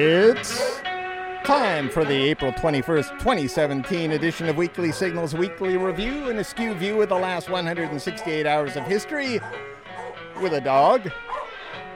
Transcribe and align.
It's 0.00 0.80
time 1.42 1.90
for 1.90 2.04
the 2.04 2.14
April 2.14 2.52
21st, 2.52 3.18
2017 3.18 4.12
edition 4.12 4.48
of 4.48 4.56
Weekly 4.56 4.92
Signals 4.92 5.34
Weekly 5.34 5.76
Review, 5.76 6.30
an 6.30 6.38
askew 6.38 6.72
view 6.74 7.02
of 7.02 7.08
the 7.08 7.16
last 7.16 7.50
168 7.50 8.46
hours 8.46 8.76
of 8.76 8.84
history 8.84 9.40
with 10.40 10.52
a 10.52 10.60
dog. 10.60 11.10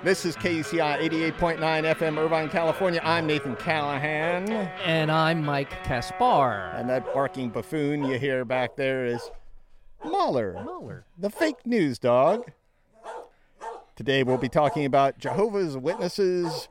This 0.03 0.25
is 0.25 0.35
KUCI 0.35 0.99
88.9 1.39 1.61
FM, 1.61 2.19
Irvine, 2.19 2.49
California. 2.49 3.01
I'm 3.05 3.25
Nathan 3.25 3.55
Callahan. 3.55 4.51
And 4.85 5.13
I'm 5.13 5.45
Mike 5.45 5.71
Kaspar. 5.85 6.73
And 6.75 6.91
that 6.91 7.15
barking 7.15 7.51
buffoon 7.51 8.03
you 8.05 8.19
hear 8.19 8.45
back 8.45 8.75
there 8.75 9.07
is 9.07 9.31
Mahler, 10.05 10.55
Mueller. 10.65 11.05
the 11.17 11.31
fake 11.31 11.65
news 11.65 12.01
dog. 12.01 12.51
Today 13.95 14.25
we'll 14.25 14.39
be 14.39 14.49
talking 14.49 14.87
about 14.87 15.19
Jehovah's 15.19 15.77
Witnesses, 15.77 16.69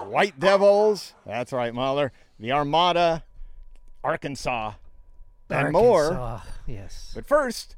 White 0.00 0.38
Devils, 0.38 1.14
that's 1.26 1.52
right, 1.52 1.74
Mahler, 1.74 2.12
the 2.38 2.52
Armada, 2.52 3.24
Arkansas, 4.04 4.72
and 5.50 5.72
more. 5.72 6.42
Yes. 6.66 7.12
But 7.14 7.26
first, 7.26 7.76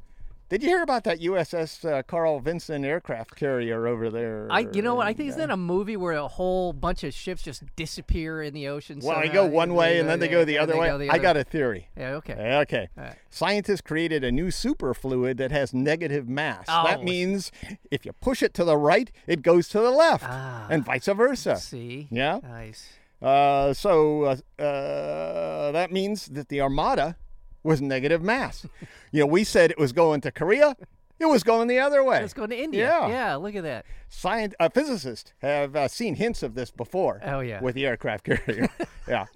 did 0.51 0.63
you 0.63 0.69
hear 0.69 0.83
about 0.83 1.05
that 1.05 1.21
USS 1.21 1.85
uh, 1.91 2.03
Carl 2.03 2.41
Vinson 2.41 2.85
aircraft 2.85 3.37
carrier 3.37 3.87
over 3.87 4.11
there? 4.11 4.49
I, 4.51 4.67
you 4.73 4.83
know 4.83 4.97
what? 4.97 5.07
I 5.07 5.13
think 5.15 5.21
And, 5.21 5.29
isn't 5.31 5.49
that 5.49 5.51
a 5.51 5.57
movie 5.57 5.97
where 5.97 6.13
a 6.13 6.29
whole 6.29 6.73
bunch 6.73 7.05
of 7.05 7.15
ships 7.15 7.43
just 7.43 7.63
disappear 7.77 8.43
in 8.43 8.53
the 8.53 8.69
ocean? 8.69 9.01
Well, 9.03 9.21
they 9.21 9.29
go 9.29 9.47
one 9.47 9.75
way 9.75 9.99
and 10.01 10.09
then 10.09 10.19
they 10.21 10.29
go 10.29 10.45
the 10.45 10.59
other 10.59 10.77
way. 10.77 11.09
I 11.09 11.19
got 11.19 11.37
a 11.37 11.45
theory. 11.45 11.89
Yeah. 11.97 12.15
Okay. 12.17 12.33
Okay. 12.35 12.89
All 12.99 13.05
right. 13.05 13.15
Scientists 13.31 13.81
created 13.81 14.25
a 14.25 14.33
new 14.33 14.49
superfluid 14.49 15.37
that 15.39 15.53
has 15.53 15.73
negative 15.73 16.29
mass. 16.29 16.65
Oh. 16.69 16.85
That 16.85 17.05
means 17.05 17.53
if 17.91 18.05
you 18.05 18.13
push 18.13 18.43
it 18.43 18.53
to 18.55 18.65
the 18.65 18.77
right, 18.77 19.11
it 19.27 19.43
goes 19.43 19.69
to 19.69 19.79
the 19.81 19.91
left, 19.91 20.25
Ah. 20.27 20.67
and 20.69 20.85
vice 20.85 21.07
versa. 21.07 21.57
See. 21.57 22.09
Yeah. 22.11 22.41
Nice. 22.43 22.89
Uh, 23.23 23.73
so 23.73 24.25
uh, 24.59 24.63
uh, 24.63 25.73
that 25.73 25.93
means 25.93 26.27
that 26.27 26.49
the 26.49 26.61
Armada 26.61 27.17
was 27.63 27.81
negative 27.81 28.23
mass. 28.23 28.67
you 29.13 29.21
know, 29.21 29.27
we 29.27 29.45
said 29.45 29.71
it 29.71 29.79
was 29.79 29.93
going 29.93 30.21
to 30.23 30.31
Korea. 30.31 30.77
It 31.19 31.27
was 31.27 31.43
going 31.43 31.69
the 31.69 31.79
other 31.81 32.03
way. 32.03 32.23
It's 32.25 32.33
going 32.33 32.49
to 32.49 32.57
India. 32.59 32.89
Yeah. 32.89 33.09
Yeah. 33.09 33.35
Look 33.37 33.55
at 33.55 33.63
that. 33.65 33.85
Scient- 34.11 34.55
uh, 34.59 34.71
physicists 34.71 35.35
have 35.43 35.77
uh, 35.77 35.87
seen 35.87 36.15
hints 36.15 36.43
of 36.43 36.55
this 36.55 36.71
before. 36.71 37.21
Oh, 37.23 37.41
yeah. 37.41 37.61
with 37.61 37.75
the 37.75 37.85
aircraft 37.87 38.25
carrier. 38.25 38.69
yeah, 39.09 39.27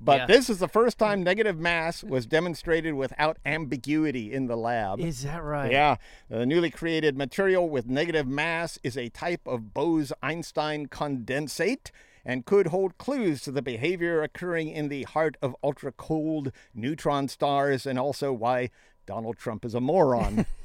but 0.00 0.20
Yeah. 0.20 0.26
this 0.26 0.48
is 0.48 0.60
the 0.60 0.66
first 0.68 0.96
time 0.98 1.22
negative 1.22 1.58
mass 1.58 2.02
was 2.02 2.24
demonstrated 2.24 2.94
without 2.94 3.36
ambiguity 3.44 4.32
in 4.32 4.46
the 4.46 4.56
lab. 4.56 4.98
Is 4.98 5.24
that 5.24 5.42
right? 5.44 5.70
Yeah, 5.70 5.96
the 6.30 6.46
newly 6.46 6.70
created 6.70 7.18
material 7.18 7.68
with 7.68 7.86
negative 7.86 8.26
mass 8.26 8.78
is 8.82 8.96
a 8.96 9.10
type 9.10 9.46
of 9.46 9.74
Bose-Einstein 9.74 10.86
condensate 10.86 11.90
and 12.26 12.44
could 12.44 12.66
hold 12.66 12.98
clues 12.98 13.40
to 13.42 13.52
the 13.52 13.62
behavior 13.62 14.20
occurring 14.20 14.68
in 14.68 14.88
the 14.88 15.04
heart 15.04 15.36
of 15.40 15.54
ultra-cold 15.62 16.50
neutron 16.74 17.28
stars 17.28 17.86
and 17.86 17.98
also 17.98 18.32
why 18.32 18.68
Donald 19.06 19.38
Trump 19.38 19.64
is 19.64 19.74
a 19.74 19.80
moron. 19.80 20.44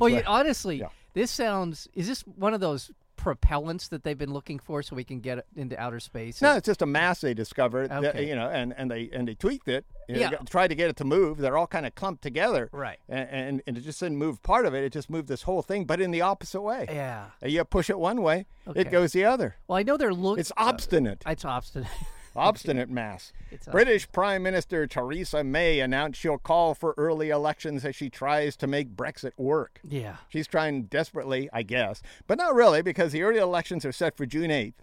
Well, 0.00 0.08
you, 0.08 0.22
honestly, 0.26 0.80
yeah. 0.80 0.88
this 1.14 1.30
sounds. 1.30 1.88
Is 1.94 2.08
this 2.08 2.20
one 2.22 2.52
of 2.52 2.60
those 2.60 2.90
propellants 3.18 3.88
that 3.90 4.04
they've 4.04 4.16
been 4.16 4.32
looking 4.32 4.58
for 4.58 4.82
so 4.82 4.96
we 4.96 5.04
can 5.04 5.20
get 5.20 5.44
into 5.56 5.78
outer 5.78 6.00
space? 6.00 6.40
No, 6.40 6.56
it's 6.56 6.66
just 6.66 6.80
a 6.80 6.86
mass 6.86 7.20
they 7.20 7.34
discovered. 7.34 7.90
that, 7.90 8.22
you 8.24 8.34
know, 8.34 8.48
and, 8.48 8.72
and 8.76 8.90
they 8.90 9.10
and 9.12 9.28
they 9.28 9.34
tweaked 9.34 9.68
it. 9.68 9.84
Yeah. 10.08 10.30
got- 10.30 10.46
tried 10.48 10.68
to 10.68 10.74
get 10.74 10.88
it 10.88 10.96
to 10.96 11.04
move. 11.04 11.36
They're 11.38 11.58
all 11.58 11.66
kind 11.66 11.84
of 11.84 11.94
clumped 11.94 12.22
together. 12.22 12.70
Right. 12.72 12.98
And, 13.08 13.28
and 13.30 13.62
and 13.66 13.76
it 13.76 13.82
just 13.82 14.00
didn't 14.00 14.16
move 14.16 14.42
part 14.42 14.64
of 14.64 14.74
it. 14.74 14.84
It 14.84 14.92
just 14.92 15.10
moved 15.10 15.28
this 15.28 15.42
whole 15.42 15.60
thing, 15.62 15.84
but 15.84 16.00
in 16.00 16.10
the 16.12 16.22
opposite 16.22 16.62
way. 16.62 16.86
Yeah. 16.88 17.26
Uh, 17.42 17.48
You 17.48 17.64
push 17.64 17.90
it 17.90 17.98
one 17.98 18.22
way, 18.22 18.46
Okay. 18.66 18.80
it 18.82 18.90
goes 18.90 19.12
the 19.12 19.24
other. 19.24 19.56
Well, 19.66 19.76
I 19.78 19.82
know 19.82 19.96
they're 19.98 20.14
looking. 20.14 20.40
It's 20.40 20.52
obstinate. 20.56 21.22
It's 21.26 21.44
obstinate. 21.44 21.88
Obstinate 22.38 22.88
mass. 22.88 23.32
It's 23.50 23.66
British 23.66 24.10
Prime 24.10 24.42
Minister 24.42 24.86
Theresa 24.86 25.42
May 25.44 25.80
announced 25.80 26.20
she'll 26.20 26.38
call 26.38 26.74
for 26.74 26.94
early 26.96 27.30
elections 27.30 27.84
as 27.84 27.96
she 27.96 28.08
tries 28.08 28.56
to 28.56 28.66
make 28.66 28.96
Brexit 28.96 29.32
work. 29.36 29.80
yeah. 29.82 30.16
She's 30.28 30.46
trying 30.46 30.84
desperately, 30.84 31.48
I 31.52 31.62
guess, 31.62 32.02
but 32.26 32.38
not 32.38 32.54
really 32.54 32.82
because 32.82 33.12
the 33.12 33.22
early 33.22 33.38
elections 33.38 33.84
are 33.84 33.92
set 33.92 34.16
for 34.16 34.26
June 34.26 34.50
8th. 34.50 34.74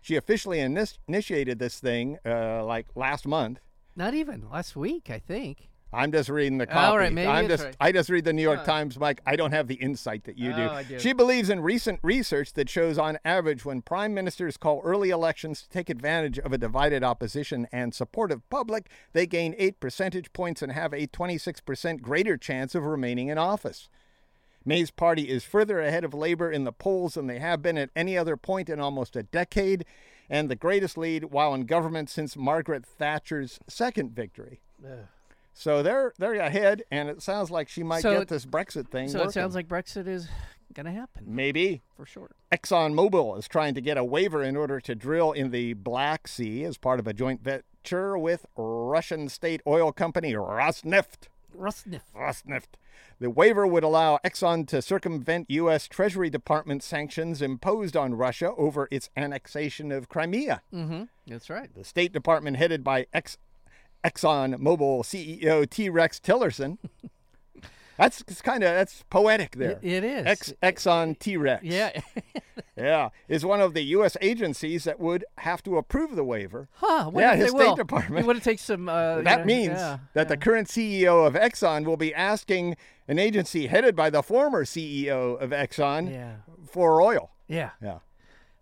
She 0.00 0.16
officially 0.16 0.60
initiated 0.60 1.58
this 1.58 1.80
thing 1.80 2.18
uh, 2.24 2.64
like 2.64 2.86
last 2.94 3.26
month. 3.26 3.60
Not 3.96 4.14
even 4.14 4.48
last 4.48 4.76
week, 4.76 5.10
I 5.10 5.18
think. 5.18 5.68
I'm 5.92 6.12
just 6.12 6.28
reading 6.28 6.58
the 6.58 6.66
copy. 6.66 6.78
All 6.78 6.98
right, 6.98 7.12
maybe 7.12 7.28
I'm 7.28 7.48
just 7.48 7.64
right. 7.64 7.76
I 7.80 7.92
just 7.92 8.10
read 8.10 8.24
the 8.24 8.32
New 8.32 8.42
York 8.42 8.64
Times, 8.64 8.98
Mike. 8.98 9.22
I 9.24 9.36
don't 9.36 9.52
have 9.52 9.68
the 9.68 9.76
insight 9.76 10.24
that 10.24 10.36
you 10.36 10.52
do. 10.52 10.62
Oh, 10.62 10.70
I 10.70 10.82
do. 10.82 10.98
She 10.98 11.14
believes 11.14 11.48
in 11.48 11.60
recent 11.60 11.98
research 12.02 12.52
that 12.54 12.68
shows 12.68 12.98
on 12.98 13.18
average 13.24 13.64
when 13.64 13.80
prime 13.80 14.12
ministers 14.12 14.58
call 14.58 14.82
early 14.84 15.08
elections 15.08 15.62
to 15.62 15.68
take 15.70 15.88
advantage 15.88 16.38
of 16.38 16.52
a 16.52 16.58
divided 16.58 17.02
opposition 17.02 17.66
and 17.72 17.94
supportive 17.94 18.48
public, 18.50 18.90
they 19.14 19.26
gain 19.26 19.54
8 19.56 19.80
percentage 19.80 20.32
points 20.34 20.60
and 20.60 20.72
have 20.72 20.92
a 20.92 21.06
26% 21.06 22.02
greater 22.02 22.36
chance 22.36 22.74
of 22.74 22.84
remaining 22.84 23.28
in 23.28 23.38
office. 23.38 23.88
May's 24.64 24.90
party 24.90 25.30
is 25.30 25.44
further 25.44 25.80
ahead 25.80 26.04
of 26.04 26.12
Labor 26.12 26.52
in 26.52 26.64
the 26.64 26.72
polls 26.72 27.14
than 27.14 27.28
they 27.28 27.38
have 27.38 27.62
been 27.62 27.78
at 27.78 27.88
any 27.96 28.18
other 28.18 28.36
point 28.36 28.68
in 28.68 28.78
almost 28.78 29.16
a 29.16 29.22
decade, 29.22 29.86
and 30.28 30.50
the 30.50 30.56
greatest 30.56 30.98
lead 30.98 31.24
while 31.24 31.54
in 31.54 31.64
government 31.64 32.10
since 32.10 32.36
Margaret 32.36 32.84
Thatcher's 32.84 33.58
second 33.66 34.10
victory. 34.14 34.60
So 35.58 35.82
they're 35.82 36.12
they're 36.18 36.34
ahead, 36.34 36.84
and 36.92 37.08
it 37.08 37.20
sounds 37.20 37.50
like 37.50 37.68
she 37.68 37.82
might 37.82 38.02
So 38.02 38.16
get 38.16 38.28
this 38.28 38.46
Brexit 38.46 38.90
thing. 38.90 39.08
So 39.08 39.22
it 39.22 39.32
sounds 39.32 39.56
like 39.56 39.66
Brexit 39.66 40.06
is 40.06 40.28
going 40.72 40.86
to 40.86 40.92
happen 40.92 41.24
maybe 41.26 41.82
for 41.96 42.06
sure. 42.06 42.30
ExxonMobil 42.52 43.36
is 43.36 43.48
trying 43.48 43.74
to 43.74 43.80
get 43.80 43.96
a 43.96 44.04
waiver 44.04 44.40
in 44.40 44.54
order 44.54 44.78
to 44.80 44.94
drill 44.94 45.32
in 45.32 45.50
the 45.50 45.72
Black 45.72 46.28
Sea 46.28 46.62
as 46.62 46.78
part 46.78 47.00
of 47.00 47.08
a 47.08 47.12
joint 47.12 47.42
venture 47.42 48.16
with 48.16 48.46
Russian 48.56 49.28
state 49.28 49.60
oil 49.66 49.90
company 49.90 50.32
Rosneft. 50.34 51.26
Rosneft. 51.56 52.02
Rosneft. 52.16 52.76
The 53.18 53.30
waiver 53.30 53.66
would 53.66 53.82
allow 53.82 54.20
Exxon 54.24 54.64
to 54.68 54.80
circumvent 54.80 55.50
U.S. 55.50 55.88
Treasury 55.88 56.30
Department 56.30 56.84
sanctions 56.84 57.42
imposed 57.42 57.96
on 57.96 58.14
Russia 58.14 58.52
over 58.56 58.86
its 58.92 59.10
annexation 59.16 59.90
of 59.90 60.08
Crimea. 60.08 60.62
Mm-hmm. 60.72 61.04
That's 61.26 61.50
right. 61.50 61.74
The 61.74 61.82
State 61.82 62.12
Department, 62.12 62.58
headed 62.58 62.84
by 62.84 63.06
ex 63.12 63.38
Exxon 64.04 64.56
Mobil 64.56 65.00
CEO 65.02 65.68
T. 65.68 65.88
Rex 65.88 66.20
Tillerson. 66.20 66.78
That's 67.96 68.22
kind 68.42 68.62
of 68.62 68.72
that's 68.76 69.02
poetic 69.10 69.56
there. 69.56 69.72
It- 69.82 69.84
it 69.92 70.04
is. 70.04 70.24
Ex 70.26 70.52
Exxon 70.62 71.18
T. 71.18 71.36
Rex. 71.36 71.64
Yeah. 71.64 72.00
yeah, 72.76 73.08
is 73.26 73.44
one 73.44 73.60
of 73.60 73.74
the 73.74 73.82
U.S. 73.86 74.16
agencies 74.20 74.84
that 74.84 75.00
would 75.00 75.24
have 75.38 75.64
to 75.64 75.76
approve 75.76 76.14
the 76.14 76.22
waiver. 76.22 76.68
huh. 76.74 77.10
What 77.10 77.20
Yeah, 77.22 77.32
if 77.32 77.38
his 77.40 77.50
State 77.50 77.58
will? 77.58 77.74
Department. 77.74 78.24
Would 78.28 78.36
it 78.36 78.44
take 78.44 78.60
some? 78.60 78.88
Uh, 78.88 79.16
you 79.16 79.22
That 79.24 79.40
know, 79.40 79.44
means 79.46 79.72
yeah, 79.78 79.98
that 80.14 80.28
the 80.28 80.36
current 80.36 80.68
CEO 80.68 81.26
of 81.26 81.34
Exxon 81.34 81.84
will 81.86 81.96
be 81.96 82.14
asking 82.14 82.76
an 83.08 83.18
agency 83.18 83.66
headed 83.66 83.96
by 83.96 84.10
the 84.10 84.22
former 84.22 84.64
CEO 84.64 85.36
of 85.40 85.50
Exxon 85.50 86.08
Yeah. 86.12 86.36
for 86.70 87.02
oil. 87.02 87.32
Yeah. 87.48 87.70
Yeah. 87.82 87.98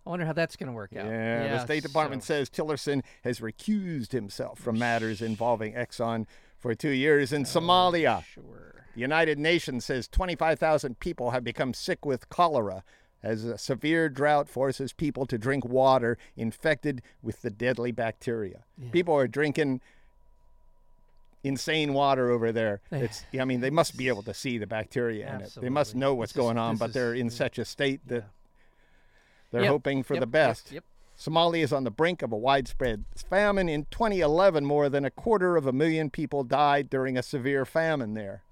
I 0.07 0.09
wonder 0.09 0.25
how 0.25 0.31
that's 0.31 0.55
going 0.55 0.67
to 0.67 0.73
work 0.73 0.95
out. 0.95 1.05
Yeah, 1.05 1.57
the 1.57 1.65
State 1.65 1.83
Department 1.83 2.23
so- 2.23 2.35
says 2.35 2.49
Tillerson 2.49 3.03
has 3.25 3.41
recused 3.41 4.13
himself 4.13 4.57
from 4.57 4.79
matters 4.79 5.21
involving 5.21 5.73
Exxon 5.73 6.25
for 6.57 6.73
two 6.73 6.91
years 6.91 7.33
in 7.33 7.41
oh, 7.41 7.45
Somalia. 7.45 8.23
Sure. 8.23 8.85
The 8.95 9.01
United 9.01 9.37
Nations 9.37 9.83
says 9.83 10.07
25,000 10.07 10.99
people 11.01 11.31
have 11.31 11.43
become 11.43 11.73
sick 11.73 12.05
with 12.05 12.29
cholera 12.29 12.85
as 13.21 13.43
a 13.43 13.57
severe 13.57 14.07
drought 14.07 14.47
forces 14.47 14.93
people 14.93 15.25
to 15.25 15.37
drink 15.37 15.65
water 15.65 16.17
infected 16.37 17.01
with 17.21 17.41
the 17.41 17.49
deadly 17.49 17.91
bacteria. 17.91 18.63
People 18.91 19.13
are 19.13 19.27
drinking 19.27 19.81
insane 21.43 21.93
water 21.93 22.31
over 22.31 22.51
there. 22.53 22.81
It's 22.91 23.23
I 23.39 23.45
mean 23.45 23.59
they 23.59 23.69
must 23.69 23.97
be 23.97 24.07
able 24.07 24.23
to 24.23 24.33
see 24.33 24.57
the 24.57 24.67
bacteria 24.67 25.35
in 25.35 25.41
it. 25.41 25.57
They 25.59 25.69
must 25.69 25.95
know 25.95 26.13
what's 26.13 26.31
is- 26.31 26.37
going 26.37 26.57
on, 26.57 26.77
but 26.77 26.93
they're 26.93 27.13
in 27.13 27.29
such 27.29 27.59
a 27.59 27.65
state 27.65 28.01
that 28.07 28.25
they're 29.51 29.61
Yep, 29.63 29.71
hoping 29.71 30.03
for 30.03 30.13
yep, 30.15 30.21
the 30.21 30.27
best. 30.27 30.71
Yep. 30.71 30.83
Somalia 31.17 31.63
is 31.63 31.73
on 31.73 31.83
the 31.83 31.89
brink 31.91 32.21
of 32.21 32.31
a 32.31 32.37
widespread 32.37 33.03
famine. 33.27 33.67
In 33.67 33.87
2011, 33.89 34.65
more 34.65 34.87
than 34.87 35.03
a 35.03 35.09
quarter 35.09 35.55
of 35.57 35.65
a 35.65 35.73
million 35.73 36.09
people 36.11 36.43
died 36.43 36.89
during 36.89 37.17
a 37.17 37.23
severe 37.23 37.65
famine 37.65 38.13
there. 38.13 38.43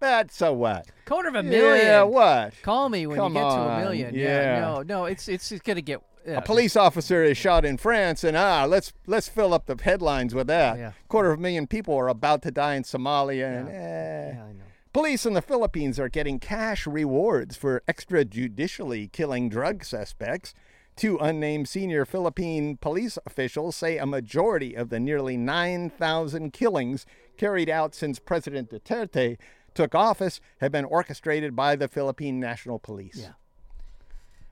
But 0.00 0.32
so 0.32 0.52
what? 0.52 0.86
Quarter 1.06 1.28
of 1.28 1.34
a 1.36 1.42
million. 1.42 1.86
Yeah, 1.86 2.02
what? 2.02 2.54
Call 2.62 2.88
me 2.88 3.06
when 3.06 3.16
Come 3.18 3.34
you 3.34 3.40
get 3.40 3.48
to 3.48 3.54
a 3.54 3.68
on, 3.68 3.80
million. 3.82 4.14
yeah. 4.14 4.60
No, 4.60 4.82
no. 4.82 5.04
It's 5.06 5.28
it's, 5.28 5.50
it's 5.52 5.62
going 5.62 5.76
to 5.76 5.82
get. 5.82 6.02
Yeah, 6.26 6.38
A 6.38 6.42
police 6.42 6.76
officer 6.76 7.22
is 7.22 7.38
shot 7.38 7.64
in 7.64 7.78
France, 7.78 8.22
and 8.22 8.36
ah, 8.36 8.64
let's 8.64 8.92
let's 9.06 9.28
fill 9.28 9.54
up 9.54 9.66
the 9.66 9.76
headlines 9.82 10.34
with 10.34 10.46
that. 10.48 10.76
Yeah. 10.76 10.92
Quarter 11.08 11.32
of 11.32 11.38
a 11.38 11.42
million 11.42 11.66
people 11.66 11.94
are 11.96 12.08
about 12.08 12.42
to 12.42 12.50
die 12.50 12.74
in 12.74 12.82
Somalia, 12.82 13.60
and 13.60 13.68
eh. 13.68 14.32
Yeah, 14.34 14.42
I 14.44 14.52
know. 14.52 14.64
Police 14.98 15.24
in 15.24 15.34
the 15.34 15.42
Philippines 15.42 16.00
are 16.00 16.08
getting 16.08 16.40
cash 16.40 16.84
rewards 16.84 17.54
for 17.54 17.84
extrajudicially 17.86 19.12
killing 19.12 19.48
drug 19.48 19.84
suspects. 19.84 20.54
Two 20.96 21.18
unnamed 21.18 21.68
senior 21.68 22.04
Philippine 22.04 22.76
police 22.76 23.16
officials 23.24 23.76
say 23.76 23.96
a 23.96 24.06
majority 24.06 24.74
of 24.74 24.88
the 24.88 24.98
nearly 24.98 25.36
9,000 25.36 26.52
killings 26.52 27.06
carried 27.36 27.70
out 27.70 27.94
since 27.94 28.18
President 28.18 28.70
Duterte 28.70 29.38
took 29.72 29.94
office 29.94 30.40
have 30.60 30.72
been 30.72 30.84
orchestrated 30.84 31.54
by 31.54 31.76
the 31.76 31.86
Philippine 31.86 32.40
National 32.40 32.80
Police. 32.80 33.18
Yeah. 33.18 33.34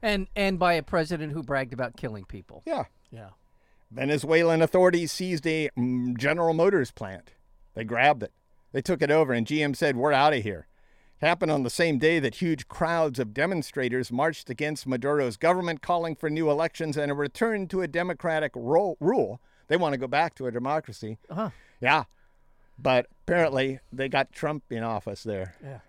And 0.01 0.29
and 0.37 0.61
by 0.61 0.75
a 0.75 0.83
president 0.85 1.33
who 1.33 1.43
bragged 1.43 1.73
about 1.73 1.97
killing 1.97 2.25
people. 2.25 2.63
Yeah. 2.65 2.85
Yeah. 3.11 3.31
Venezuelan 3.91 4.63
authorities 4.63 5.11
seized 5.11 5.45
a 5.49 5.71
mm, 5.77 6.17
General 6.17 6.55
Motors 6.55 6.93
plant. 6.93 7.33
They 7.75 7.83
grabbed 7.83 8.23
it. 8.23 8.33
They 8.73 8.83
took 8.83 9.03
it 9.03 9.11
over, 9.11 9.33
and 9.33 9.47
GM 9.47 9.75
said, 9.77 9.97
We're 9.97 10.13
out 10.13 10.35
of 10.35 10.43
here. 10.43 10.67
It 11.21 11.27
happened 11.27 11.51
on 11.51 11.63
the 11.63 11.71
same 11.71 11.99
day 11.99 12.19
that 12.21 12.37
huge 12.37 12.69
crowds 12.69 13.19
of 13.19 13.33
demonstrators 13.33 14.13
marched 14.13 14.51
against 14.51 14.87
Maduro's 14.87 15.37
government, 15.39 15.81
calling 15.81 16.15
for 16.15 16.29
new 16.29 16.51
elections 16.51 16.97
and 16.97 17.11
a 17.11 17.15
return 17.15 17.69
to 17.69 17.81
a 17.81 17.89
democratic 17.89 18.53
ro- 18.55 18.97
rule. 19.01 19.41
They 19.69 19.77
want 19.77 19.95
to 19.95 19.99
go 19.99 20.07
back 20.07 20.35
to 20.37 20.47
a 20.47 20.53
democracy. 20.53 21.19
Uh-huh. 21.31 21.51
Yeah. 21.81 22.05
But 22.79 23.07
apparently, 23.23 23.81
they 23.91 24.09
got 24.09 24.33
Trump 24.33 24.65
in 24.71 24.83
office 24.83 25.23
there. 25.23 25.55
Yeah. 25.63 25.81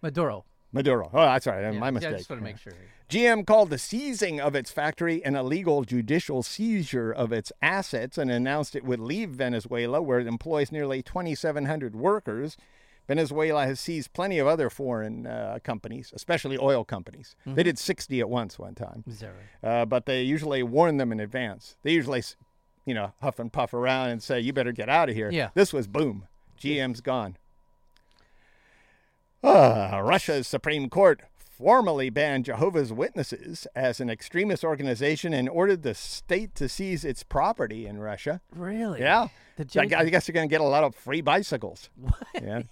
Maduro. 0.00 0.44
Maduro. 0.72 1.10
Oh, 1.12 1.20
that's 1.22 1.46
right. 1.46 1.62
Yeah, 1.62 1.70
My 1.72 1.86
yeah, 1.86 1.90
mistake. 1.92 2.14
I 2.14 2.18
just 2.18 2.30
want 2.30 2.40
to 2.40 2.44
make 2.44 2.58
sure. 2.58 2.74
GM 3.08 3.46
called 3.46 3.70
the 3.70 3.78
seizing 3.78 4.38
of 4.40 4.54
its 4.54 4.70
factory 4.70 5.24
an 5.24 5.34
illegal 5.34 5.82
judicial 5.84 6.42
seizure 6.42 7.10
of 7.10 7.32
its 7.32 7.50
assets 7.62 8.18
and 8.18 8.30
announced 8.30 8.76
it 8.76 8.84
would 8.84 9.00
leave 9.00 9.30
Venezuela, 9.30 10.02
where 10.02 10.18
it 10.20 10.26
employs 10.26 10.70
nearly 10.70 11.02
2,700 11.02 11.96
workers. 11.96 12.56
Venezuela 13.06 13.64
has 13.64 13.80
seized 13.80 14.12
plenty 14.12 14.38
of 14.38 14.46
other 14.46 14.68
foreign 14.68 15.26
uh, 15.26 15.58
companies, 15.64 16.12
especially 16.14 16.58
oil 16.58 16.84
companies. 16.84 17.34
They 17.46 17.62
did 17.62 17.78
60 17.78 18.20
at 18.20 18.28
once 18.28 18.58
one 18.58 18.74
time, 18.74 19.02
right? 19.06 19.70
uh, 19.70 19.86
but 19.86 20.04
they 20.04 20.22
usually 20.22 20.62
warn 20.62 20.98
them 20.98 21.10
in 21.10 21.18
advance. 21.18 21.76
They 21.82 21.92
usually, 21.92 22.22
you 22.84 22.92
know, 22.92 23.14
huff 23.22 23.38
and 23.38 23.50
puff 23.50 23.72
around 23.72 24.10
and 24.10 24.22
say, 24.22 24.40
"You 24.40 24.52
better 24.52 24.72
get 24.72 24.90
out 24.90 25.08
of 25.08 25.14
here." 25.14 25.30
Yeah. 25.30 25.48
This 25.54 25.72
was 25.72 25.86
boom. 25.86 26.26
GM's 26.60 27.00
gone. 27.00 27.38
Ah, 29.42 29.98
Russia's 29.98 30.48
Supreme 30.48 30.88
Court 30.88 31.22
formally 31.36 32.10
banned 32.10 32.44
Jehovah's 32.44 32.92
Witnesses 32.92 33.66
as 33.74 34.00
an 34.00 34.10
extremist 34.10 34.64
organization 34.64 35.32
and 35.32 35.48
ordered 35.48 35.82
the 35.82 35.94
state 35.94 36.54
to 36.56 36.68
seize 36.68 37.04
its 37.04 37.22
property 37.22 37.86
in 37.86 37.98
Russia. 37.98 38.40
Really? 38.54 39.00
Yeah. 39.00 39.28
I 39.76 39.80
I 39.80 40.04
guess 40.08 40.28
you're 40.28 40.34
going 40.34 40.48
to 40.48 40.52
get 40.52 40.60
a 40.60 40.64
lot 40.64 40.84
of 40.84 40.94
free 40.94 41.20
bicycles. 41.20 41.90
What? 42.00 42.14
Yeah. 42.34 42.62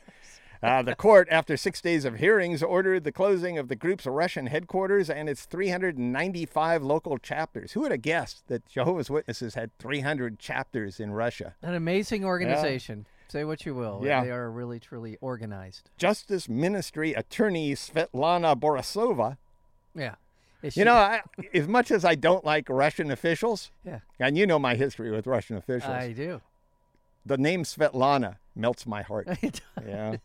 Uh, 0.62 0.82
the 0.82 0.94
court, 0.94 1.28
after 1.30 1.56
six 1.56 1.80
days 1.82 2.04
of 2.06 2.16
hearings, 2.16 2.62
ordered 2.62 3.04
the 3.04 3.12
closing 3.12 3.58
of 3.58 3.68
the 3.68 3.76
group's 3.76 4.06
Russian 4.06 4.46
headquarters 4.46 5.10
and 5.10 5.28
its 5.28 5.44
395 5.44 6.82
local 6.82 7.18
chapters. 7.18 7.72
Who 7.72 7.80
would 7.82 7.90
have 7.90 8.00
guessed 8.02 8.48
that 8.48 8.66
Jehovah's 8.66 9.10
Witnesses 9.10 9.54
had 9.54 9.76
300 9.78 10.38
chapters 10.38 10.98
in 10.98 11.10
Russia? 11.10 11.54
An 11.62 11.74
amazing 11.74 12.24
organization. 12.24 13.06
Say 13.28 13.44
what 13.44 13.66
you 13.66 13.74
will. 13.74 14.02
Yeah. 14.04 14.24
They 14.24 14.30
are 14.30 14.50
really, 14.50 14.78
truly 14.78 15.16
organized. 15.20 15.90
Justice 15.98 16.48
Ministry 16.48 17.12
attorney 17.12 17.72
Svetlana 17.74 18.58
Borisova. 18.58 19.36
Yeah. 19.94 20.14
You 20.74 20.84
know, 20.84 20.94
I, 20.94 21.20
as 21.54 21.68
much 21.68 21.90
as 21.90 22.04
I 22.04 22.14
don't 22.16 22.44
like 22.44 22.68
Russian 22.68 23.10
officials, 23.10 23.70
Yeah. 23.84 24.00
and 24.18 24.36
you 24.36 24.46
know 24.46 24.58
my 24.58 24.74
history 24.74 25.10
with 25.10 25.26
Russian 25.26 25.56
officials, 25.56 25.92
I 25.92 26.12
do. 26.12 26.40
The 27.26 27.36
name 27.36 27.64
Svetlana 27.64 28.36
melts 28.54 28.86
my 28.86 29.02
heart. 29.02 29.28
Yeah. 29.86 30.16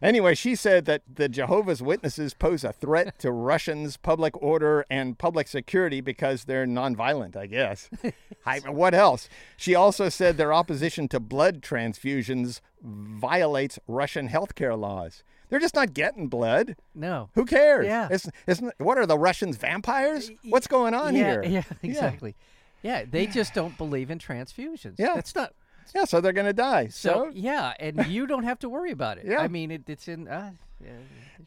anyway, 0.00 0.34
she 0.34 0.54
said 0.54 0.86
that 0.86 1.02
the 1.12 1.28
Jehovah's 1.28 1.82
Witnesses 1.82 2.32
pose 2.32 2.64
a 2.64 2.72
threat 2.72 3.18
to 3.18 3.30
Russians' 3.30 3.98
public 3.98 4.40
order 4.40 4.86
and 4.88 5.18
public 5.18 5.46
security 5.46 6.00
because 6.00 6.44
they're 6.44 6.64
nonviolent, 6.64 7.36
I 7.36 7.46
guess. 7.46 7.90
I, 8.46 8.60
what 8.60 8.94
else? 8.94 9.28
She 9.58 9.74
also 9.74 10.08
said 10.08 10.38
their 10.38 10.54
opposition 10.54 11.06
to 11.08 11.20
blood 11.20 11.60
transfusions 11.60 12.60
violates 12.82 13.78
Russian 13.86 14.30
healthcare 14.30 14.78
laws. 14.78 15.22
They're 15.50 15.60
just 15.60 15.74
not 15.74 15.92
getting 15.92 16.28
blood. 16.28 16.76
no. 16.94 17.28
Who 17.34 17.44
cares? 17.44 17.86
Yeah. 17.86 18.08
It's, 18.10 18.28
it's, 18.46 18.62
what 18.78 18.96
are 18.96 19.06
the 19.06 19.18
Russians 19.18 19.58
vampires? 19.58 20.30
What's 20.44 20.66
going 20.66 20.94
on 20.94 21.14
yeah, 21.14 21.42
here? 21.42 21.44
Yeah, 21.44 21.62
exactly. 21.82 22.36
Yeah. 22.82 23.04
they 23.08 23.26
just 23.26 23.52
don't 23.52 23.76
believe 23.76 24.10
in 24.10 24.18
transfusions. 24.18 24.94
Yeah. 24.98 25.14
That's 25.14 25.34
not. 25.34 25.52
Yeah, 25.94 26.04
so 26.04 26.20
they're 26.20 26.32
going 26.32 26.46
to 26.46 26.52
die. 26.52 26.88
So, 26.88 27.10
So, 27.10 27.30
yeah, 27.34 27.74
and 27.78 28.06
you 28.06 28.26
don't 28.26 28.44
have 28.44 28.58
to 28.60 28.68
worry 28.68 28.90
about 28.90 29.18
it. 29.18 29.24
Yeah. 29.34 29.40
I 29.40 29.48
mean, 29.48 29.70
it, 29.70 29.82
it's 29.88 30.06
in. 30.08 30.28
Uh, 30.28 30.52
yeah. 30.80 30.90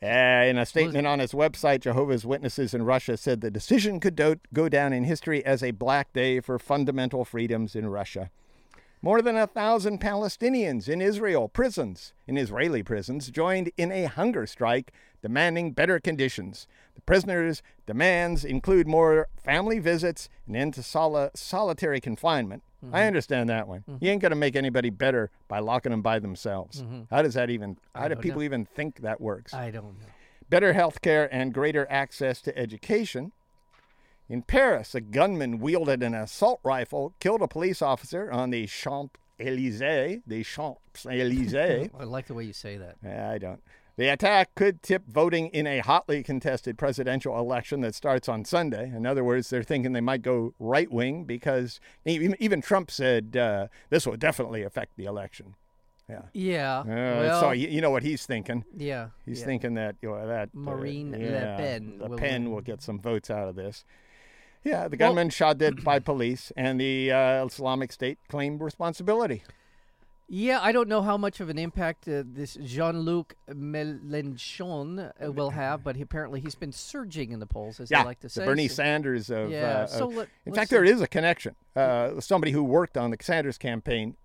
Uh, 0.02 0.46
in 0.46 0.58
a 0.58 0.66
statement 0.66 1.08
on 1.08 1.20
its 1.20 1.34
website, 1.34 1.82
Jehovah's 1.82 2.26
Witnesses 2.26 2.74
in 2.74 2.84
Russia 2.84 3.18
said 3.18 3.42
the 3.42 3.52
decision 3.52 4.00
could 4.00 4.16
do- 4.16 4.40
go 4.54 4.68
down 4.70 4.94
in 4.94 5.04
history 5.06 5.44
as 5.46 5.64
a 5.64 5.72
black 5.72 6.14
day 6.14 6.40
for 6.40 6.60
fundamental 6.60 7.24
freedoms 7.26 7.76
in 7.76 7.88
Russia. 7.88 8.30
More 9.02 9.22
than 9.22 9.38
a 9.38 9.48
thousand 9.48 10.02
Palestinians 10.02 10.90
in 10.90 11.02
Israel 11.02 11.48
prisons, 11.48 12.14
in 12.26 12.38
Israeli 12.38 12.84
prisons, 12.84 13.30
joined 13.30 13.72
in 13.78 13.92
a 13.92 14.06
hunger 14.06 14.46
strike 14.48 14.92
demanding 15.22 15.72
better 15.72 16.00
conditions. 16.00 16.68
The 16.96 17.02
prisoners' 17.02 17.62
demands 17.86 18.44
include 18.44 18.88
more 18.88 19.28
family 19.44 19.80
visits, 19.80 20.30
and 20.46 20.56
end 20.56 20.74
to 20.76 20.84
soli- 20.84 21.30
solitary 21.36 22.00
confinement. 22.02 22.64
I 22.84 22.86
mm-hmm. 22.86 22.96
understand 23.08 23.50
that 23.50 23.68
one. 23.68 23.84
You 23.88 23.94
mm-hmm. 23.94 24.06
ain't 24.06 24.22
going 24.22 24.30
to 24.32 24.36
make 24.36 24.56
anybody 24.56 24.92
better 24.92 25.32
by 25.48 25.60
locking 25.60 25.92
them 25.92 26.04
by 26.04 26.20
themselves. 26.20 26.82
Mm-hmm. 26.82 27.02
How 27.10 27.24
does 27.24 27.34
that 27.34 27.50
even? 27.50 27.78
How 27.96 28.08
do 28.08 28.16
people 28.16 28.44
even 28.44 28.66
think 28.66 29.02
that 29.02 29.20
works? 29.20 29.54
I 29.54 29.72
don't 29.72 30.00
know. 30.00 30.06
better 30.50 30.74
health 30.74 31.02
care, 31.02 31.28
and 31.34 31.54
greater 31.54 31.88
access 31.90 32.42
to 32.44 32.58
education. 32.58 33.32
In 34.30 34.42
Paris, 34.42 34.94
a 34.94 35.02
gunman 35.02 35.60
wielded 35.60 36.04
an 36.04 36.14
assault 36.14 36.60
rifle, 36.64 37.14
killed 37.20 37.42
a 37.42 37.48
police 37.48 37.82
officer 37.82 38.30
on 38.32 38.50
the 38.50 38.68
Champs 38.68 39.20
Elysees. 39.40 40.22
The 40.28 40.44
Champs 40.44 41.06
Elysees. 41.06 41.90
I 42.00 42.04
like 42.04 42.28
the 42.28 42.34
way 42.34 42.44
you 42.44 42.54
say 42.54 42.78
that. 42.78 42.98
I 43.04 43.38
don't. 43.38 43.62
The 43.98 44.10
attack 44.10 44.54
could 44.54 44.84
tip 44.84 45.04
voting 45.08 45.48
in 45.48 45.66
a 45.66 45.80
hotly 45.80 46.22
contested 46.22 46.78
presidential 46.78 47.38
election 47.38 47.82
that 47.82 47.96
starts 47.96 48.30
on 48.30 48.46
Sunday. 48.46 48.92
In 48.96 49.08
other 49.08 49.24
words, 49.24 49.50
they're 49.50 49.64
thinking 49.64 49.94
they 49.94 50.02
might 50.02 50.22
go 50.22 50.54
right 50.60 50.92
wing 50.92 51.24
because 51.24 51.80
even, 52.06 52.62
Trump 52.62 52.92
said 52.92 53.36
uh, 53.36 53.68
this 53.90 54.06
will 54.06 54.16
definitely 54.16 54.62
affect 54.62 54.98
the 54.98 55.06
election. 55.06 55.56
Yeah. 56.08 56.22
Yeah. 56.34 56.80
Uh, 56.82 56.86
well, 56.86 57.40
so 57.42 57.52
you, 57.52 57.68
you 57.70 57.82
know 57.82 57.90
what 57.90 58.04
he's 58.04 58.26
thinking. 58.26 58.64
yeah. 58.76 59.10
He's 59.26 59.40
yeah. 59.40 59.46
thinking 59.46 59.74
that 59.74 59.96
you 60.02 60.10
know, 60.10 60.28
that 60.28 60.50
uh, 60.56 60.60
Marine 60.60 61.12
Le 61.12 61.18
yeah, 61.18 61.58
Pen 61.58 61.98
Le 62.00 62.08
will 62.08 62.18
Pen 62.18 62.44
win. 62.44 62.54
will 62.54 62.62
get 62.62 62.84
some 62.84 63.00
votes 63.00 63.30
out 63.32 63.50
of 63.50 63.56
this. 63.56 63.84
Yeah, 64.64 64.88
the 64.88 64.98
Well- 64.98 65.10
gunman 65.10 65.32
shot 65.32 65.58
dead 65.58 65.84
by 65.84 66.00
police, 66.00 66.52
and 66.56 66.80
the 66.80 67.12
uh, 67.12 67.46
Islamic 67.46 67.92
State 67.92 68.20
claimed 68.30 68.62
responsibility. 68.62 69.44
Yeah, 70.30 70.60
I 70.62 70.72
don't 70.74 70.90
know 70.90 71.02
how 71.02 71.18
much 71.18 71.40
of 71.40 71.50
an 71.50 71.58
impact 71.58 72.08
uh, 72.08 72.24
this 72.26 72.58
Jean-Luc 72.62 73.36
Mélenchon 73.50 75.12
uh, 75.24 75.32
will 75.32 75.52
have, 75.52 75.84
but 75.84 75.96
he, 75.96 76.02
apparently 76.02 76.40
he's 76.42 76.56
been 76.56 76.72
surging 76.72 77.32
in 77.32 77.40
the 77.40 77.46
polls, 77.46 77.80
as 77.80 77.90
Yeah, 77.90 78.02
they 78.02 78.08
like 78.08 78.20
to 78.22 78.30
say. 78.30 78.42
the 78.42 78.48
Bernie 78.48 78.68
so- 78.68 78.76
Sanders 78.76 79.30
of. 79.30 79.50
Yeah. 79.52 79.66
uh, 79.66 79.88
so 79.88 80.08
let, 80.08 80.28
in 80.46 80.54
fact, 80.54 80.70
see. 80.70 80.76
there 80.76 80.84
is 80.84 81.02
a 81.02 81.08
connection. 81.08 81.56
Uh, 81.76 82.20
somebody 82.20 82.52
who 82.52 82.64
worked 82.64 82.98
on 82.98 83.12
the 83.12 83.18
Sanders 83.22 83.58
campaign 83.58 84.16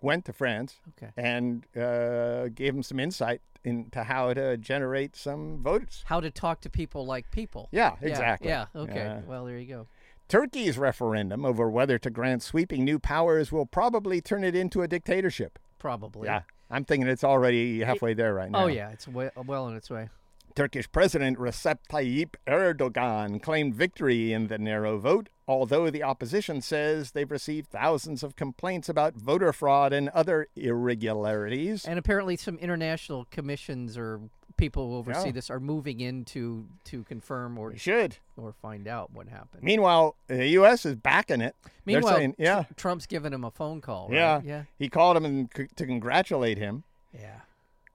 went 0.00 0.24
to 0.24 0.32
France 0.32 0.76
Okay. 0.96 1.12
and 1.16 1.64
uh, 1.76 2.48
gave 2.48 2.74
him 2.74 2.82
some 2.82 2.98
insight 3.00 3.40
into 3.64 4.04
how 4.04 4.32
to 4.32 4.56
generate 4.56 5.16
some 5.16 5.58
voters. 5.62 6.02
How 6.06 6.20
to 6.20 6.30
talk 6.30 6.60
to 6.62 6.70
people 6.70 7.04
like 7.04 7.30
people. 7.30 7.68
Yeah, 7.72 7.96
exactly. 8.00 8.48
Yeah. 8.48 8.66
Okay. 8.74 8.94
Yeah. 8.94 9.20
Well, 9.26 9.44
there 9.44 9.58
you 9.58 9.66
go. 9.66 9.86
Turkey's 10.28 10.76
referendum 10.76 11.46
over 11.46 11.70
whether 11.70 11.98
to 11.98 12.10
grant 12.10 12.42
sweeping 12.42 12.84
new 12.84 12.98
powers 12.98 13.50
will 13.50 13.64
probably 13.64 14.20
turn 14.20 14.44
it 14.44 14.54
into 14.54 14.82
a 14.82 14.88
dictatorship. 14.88 15.58
Probably. 15.78 16.26
Yeah, 16.26 16.42
I'm 16.70 16.84
thinking 16.84 17.08
it's 17.08 17.24
already 17.24 17.80
halfway 17.80 18.12
there 18.12 18.34
right 18.34 18.48
oh, 18.48 18.58
now. 18.58 18.64
Oh 18.64 18.66
yeah, 18.66 18.90
it's 18.90 19.08
way, 19.08 19.30
well 19.46 19.64
on 19.64 19.74
its 19.74 19.88
way. 19.88 20.10
Turkish 20.54 20.90
President 20.90 21.38
Recep 21.38 21.78
Tayyip 21.88 22.34
Erdogan 22.46 23.40
claimed 23.40 23.74
victory 23.74 24.32
in 24.32 24.48
the 24.48 24.58
narrow 24.58 24.98
vote, 24.98 25.28
although 25.46 25.88
the 25.88 26.02
opposition 26.02 26.60
says 26.60 27.12
they've 27.12 27.30
received 27.30 27.70
thousands 27.70 28.22
of 28.22 28.34
complaints 28.34 28.88
about 28.88 29.14
voter 29.14 29.52
fraud 29.52 29.92
and 29.92 30.08
other 30.10 30.48
irregularities. 30.56 31.84
And 31.84 31.98
apparently, 31.98 32.36
some 32.36 32.58
international 32.58 33.26
commissions 33.30 33.96
or 33.96 34.20
people 34.58 34.90
who 34.90 34.96
oversee 34.96 35.26
Yeah. 35.26 35.32
this 35.32 35.48
are 35.48 35.58
moving 35.60 36.00
in 36.00 36.26
to 36.26 36.66
to 36.84 37.04
confirm 37.04 37.56
or 37.56 37.70
They 37.70 37.78
should. 37.78 38.18
or 38.36 38.52
find 38.52 38.86
out 38.86 39.10
what 39.12 39.28
happened. 39.28 39.62
Meanwhile, 39.62 40.14
the 40.26 40.46
U.S. 40.48 40.84
is 40.84 40.94
backing 40.96 41.40
it. 41.40 41.56
Meanwhile, 41.86 42.16
saying, 42.16 42.34
yeah, 42.38 42.64
Tr- 42.64 42.74
Trump's 42.74 43.06
giving 43.06 43.32
him 43.32 43.44
a 43.44 43.50
phone 43.50 43.80
call. 43.80 44.08
Right? 44.08 44.16
yeah, 44.16 44.40
Yeah. 44.44 44.62
He 44.78 44.90
called 44.90 45.16
him 45.16 45.24
and 45.24 45.48
c- 45.56 45.68
to 45.76 45.86
congratulate 45.86 46.58
him. 46.58 46.84
Yeah. 47.14 47.40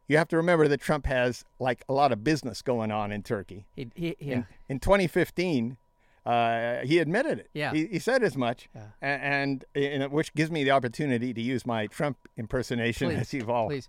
You 0.07 0.17
have 0.17 0.27
to 0.29 0.37
remember 0.37 0.67
that 0.67 0.81
Trump 0.81 1.05
has 1.05 1.45
like 1.59 1.83
a 1.87 1.93
lot 1.93 2.11
of 2.11 2.23
business 2.23 2.61
going 2.63 2.91
on 2.91 3.11
in 3.11 3.21
Turkey. 3.23 3.65
He, 3.75 3.89
he, 3.95 4.15
yeah. 4.19 4.33
in, 4.33 4.45
in 4.69 4.79
2015, 4.79 5.77
uh, 6.25 6.79
he 6.79 6.99
admitted 6.99 7.39
it. 7.39 7.49
Yeah. 7.53 7.73
He, 7.73 7.85
he 7.87 7.99
said 7.99 8.23
as 8.23 8.35
much, 8.37 8.69
Yeah. 8.75 8.87
and, 9.01 9.63
and 9.75 10.11
which 10.11 10.33
gives 10.33 10.49
me 10.51 10.63
the 10.63 10.71
opportunity 10.71 11.33
to 11.33 11.41
use 11.41 11.65
my 11.65 11.87
Trump 11.87 12.17
impersonation, 12.37 13.09
Please, 13.09 13.19
as 13.19 13.33
you've 13.33 13.49
all 13.49 13.67
Please. 13.67 13.87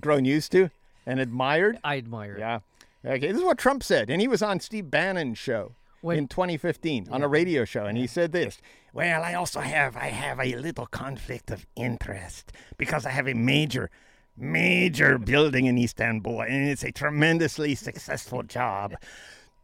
grown 0.00 0.24
used 0.24 0.52
to 0.52 0.70
and 1.06 1.20
admired. 1.20 1.78
I 1.84 1.96
admire. 1.96 2.36
Yeah. 2.38 2.60
Okay, 3.04 3.28
this 3.28 3.36
is 3.38 3.44
what 3.44 3.58
Trump 3.58 3.82
said, 3.84 4.10
and 4.10 4.20
he 4.20 4.26
was 4.28 4.42
on 4.42 4.58
Steve 4.60 4.90
Bannon's 4.90 5.38
show 5.38 5.72
When- 6.00 6.18
in 6.18 6.28
2015 6.28 7.06
on 7.10 7.22
a 7.22 7.28
radio 7.28 7.64
show, 7.64 7.84
and 7.86 7.96
he 7.96 8.06
said 8.06 8.32
this. 8.32 8.58
Well, 8.92 9.22
I 9.22 9.34
also 9.34 9.60
have 9.60 9.96
I 9.96 10.06
have 10.08 10.40
a 10.40 10.56
little 10.56 10.86
conflict 10.86 11.50
of 11.50 11.66
interest 11.76 12.50
because 12.78 13.06
I 13.06 13.10
have 13.10 13.28
a 13.28 13.34
major, 13.34 13.90
major 14.36 15.18
building 15.18 15.66
in 15.66 15.78
Istanbul, 15.78 16.40
and 16.40 16.68
it's 16.68 16.82
a 16.82 16.90
tremendously 16.90 17.74
successful 17.74 18.42
job. 18.42 18.94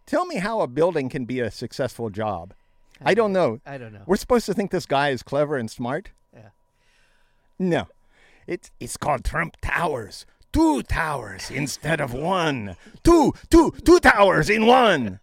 Tell 0.07 0.27
me 0.27 0.37
how 0.37 0.61
a 0.61 0.67
building 0.67 1.09
can 1.09 1.25
be 1.25 1.41
a 1.41 1.51
successful 1.51 2.11
job. 2.11 2.53
I 3.05 3.15
don't 3.15 3.33
know. 3.33 3.61
I 3.67 3.79
don't 3.79 3.93
know. 3.93 4.03
We're 4.07 4.17
supposed 4.17 4.47
to 4.47 4.55
think 4.55 4.71
this 4.71 4.87
guy 4.87 5.09
is 5.09 5.23
clever 5.23 5.57
and 5.57 5.71
smart. 5.71 6.11
Yeah. 6.33 6.51
No, 7.59 7.87
it's 8.47 8.71
it's 8.79 8.97
called 8.97 9.25
Trump 9.25 9.57
Towers. 9.63 10.27
Two 10.53 10.83
towers 10.83 11.51
instead 11.51 12.01
of 12.01 12.13
one. 12.13 12.77
Two, 13.03 13.33
two, 13.51 13.73
two 13.85 13.99
towers 14.01 14.51
in 14.51 14.67
one. 14.67 15.21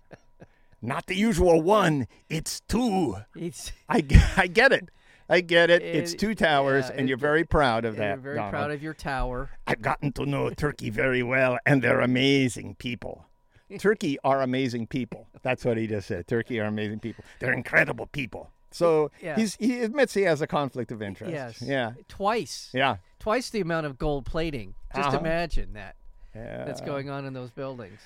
Not 0.82 1.06
the 1.08 1.16
usual 1.16 1.62
one. 1.62 2.08
It's 2.30 2.62
two. 2.62 3.18
It's 3.36 3.72
I, 3.88 4.04
I 4.38 4.48
get 4.48 4.72
it. 4.72 4.90
I 5.32 5.42
get 5.42 5.70
it. 5.70 5.84
It's 5.84 6.16
two 6.16 6.34
towers, 6.34 6.86
yeah, 6.88 6.94
and 6.94 7.02
it- 7.02 7.10
you're 7.10 7.18
very 7.18 7.44
proud 7.44 7.86
of 7.86 7.98
that. 7.98 8.14
you're 8.16 8.18
very 8.18 8.36
Donald. 8.38 8.52
proud 8.52 8.72
of 8.72 8.82
your 8.82 8.96
tower. 8.96 9.52
I've 9.68 9.82
gotten 9.82 10.12
to 10.14 10.26
know 10.26 10.50
Turkey 10.50 10.90
very 10.90 11.22
well, 11.22 11.60
and 11.68 11.84
they're 11.84 12.02
amazing 12.02 12.76
people. 12.80 13.26
Turkey 13.80 14.18
are 14.24 14.42
amazing 14.42 14.88
people. 14.88 15.28
That's 15.44 15.64
what 15.64 15.78
he 15.78 15.86
just 15.86 16.08
said. 16.08 16.28
Turkey 16.28 16.60
are 16.60 16.66
amazing 16.66 17.00
people. 17.00 17.24
They're 17.40 17.54
incredible 17.54 18.08
people. 18.08 18.50
So 18.72 19.12
Yeah. 19.22 19.36
he's, 19.36 19.56
he 19.56 19.82
admits 19.82 20.14
he 20.14 20.22
has 20.24 20.42
a 20.42 20.48
conflict 20.48 20.92
of 20.92 21.02
interest. 21.02 21.32
Yes. 21.34 21.62
Yeah. 21.62 21.94
Twice. 22.08 22.70
Yeah. 22.74 22.98
Twice 23.20 23.50
the 23.50 23.62
amount 23.62 23.86
of 23.88 23.98
gold 23.98 24.26
plating. 24.26 24.76
Just 24.96 25.10
Uh-huh. 25.10 25.18
imagine 25.20 25.74
that. 25.74 25.96
Yeah. 26.36 26.66
that's 26.66 26.82
going 26.82 27.10
on 27.10 27.26
in 27.26 27.34
those 27.34 27.50
buildings. 27.52 28.00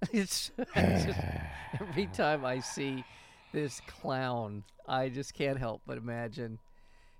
It's 0.12 0.50
it's 0.76 1.04
just, 1.06 1.18
every 1.80 2.06
time 2.06 2.44
I 2.44 2.60
see 2.60 3.04
this 3.52 3.80
clown, 3.86 4.62
I 4.86 5.08
just 5.08 5.34
can't 5.34 5.58
help 5.58 5.82
but 5.86 5.98
imagine. 5.98 6.58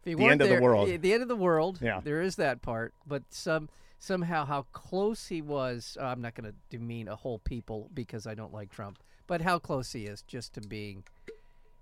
If 0.05 0.11
he 0.11 0.15
The 0.15 0.25
end 0.31 0.41
of 0.43 0.49
the 0.49 0.61
world. 0.61 0.89
eh, 0.89 0.97
The 0.97 1.13
end 1.13 1.23
of 1.23 1.29
the 1.29 1.37
world. 1.37 1.81
Yeah. 1.83 2.01
There 2.03 2.23
is 2.23 2.37
that 2.37 2.63
part, 2.63 2.95
but 3.07 3.25
some 3.31 3.69
somehow 3.99 4.45
how 4.47 4.63
close 4.73 5.27
he 5.27 5.43
was. 5.43 5.99
I'm 6.01 6.21
not 6.23 6.35
going 6.37 6.49
to 6.51 6.57
demean 6.71 7.09
a 7.09 7.17
whole 7.17 7.41
people 7.41 7.91
because 7.93 8.27
I 8.29 8.35
don't 8.35 8.55
like 8.55 8.71
Trump, 8.71 8.99
but 9.27 9.41
how 9.43 9.59
close 9.59 9.91
he 9.93 10.07
is 10.07 10.23
just 10.23 10.55
to 10.55 10.61
being 10.61 11.03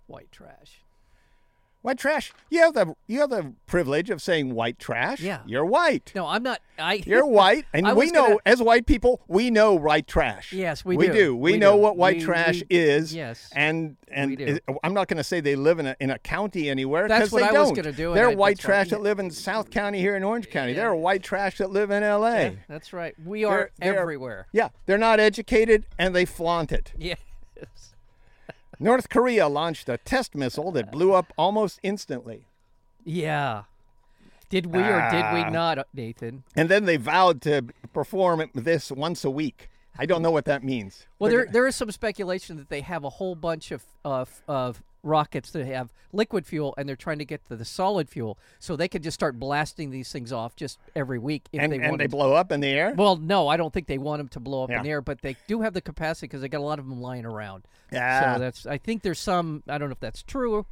white 0.07 0.33
trash. 0.33 0.81
White 1.87 1.99
trash. 1.99 2.33
You 2.50 2.62
have 2.62 2.75
the 2.75 2.97
you 3.07 3.21
have 3.21 3.31
the 3.31 3.52
privilege 3.66 4.11
of 4.11 4.21
saying 4.21 4.52
white 4.52 4.76
trash. 4.81 5.21
Yeah. 5.21 5.43
You're 5.47 5.64
white. 5.64 6.11
No, 6.16 6.26
I'm 6.26 6.43
not. 6.43 6.61
I. 6.81 6.95
You're 7.07 7.25
white, 7.25 7.64
and 7.73 7.87
I 7.87 7.93
we 7.95 8.11
know 8.11 8.26
gonna- 8.26 8.37
as 8.45 8.61
white 8.61 8.87
people, 8.87 9.23
we 9.28 9.50
know 9.50 9.75
white 9.75 10.09
trash. 10.09 10.52
Yes, 10.52 10.85
we 10.85 10.97
we 10.97 11.07
do. 11.07 11.37
We, 11.37 11.52
We 11.52 11.59
know 11.59 11.75
do. 11.76 11.78
what 11.83 11.97
white 11.97 12.16
We- 12.16 12.23
trash 12.25 12.61
is. 12.69 13.14
yes, 13.14 13.49
and 13.55 13.97
and 14.11 14.37
do. 14.37 14.45
is- 14.45 14.61
I'm 14.83 14.95
not 14.95 15.07
going 15.07 15.19
to 15.19 15.23
say 15.23 15.38
they 15.40 15.55
live 15.55 15.78
in 15.78 15.87
a 15.87 15.95
in 16.00 16.11
a 16.11 16.19
county 16.19 16.69
anywhere. 16.69 17.07
That's 17.07 17.26
'cause 17.26 17.33
what 17.33 17.43
they 17.52 17.57
I 17.57 17.61
was 17.61 17.69
don't. 17.69 17.76
gonna 17.76 17.93
do, 17.93 18.09
and 18.09 18.16
There 18.16 18.26
are 18.26 18.31
I- 18.33 18.35
white 18.35 18.59
trash 18.59 18.90
that 18.90 19.00
live 19.00 19.21
in 19.21 19.31
South 19.31 19.71
County 19.71 20.00
here 20.00 20.16
in 20.16 20.25
Orange 20.25 20.50
County. 20.50 20.73
Yeah. 20.73 20.87
are 20.87 20.97
white 20.97 21.23
trash 21.23 21.59
that 21.59 21.71
live 21.71 21.93
in 21.93 22.02
L.A. 22.02 22.43
Yeah, 22.47 22.50
that's 22.69 22.93
right. 22.93 23.14
We 23.25 23.45
are 23.45 23.71
They're- 23.78 23.93
they're- 23.93 24.00
everywhere. 24.00 24.49
Yeah, 24.52 24.71
they're 24.87 24.99
not 24.99 25.21
educated 25.21 25.87
and 26.00 26.16
they 26.16 26.25
flaunt 26.25 26.73
it. 26.73 26.93
Yes. 26.99 27.95
North 28.78 29.09
Korea 29.09 29.49
launched 29.49 29.88
a 29.88 29.97
test 29.99 30.35
missile 30.35 30.71
that 30.73 30.92
blew 30.92 31.12
up 31.12 31.33
almost 31.37 31.80
instantly. 31.83 32.47
Yeah. 33.04 33.62
Did 34.49 34.66
we 34.66 34.80
or 34.80 35.09
did 35.11 35.25
we 35.33 35.40
Ah. 35.42 35.50
not, 35.50 35.87
Nathan? 35.92 36.45
And 36.54 36.68
then 36.68 36.85
they 36.85 36.97
vowed 36.97 37.42
to 37.42 37.66
perform 37.92 38.49
this 38.54 38.92
once 38.92 39.25
a 39.25 39.30
week. 39.30 39.68
I 39.99 40.06
don't 40.06 40.23
know 40.23 40.30
what 40.30 40.45
that 40.45 40.62
means. 40.62 41.06
Well, 41.18 41.30
there 41.30 41.47
there 41.50 41.66
is 41.66 41.75
some 41.75 41.90
speculation 41.90 42.56
that 42.59 42.68
they 42.68 42.83
have 42.83 43.02
a 43.02 43.11
whole 43.11 43.35
bunch 43.35 43.71
of 43.73 43.83
of, 44.04 44.42
of 44.47 44.83
rockets 45.07 45.51
that 45.53 45.67
have 45.67 45.93
liquid 46.13 46.47
fuel, 46.47 46.75
and 46.77 46.89
they're 46.89 46.97
trying 46.97 47.19
to 47.19 47.25
get 47.25 47.47
to 47.49 47.57
the 47.57 47.65
solid 47.65 48.09
fuel, 48.09 48.39
so 48.59 48.77
they 48.77 48.89
could 48.89 49.03
just 49.03 49.15
start 49.15 49.39
blasting 49.39 49.91
these 49.91 50.11
things 50.11 50.33
off 50.33 50.57
just 50.57 50.79
every 50.95 51.19
week 51.19 51.49
if 51.53 51.63
and, 51.63 51.73
they 51.73 51.79
and 51.79 51.99
they 51.99 52.07
blow 52.07 52.35
up 52.35 52.53
in 52.53 52.61
the 52.61 52.69
air. 52.69 52.93
well, 52.97 53.17
no, 53.17 53.49
I 53.49 53.57
don't 53.57 53.73
think 53.73 53.87
they 53.87 53.99
want 53.99 54.21
them 54.21 54.29
to 54.29 54.41
blow 54.41 54.65
up 54.65 54.71
in 54.71 54.83
the 54.83 54.91
air, 54.91 55.01
but 55.01 55.23
they 55.23 55.37
do 55.47 55.63
have 55.63 55.75
the 55.75 55.81
capacity 55.81 56.27
because 56.27 56.41
they 56.41 56.49
got 56.49 56.59
a 56.59 56.65
lot 56.65 56.79
of 56.79 56.89
them 56.89 57.01
lying 57.01 57.25
around. 57.25 57.65
Yeah. 57.93 58.35
So 58.35 58.41
that's. 58.41 58.67
I 58.67 58.79
think 58.79 59.03
there's 59.03 59.21
some. 59.21 59.63
I 59.69 59.79
don't 59.79 59.89
know 59.89 59.95
if 59.95 60.01
that's 60.01 60.23
true. 60.23 60.67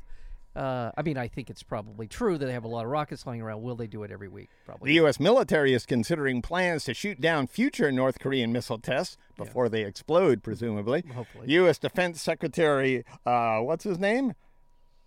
Uh, 0.57 0.93
I 0.97 1.03
mean, 1.03 1.19
I 1.19 1.27
think 1.29 1.51
it's 1.51 1.63
probably 1.63 2.07
true 2.07 2.39
that 2.39 2.47
they 2.47 2.53
have 2.53 2.65
a 2.65 2.69
lot 2.69 2.85
of 2.85 2.91
rockets 2.91 3.27
lying 3.27 3.43
around. 3.43 3.63
Will 3.63 3.75
they 3.75 3.87
do 3.89 4.03
it 4.05 4.11
every 4.13 4.29
week? 4.29 4.49
Probably. 4.67 4.91
The 4.91 4.95
U.S. 4.95 5.19
military 5.19 5.73
is 5.75 5.85
considering 5.85 6.43
plans 6.43 6.85
to 6.85 6.95
shoot 6.95 7.21
down 7.21 7.47
future 7.49 7.91
North 7.91 8.21
Korean 8.21 8.53
missile 8.53 8.79
tests 8.79 9.17
before 9.37 9.69
they 9.69 9.83
explode, 9.85 10.43
presumably. 10.45 11.03
Hopefully. 11.15 11.47
U.S. 11.49 11.79
Defense 11.79 12.23
Secretary, 12.23 13.05
uh, 13.27 13.59
what's 13.61 13.83
his 13.85 13.99
name? 13.99 14.35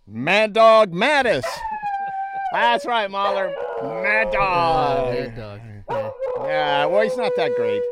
Mad 0.06 0.52
Dog 0.52 0.92
Mattis. 0.92 1.44
That's 2.52 2.84
right, 2.86 3.10
Mahler. 3.10 3.52
Mad 3.82 4.28
Uh, 4.28 4.30
Dog. 4.32 5.14
Mad 5.14 5.36
dog. 5.36 5.60
Yeah. 5.90 6.10
Yeah, 6.44 6.86
well, 6.86 7.02
he's 7.02 7.16
not 7.16 7.32
that 7.36 7.52
great. 7.56 7.82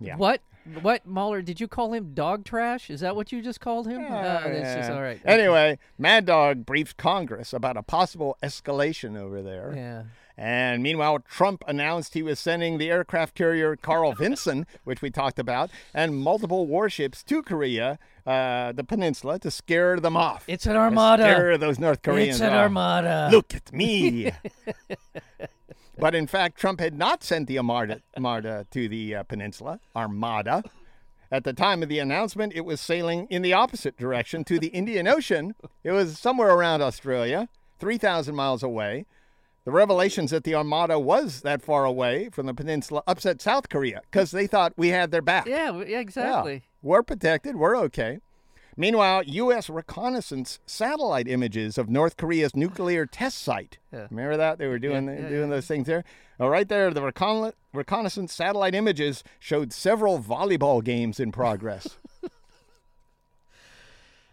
Yeah. 0.00 0.16
What? 0.16 0.40
What, 0.82 1.06
Mahler? 1.06 1.42
Did 1.42 1.60
you 1.60 1.68
call 1.68 1.92
him 1.92 2.12
dog 2.14 2.44
trash? 2.44 2.90
Is 2.90 3.00
that 3.00 3.14
what 3.14 3.30
you 3.32 3.40
just 3.42 3.60
called 3.60 3.86
him? 3.86 4.00
Uh, 4.04 4.06
Oh, 4.44 4.50
that's 4.52 4.74
just 4.74 4.88
yeah. 4.90 4.94
all 4.94 5.02
right. 5.02 5.20
Anyway, 5.24 5.78
Mad 5.98 6.26
Dog 6.26 6.66
briefed 6.66 6.96
Congress 6.96 7.52
about 7.52 7.76
a 7.76 7.82
possible 7.82 8.36
escalation 8.42 9.16
over 9.16 9.42
there. 9.42 9.72
Yeah. 9.76 10.02
And 10.38 10.82
meanwhile, 10.82 11.20
Trump 11.20 11.64
announced 11.66 12.12
he 12.12 12.22
was 12.22 12.38
sending 12.38 12.76
the 12.76 12.90
aircraft 12.90 13.34
carrier 13.34 13.74
Carl 13.74 14.12
Vinson, 14.12 14.66
which 14.84 15.00
we 15.00 15.08
talked 15.10 15.38
about, 15.38 15.70
and 15.94 16.14
multiple 16.16 16.66
warships 16.66 17.22
to 17.22 17.42
Korea, 17.42 17.98
uh, 18.26 18.72
the 18.72 18.84
peninsula, 18.84 19.38
to 19.38 19.50
scare 19.50 19.98
them 19.98 20.14
off. 20.14 20.44
It's 20.46 20.66
an 20.66 20.74
To 20.74 20.78
armada. 20.80 21.22
Scare 21.22 21.56
those 21.56 21.78
North 21.78 22.02
Koreans 22.02 22.36
It's 22.36 22.40
an 22.42 22.48
off. 22.52 22.64
armada. 22.64 23.28
Look 23.32 23.54
at 23.54 23.72
me. 23.72 24.30
but 25.98 26.14
in 26.14 26.26
fact, 26.26 26.58
Trump 26.58 26.80
had 26.80 26.94
not 26.96 27.22
sent 27.22 27.46
the 27.48 27.58
Armada, 27.58 28.00
Armada 28.16 28.66
to 28.70 28.88
the 28.88 29.14
uh, 29.16 29.22
peninsula, 29.24 29.80
Armada. 29.94 30.62
At 31.30 31.42
the 31.44 31.52
time 31.52 31.82
of 31.82 31.88
the 31.88 31.98
announcement, 31.98 32.52
it 32.54 32.64
was 32.64 32.80
sailing 32.80 33.26
in 33.30 33.42
the 33.42 33.52
opposite 33.52 33.96
direction 33.96 34.44
to 34.44 34.58
the 34.60 34.68
Indian 34.68 35.08
Ocean. 35.08 35.54
It 35.82 35.90
was 35.90 36.18
somewhere 36.18 36.50
around 36.50 36.82
Australia, 36.82 37.48
3,000 37.80 38.34
miles 38.34 38.62
away. 38.62 39.06
The 39.64 39.72
revelations 39.72 40.30
that 40.30 40.44
the 40.44 40.54
Armada 40.54 41.00
was 41.00 41.40
that 41.40 41.60
far 41.62 41.84
away 41.84 42.28
from 42.30 42.46
the 42.46 42.54
peninsula 42.54 43.02
upset 43.08 43.42
South 43.42 43.68
Korea 43.68 44.02
because 44.08 44.30
they 44.30 44.46
thought 44.46 44.72
we 44.76 44.90
had 44.90 45.10
their 45.10 45.22
back. 45.22 45.46
Yeah, 45.46 45.72
yeah, 45.78 45.84
Yeah, 45.86 45.98
exactly. 45.98 46.62
we're 46.82 47.02
protected. 47.02 47.56
We're 47.56 47.76
okay. 47.78 48.20
Meanwhile, 48.76 49.22
U.S. 49.24 49.70
reconnaissance 49.70 50.58
satellite 50.66 51.28
images 51.28 51.78
of 51.78 51.88
North 51.88 52.16
Korea's 52.16 52.54
nuclear 52.54 53.06
test 53.06 53.38
site. 53.38 53.78
Yeah. 53.92 54.06
Remember 54.10 54.36
that 54.36 54.58
they 54.58 54.66
were 54.66 54.78
doing 54.78 55.06
Yeah, 55.06 55.14
yeah, 55.20 55.28
doing 55.28 55.50
those 55.50 55.66
things 55.66 55.86
there. 55.86 56.04
Oh, 56.38 56.48
right 56.48 56.68
there, 56.68 56.90
the 56.92 57.00
recon- 57.02 57.52
reconnaissance 57.72 58.34
satellite 58.34 58.74
images 58.74 59.24
showed 59.40 59.72
several 59.72 60.18
volleyball 60.20 60.84
games 60.84 61.18
in 61.18 61.32
progress. 61.32 61.96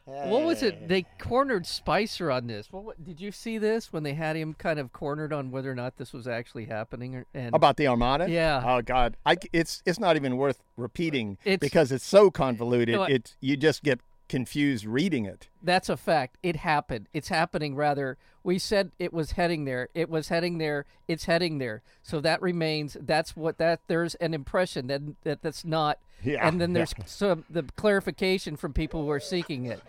What 0.05 0.43
was 0.43 0.61
it? 0.61 0.89
They 0.89 1.05
cornered 1.17 1.65
Spicer 1.65 2.29
on 2.29 2.47
this. 2.47 2.67
What, 2.71 2.83
what 2.83 3.03
did 3.05 3.21
you 3.21 3.31
see 3.31 3.57
this 3.57 3.93
when 3.93 4.03
they 4.03 4.13
had 4.13 4.35
him 4.35 4.53
kind 4.53 4.77
of 4.77 4.91
cornered 4.91 5.31
on 5.31 5.49
whether 5.49 5.71
or 5.71 5.75
not 5.75 5.95
this 5.95 6.11
was 6.11 6.27
actually 6.27 6.65
happening? 6.65 7.15
Or, 7.15 7.25
and 7.33 7.55
About 7.55 7.77
the 7.77 7.87
Armada? 7.87 8.29
Yeah. 8.29 8.61
Oh 8.65 8.81
God, 8.81 9.15
I 9.25 9.37
it's 9.53 9.81
it's 9.85 9.99
not 10.01 10.17
even 10.17 10.35
worth 10.35 10.59
repeating 10.75 11.37
It's- 11.45 11.59
because 11.59 11.93
it's 11.93 12.03
so 12.05 12.29
convoluted. 12.29 12.95
No, 12.95 13.03
I- 13.03 13.11
it's 13.11 13.37
you 13.39 13.55
just 13.55 13.81
get 13.81 14.01
confused 14.29 14.85
reading 14.85 15.25
it. 15.25 15.47
that's 15.61 15.89
a 15.89 15.97
fact. 15.97 16.37
It 16.43 16.57
happened. 16.57 17.07
It's 17.13 17.27
happening. 17.29 17.75
Rather, 17.75 18.17
we 18.43 18.57
said 18.59 18.91
it 18.99 19.13
was 19.13 19.31
heading 19.31 19.65
there. 19.65 19.89
It 19.93 20.09
was 20.09 20.29
heading 20.29 20.57
there. 20.57 20.85
It's 21.07 21.25
heading 21.25 21.57
there. 21.59 21.81
So 22.01 22.19
that 22.21 22.41
remains. 22.41 22.97
That's 22.99 23.35
what 23.35 23.57
that. 23.59 23.81
There's 23.87 24.15
an 24.15 24.33
impression 24.33 24.87
that 24.87 25.01
that 25.23 25.41
that's 25.41 25.63
not. 25.65 25.99
Yeah, 26.23 26.47
And 26.47 26.59
then 26.61 26.71
yeah. 26.71 26.85
there's 26.85 26.93
some 27.05 27.43
the 27.49 27.63
clarification 27.75 28.55
from 28.55 28.71
people 28.73 29.03
who 29.03 29.09
are 29.09 29.19
seeking 29.19 29.65
it. 29.65 29.81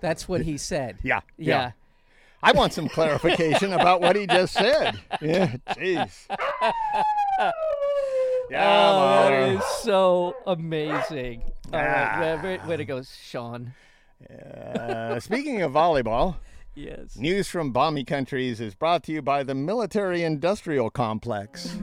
That's 0.00 0.26
what 0.26 0.40
he 0.42 0.56
said. 0.56 0.96
Yeah, 1.02 1.20
Yeah. 1.36 1.72
I 2.42 2.52
want 2.52 2.72
some 2.72 2.88
clarification 2.88 3.74
about 3.74 4.00
what 4.00 4.16
he 4.16 4.26
just 4.26 4.54
said. 4.54 4.98
Yeah, 5.20 5.56
jeez. 5.76 6.26
Yeah, 8.50 8.90
Oh, 8.90 9.28
that 9.30 9.48
is 9.56 9.64
so 9.82 10.34
amazing. 10.46 11.42
All 11.72 11.78
right, 11.80 12.10
Ah. 12.14 12.20
way, 12.42 12.58
way- 12.58 12.66
way 12.66 12.76
to 12.76 12.84
go, 12.84 13.02
Sean. 13.02 13.72
Uh, 14.28 15.18
speaking 15.20 15.62
of 15.62 15.72
volleyball, 15.72 16.36
Yes. 16.74 17.16
news 17.16 17.48
from 17.48 17.72
balmy 17.72 18.04
countries 18.04 18.60
is 18.60 18.74
brought 18.74 19.02
to 19.04 19.12
you 19.12 19.22
by 19.22 19.42
the 19.42 19.54
military 19.54 20.22
industrial 20.22 20.90
complex, 20.90 21.74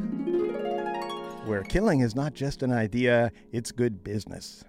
where 1.45 1.63
killing 1.63 1.99
is 2.01 2.15
not 2.15 2.33
just 2.33 2.61
an 2.63 2.71
idea, 2.71 3.31
it's 3.51 3.71
good 3.71 4.03
business. 4.03 4.63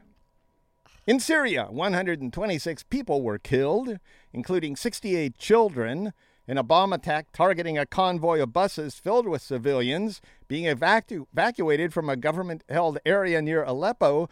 In 1.07 1.21
Syria, 1.21 1.67
126 1.71 2.83
people 2.85 3.23
were 3.23 3.39
killed, 3.39 3.99
including 4.33 4.77
68 4.77 5.39
children, 5.39 6.13
in 6.49 6.57
a 6.57 6.63
bomb 6.63 6.93
attack 6.93 7.27
targeting 7.33 7.77
a 7.79 7.87
convoy 7.87 8.43
of 8.43 8.53
buses 8.53 8.95
filled 8.95 9.29
with 9.29 9.43
civilians 9.43 10.21
being 10.49 10.65
evacu- 10.65 11.27
evacuated 11.33 11.93
from 11.93 12.09
a 12.09 12.17
government 12.17 12.65
held 12.69 12.99
area 13.05 13.43
near 13.43 13.63
Aleppo. 13.63 14.29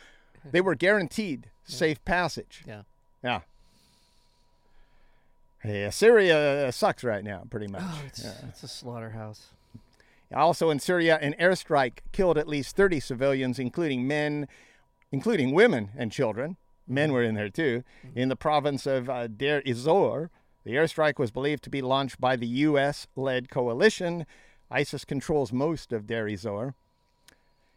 They 0.50 0.62
were 0.62 0.74
guaranteed 0.74 1.50
safe 1.64 2.02
passage. 2.04 2.64
Yeah. 2.66 2.82
Yeah. 3.22 3.40
Yeah, 5.64 5.90
Syria 5.90 6.68
uh, 6.68 6.70
sucks 6.70 7.02
right 7.02 7.24
now, 7.24 7.42
pretty 7.50 7.66
much. 7.66 7.82
Oh, 7.84 8.02
it's, 8.06 8.24
it's 8.24 8.62
a 8.62 8.68
slaughterhouse. 8.68 9.48
Also 10.34 10.70
in 10.70 10.78
Syria, 10.78 11.18
an 11.20 11.34
airstrike 11.40 11.98
killed 12.12 12.38
at 12.38 12.48
least 12.48 12.76
30 12.76 13.00
civilians, 13.00 13.58
including 13.58 14.06
men, 14.06 14.48
including 15.10 15.52
women 15.52 15.90
and 15.96 16.12
children. 16.12 16.56
Men 16.86 17.10
mm. 17.10 17.12
were 17.14 17.22
in 17.22 17.34
there 17.34 17.48
too. 17.48 17.82
Mm. 18.06 18.16
In 18.16 18.28
the 18.28 18.36
province 18.36 18.86
of 18.86 19.10
uh, 19.10 19.26
Deir 19.26 19.60
Ezor, 19.62 20.30
the 20.66 20.74
airstrike 20.74 21.20
was 21.20 21.30
believed 21.30 21.62
to 21.62 21.70
be 21.70 21.80
launched 21.80 22.20
by 22.20 22.34
the 22.34 22.46
U.S. 22.46 23.06
led 23.14 23.48
coalition. 23.48 24.26
ISIS 24.68 25.04
controls 25.04 25.52
most 25.52 25.92
of 25.92 26.08
Deir 26.08 26.24
Ezor. 26.24 26.74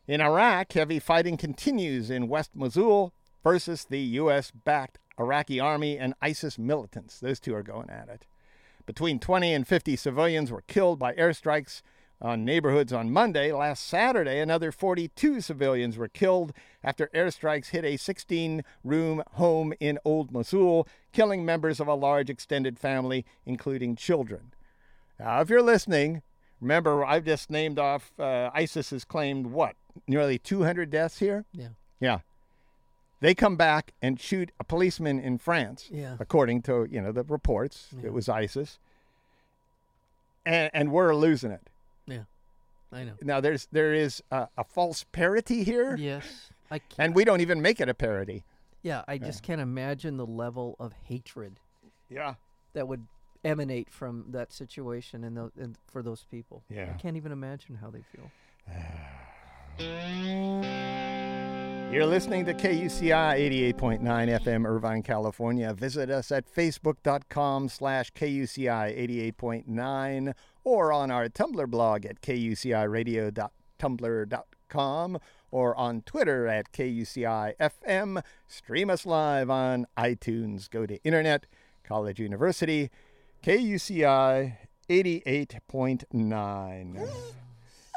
In 0.07 0.21
Iraq, 0.21 0.73
heavy 0.73 0.97
fighting 0.97 1.37
continues 1.37 2.09
in 2.09 2.27
West 2.27 2.49
Mosul 2.55 3.13
versus 3.43 3.85
the 3.85 3.99
U.S. 3.99 4.49
backed 4.49 4.97
Iraqi 5.19 5.59
army 5.59 5.99
and 5.99 6.15
ISIS 6.19 6.57
militants. 6.57 7.19
Those 7.19 7.39
two 7.39 7.53
are 7.53 7.61
going 7.61 7.91
at 7.91 8.09
it. 8.09 8.25
Between 8.87 9.19
20 9.19 9.53
and 9.53 9.67
50 9.67 9.95
civilians 9.95 10.49
were 10.49 10.63
killed 10.65 10.97
by 10.97 11.13
airstrikes 11.13 11.83
on 12.21 12.43
neighborhoods 12.43 12.91
on 12.91 13.11
Monday. 13.11 13.51
Last 13.51 13.85
Saturday, 13.87 14.39
another 14.39 14.71
42 14.71 15.41
civilians 15.41 15.97
were 15.97 16.07
killed 16.07 16.51
after 16.83 17.07
airstrikes 17.13 17.67
hit 17.67 17.85
a 17.85 17.97
16 17.97 18.63
room 18.83 19.23
home 19.33 19.73
in 19.79 19.99
Old 20.03 20.31
Mosul, 20.31 20.87
killing 21.13 21.45
members 21.45 21.79
of 21.79 21.87
a 21.87 21.95
large 21.95 22.29
extended 22.29 22.77
family, 22.77 23.25
including 23.45 23.95
children. 23.95 24.51
Now, 25.19 25.41
if 25.41 25.49
you're 25.49 25.61
listening, 25.61 26.21
remember 26.59 27.05
I've 27.05 27.25
just 27.25 27.49
named 27.49 27.79
off 27.79 28.11
uh, 28.19 28.49
ISIS 28.53 28.89
has 28.91 29.05
claimed 29.05 29.47
what? 29.47 29.75
Nearly 30.07 30.37
200 30.37 30.89
deaths 30.89 31.19
here? 31.19 31.45
Yeah. 31.53 31.69
Yeah. 31.99 32.19
They 33.21 33.35
come 33.35 33.57
back 33.57 33.91
and 34.01 34.17
shoot 34.19 34.51
a 34.61 34.63
policeman 34.63 35.19
in 35.19 35.37
France, 35.39 35.89
Yeah. 35.91 36.15
according 36.21 36.61
to 36.63 36.87
you 36.89 37.01
know 37.01 37.11
the 37.11 37.23
reports. 37.23 37.87
Yeah. 37.97 38.07
It 38.07 38.13
was 38.13 38.29
ISIS, 38.29 38.79
and, 40.45 40.69
and 40.73 40.91
we're 40.91 41.13
losing 41.13 41.51
it. 41.51 41.68
Yeah. 42.91 42.99
I 42.99 43.03
know. 43.03 43.13
Now 43.21 43.41
there's 43.41 43.67
there 43.71 43.93
is 43.93 44.23
a, 44.31 44.47
a 44.57 44.63
false 44.63 45.05
parity 45.11 45.63
here, 45.63 45.95
Yes. 45.97 46.49
I 46.71 46.79
can't, 46.79 46.99
and 46.99 47.15
we 47.15 47.25
don't 47.25 47.41
even 47.41 47.61
make 47.61 47.81
it 47.81 47.89
a 47.89 47.93
parody. 47.93 48.43
yeah, 48.83 49.03
I 49.07 49.17
just 49.17 49.43
can't 49.43 49.61
imagine 49.61 50.17
the 50.17 50.25
level 50.25 50.75
of 50.79 50.93
hatred 51.03 51.59
Yeah, 52.09 52.35
that 52.73 52.87
would 52.87 53.07
emanate 53.43 53.89
from 53.89 54.25
that 54.31 54.51
situation 54.51 55.23
and, 55.23 55.37
tho- 55.37 55.51
and 55.59 55.77
for 55.91 56.03
those 56.03 56.25
people. 56.29 56.63
Yeah. 56.69 56.91
I 56.93 56.97
can't 57.01 57.15
even 57.17 57.31
imagine 57.31 57.75
how 57.75 57.89
they 57.89 58.03
feel. 58.11 58.29
you're 61.91 62.05
listening 62.05 62.45
to 62.45 62.53
KUCI 62.53 63.73
88.9 63.75 64.01
FM, 64.01 64.67
Irvine, 64.67 65.01
California. 65.01 65.73
Visit 65.73 66.11
us 66.11 66.31
at 66.31 66.45
facebook.com 66.53 67.67
slash 67.69 68.11
KUCI 68.13 69.33
88.9 69.35 70.33
or 70.69 70.93
on 70.93 71.09
our 71.09 71.27
Tumblr 71.27 71.67
blog 71.71 72.05
at 72.05 72.21
kuciradio.tumblr.com 72.21 75.17
or 75.51 75.75
on 75.75 76.01
Twitter 76.03 76.47
at 76.47 76.71
KUCIFM. 76.71 78.21
Stream 78.47 78.89
us 78.91 79.03
live 79.05 79.49
on 79.49 79.87
iTunes. 79.97 80.69
Go 80.69 80.85
to 80.85 81.03
Internet, 81.03 81.47
College 81.83 82.19
University, 82.19 82.91
KUCI 83.43 84.57
88.9. 84.89 87.09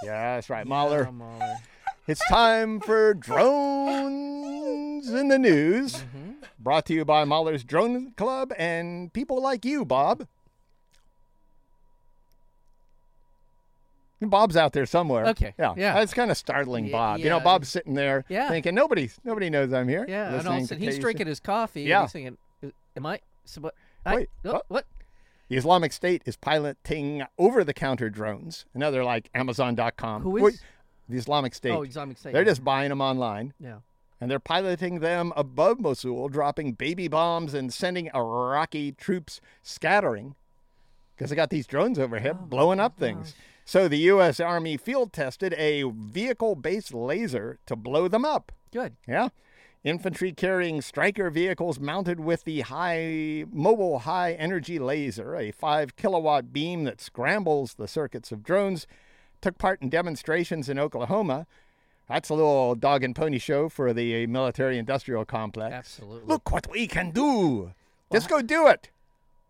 Yeah, 0.03 0.35
that's 0.37 0.49
right, 0.49 0.67
Mahler. 0.67 1.05
Yeah, 1.05 1.11
Mahler. 1.11 1.57
It's 2.09 2.27
time 2.29 2.81
for 2.81 3.13
drones 3.15 5.09
in 5.11 5.29
the 5.29 5.39
news. 5.39 6.03
Mhm. 6.17 6.37
Brought 6.59 6.87
to 6.87 6.95
you 6.95 7.05
by 7.05 7.25
Mahler's 7.25 7.65
Drone 7.65 8.13
Club 8.13 8.53
and 8.57 9.13
people 9.13 9.43
like 9.43 9.65
you, 9.67 9.85
Bob. 9.85 10.27
Bob's 14.31 14.57
out 14.57 14.73
there 14.73 14.87
somewhere. 14.87 15.27
Okay, 15.27 15.55
Yeah. 15.59 15.75
yeah. 15.77 16.01
It's 16.01 16.15
kind 16.15 16.31
of 16.31 16.37
startling, 16.37 16.91
Bob. 16.91 17.21
You 17.21 17.29
know. 17.29 17.41
Bob's 17.41 17.69
sitting 17.69 17.95
there 17.95 18.25
Yeah. 18.29 18.49
thinking 18.49 18.75
nobody 18.75 19.11
nobody 19.25 19.51
knows 19.51 19.73
I'm 19.73 19.89
here. 19.89 20.05
Yeah, 20.09 20.27
and 20.29 20.37
listening 20.37 20.61
also 20.63 20.75
to 20.77 20.81
he's 20.81 20.99
drinking 20.99 21.27
his 21.27 21.41
coffee. 21.41 21.83
Yeah. 21.83 21.99
And 22.01 22.05
he's 22.05 22.13
thinking, 22.13 22.39
"Uh, 22.65 22.69
"Am 22.97 23.07
I? 23.07 23.21
So 23.45 23.61
what? 23.63 23.75
I- 24.07 24.15
Wait, 24.15 24.29
no, 24.45 24.53
what? 24.53 24.65
what? 24.69 24.87
The 25.49 25.57
Islamic 25.57 25.93
State 25.93 26.23
is 26.25 26.37
piloting 26.37 27.25
over-the-counter 27.39 28.09
drones. 28.11 28.65
Another 28.75 29.05
like 29.05 29.29
Amazon.com. 29.35 30.23
Who 30.23 30.31
Wait, 30.31 30.61
the 31.09 31.19
Islamic 31.19 31.55
State? 31.55 31.73
Oh, 31.73 31.83
Islamic 31.83 32.17
State. 32.19 32.33
They're 32.33 32.43
yeah. 32.43 32.51
just 32.51 32.65
buying 32.65 32.89
them 32.89 33.01
online. 33.01 33.53
yeah. 33.61 33.79
and 34.21 34.31
they're 34.31 34.39
piloting 34.39 35.01
them 35.01 35.33
above 35.37 35.81
Mosul, 35.81 36.29
dropping 36.29 36.75
baby 36.75 37.09
bombs 37.09 37.55
and 37.55 37.75
sending 37.75 38.09
Iraqi 38.15 38.93
troops 38.93 39.41
scattering 39.65 40.37
because 41.17 41.29
they 41.31 41.35
got 41.35 41.51
these 41.51 41.67
drones 41.67 41.99
overhead 41.99 42.37
Oh, 42.41 42.45
blowing 42.47 42.79
up 42.79 42.97
things. 42.97 43.35
So 43.65 43.89
the 43.89 43.99
U.S. 43.99 44.41
Army 44.41 44.77
field 44.77 45.13
tested 45.13 45.55
a 45.55 45.83
vehicle 45.83 46.55
based 46.55 46.93
laser 46.93 47.59
to 47.67 47.77
blow 47.77 48.09
them 48.09 48.25
up. 48.25 48.53
Good. 48.73 48.97
Yeah. 49.07 49.29
Infantry 49.85 50.33
carrying 50.33 50.81
Stryker 50.81 51.29
vehicles 51.29 51.81
mounted 51.81 52.21
with 52.21 52.45
the 52.45 52.61
high 52.61 53.45
mobile 53.51 54.01
high 54.01 54.33
energy 54.33 54.79
laser, 54.79 55.35
a 55.35 55.51
5 55.51 55.97
kilowatt 55.97 56.53
beam 56.53 56.85
that 56.85 57.01
scrambles 57.01 57.75
the 57.75 57.89
circuits 57.89 58.31
of 58.31 58.45
drones, 58.45 58.87
took 59.41 59.59
part 59.59 59.83
in 59.83 59.89
demonstrations 59.91 60.69
in 60.69 60.79
Oklahoma. 60.79 61.47
That's 62.09 62.29
a 62.29 62.35
little 62.35 62.75
dog 62.77 63.03
and 63.03 63.15
pony 63.15 63.39
show 63.39 63.69
for 63.69 63.93
the 63.93 64.27
military 64.27 64.79
industrial 64.79 65.25
complex. 65.25 65.75
Absolutely. 65.75 66.29
Look 66.29 66.53
what 66.53 66.71
we 66.71 66.87
can 66.87 67.11
do. 67.11 67.73
Just 68.13 68.29
go 68.29 68.43
do 68.43 68.69
it. 68.69 68.91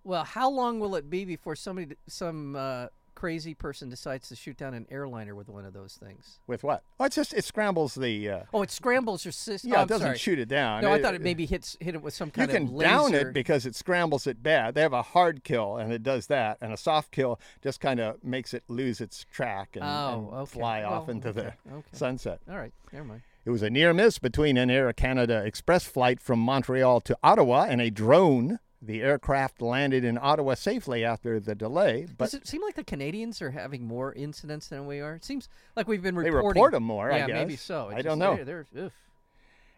Well, 0.05 0.25
how 0.25 0.49
long 0.49 0.81
will 0.81 0.95
it 0.95 1.11
be 1.11 1.25
before 1.25 1.57
somebody, 1.57 1.97
some 2.07 2.57
uh, 2.57 2.87
crazy 3.23 3.55
person, 3.55 3.89
decides 3.89 4.29
to 4.29 4.35
shoot 4.35 4.57
down 4.57 4.75
an 4.75 4.85
airliner 4.91 5.33
with 5.37 5.49
one 5.49 5.65
of 5.65 5.73
those 5.73 5.95
things? 5.95 6.41
With 6.49 6.65
what? 6.65 6.83
Oh, 6.99 7.05
it's 7.05 7.15
just 7.15 7.33
it 7.33 7.45
scrambles 7.45 7.95
the. 7.95 8.29
Uh, 8.29 8.41
Oh, 8.53 8.63
it 8.63 8.71
scrambles 8.73 9.25
your 9.25 9.31
system. 9.31 9.71
yeah, 9.71 9.79
oh, 9.79 9.83
it 9.85 9.89
doesn't 9.89 10.07
sorry. 10.09 10.19
shoot 10.19 10.41
it 10.41 10.49
down. 10.49 10.83
No, 10.83 10.91
I 10.93 11.01
thought 11.01 11.15
it 11.15 11.21
maybe 11.23 11.47
hits 11.47 11.77
hit 11.79 11.95
it 11.95 12.03
with 12.03 12.15
some 12.15 12.33
kind 12.33 12.51
of. 12.51 12.53
You 12.61 12.67
can 12.67 12.75
laser. 12.77 12.91
down 12.91 13.15
it 13.15 13.33
because 13.33 13.65
it 13.65 13.77
scrambles 13.77 14.27
it 14.27 14.43
bad. 14.43 14.75
They 14.75 14.81
have 14.81 14.93
a 14.93 15.03
hard 15.03 15.45
kill 15.45 15.77
and 15.77 15.93
it 15.93 16.03
does 16.03 16.27
that, 16.27 16.59
and 16.61 16.73
a 16.73 16.77
soft 16.77 17.13
kill 17.13 17.39
just 17.63 17.79
kind 17.79 18.01
of 18.01 18.25
makes 18.25 18.53
it 18.55 18.65
lose 18.67 19.01
its 19.01 19.25
track 19.33 19.77
and, 19.77 19.85
Oh, 19.85 20.29
and 20.33 20.41
okay. 20.41 20.51
fly 20.59 20.83
off 20.83 21.09
into 21.09 21.29
okay, 21.29 21.53
the 21.69 21.75
okay. 21.75 21.87
sunset. 21.93 22.41
All 22.51 22.57
right, 22.59 22.73
never 22.93 23.05
mind. 23.05 23.23
It 23.45 23.51
was 23.51 23.63
a 23.63 23.71
near 23.71 23.95
miss 23.95 24.19
between 24.19 24.57
an 24.57 24.69
Air 24.69 24.93
Canada 24.93 25.45
Express 25.45 25.85
flight 25.85 26.21
from 26.21 26.41
Montreal 26.41 27.01
to 27.03 27.17
Ottawa 27.23 27.67
and 27.69 27.81
a 27.81 27.89
drone. 27.89 28.59
The 28.85 29.01
aircraft 29.01 29.63
landed 29.63 30.05
in 30.05 30.19
Ottawa 30.21 30.55
safely 30.55 31.05
after 31.05 31.39
the 31.39 31.55
delay, 31.55 32.09
but 32.19 32.25
Does 32.25 32.35
it 32.35 32.49
seem 32.49 32.63
like 32.63 32.75
the 32.75 32.83
Canadians 32.83 33.41
are 33.41 33.53
having 33.53 33.85
more 33.87 34.13
incidents 34.13 34.67
than 34.67 34.87
we 34.89 35.01
are? 35.01 35.15
It 35.15 35.25
seems 35.25 35.49
like 35.77 35.87
we've 35.87 36.03
been 36.03 36.17
reporting. 36.17 36.33
they 36.33 36.49
report 36.49 36.73
them 36.73 36.83
more. 36.83 37.09
yeah, 37.09 37.15
I 37.15 37.19
guess. 37.21 37.29
Yeah, 37.29 37.35
maybe 37.35 37.57
so. 37.57 37.91
It 37.91 37.99
I 37.99 38.03
don't 38.03 38.19
know. 38.19 38.43
They're, 38.43 38.67
they're. 38.73 38.91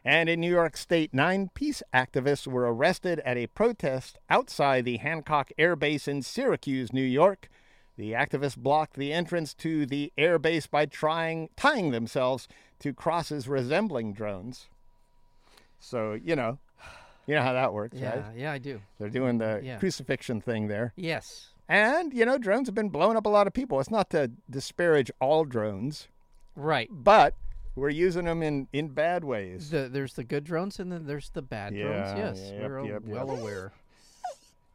And 0.06 0.30
in 0.30 0.40
New 0.40 0.50
York 0.50 0.78
State, 0.78 1.12
nine 1.12 1.50
peace 1.52 1.82
activists 1.92 2.46
were 2.46 2.72
arrested 2.72 3.20
at 3.20 3.36
a 3.36 3.46
protest 3.48 4.18
outside 4.30 4.86
the 4.86 4.96
Hancock 4.96 5.50
Air 5.58 5.76
Base 5.76 6.08
in 6.08 6.22
Syracuse, 6.22 6.92
New 6.92 7.02
York. 7.04 7.48
The 7.96 8.12
activists 8.12 8.56
blocked 8.56 8.96
the 8.96 9.12
entrance 9.12 9.54
to 9.54 9.86
the 9.86 10.12
air 10.18 10.38
base 10.38 10.66
by 10.66 10.86
trying 10.86 11.50
tying 11.56 11.90
themselves 11.90 12.48
to 12.80 12.92
crosses 12.92 13.48
resembling 13.48 14.12
drones. 14.14 14.68
So, 15.78 16.14
you 16.14 16.34
know, 16.34 16.58
you 17.26 17.34
know 17.34 17.42
how 17.42 17.52
that 17.52 17.72
works, 17.72 17.98
Yeah, 17.98 18.20
right? 18.20 18.36
yeah, 18.36 18.52
I 18.52 18.58
do. 18.58 18.80
They're 18.98 19.08
doing 19.08 19.38
the 19.38 19.60
Yeah. 19.62 19.78
crucifixion 19.78 20.40
thing 20.40 20.68
there. 20.68 20.92
Yes. 20.96 21.48
And, 21.68 22.12
you 22.12 22.26
know, 22.26 22.36
drones 22.36 22.68
have 22.68 22.74
been 22.74 22.90
blowing 22.90 23.16
up 23.16 23.24
a 23.26 23.30
lot 23.30 23.46
of 23.46 23.52
people. 23.54 23.80
It's 23.80 23.90
not 23.90 24.10
to 24.10 24.30
disparage 24.50 25.10
all 25.20 25.44
drones, 25.44 26.08
Right. 26.54 26.88
but 26.90 27.34
we're 27.74 27.88
using 27.90 28.26
them 28.26 28.42
in, 28.42 28.68
in 28.72 28.88
bad 28.88 29.24
ways. 29.24 29.70
The, 29.70 29.88
there's 29.88 30.12
the 30.14 30.24
good 30.24 30.44
drones 30.44 30.78
and 30.78 30.92
then 30.92 31.06
there's 31.06 31.30
the 31.30 31.42
bad 31.42 31.74
drones. 31.74 32.18
Yes, 32.18 32.50
yep, 32.52 32.70
we're 32.70 32.84
yep, 32.84 33.02
well 33.04 33.28
yep. 33.28 33.38
aware. 33.38 33.72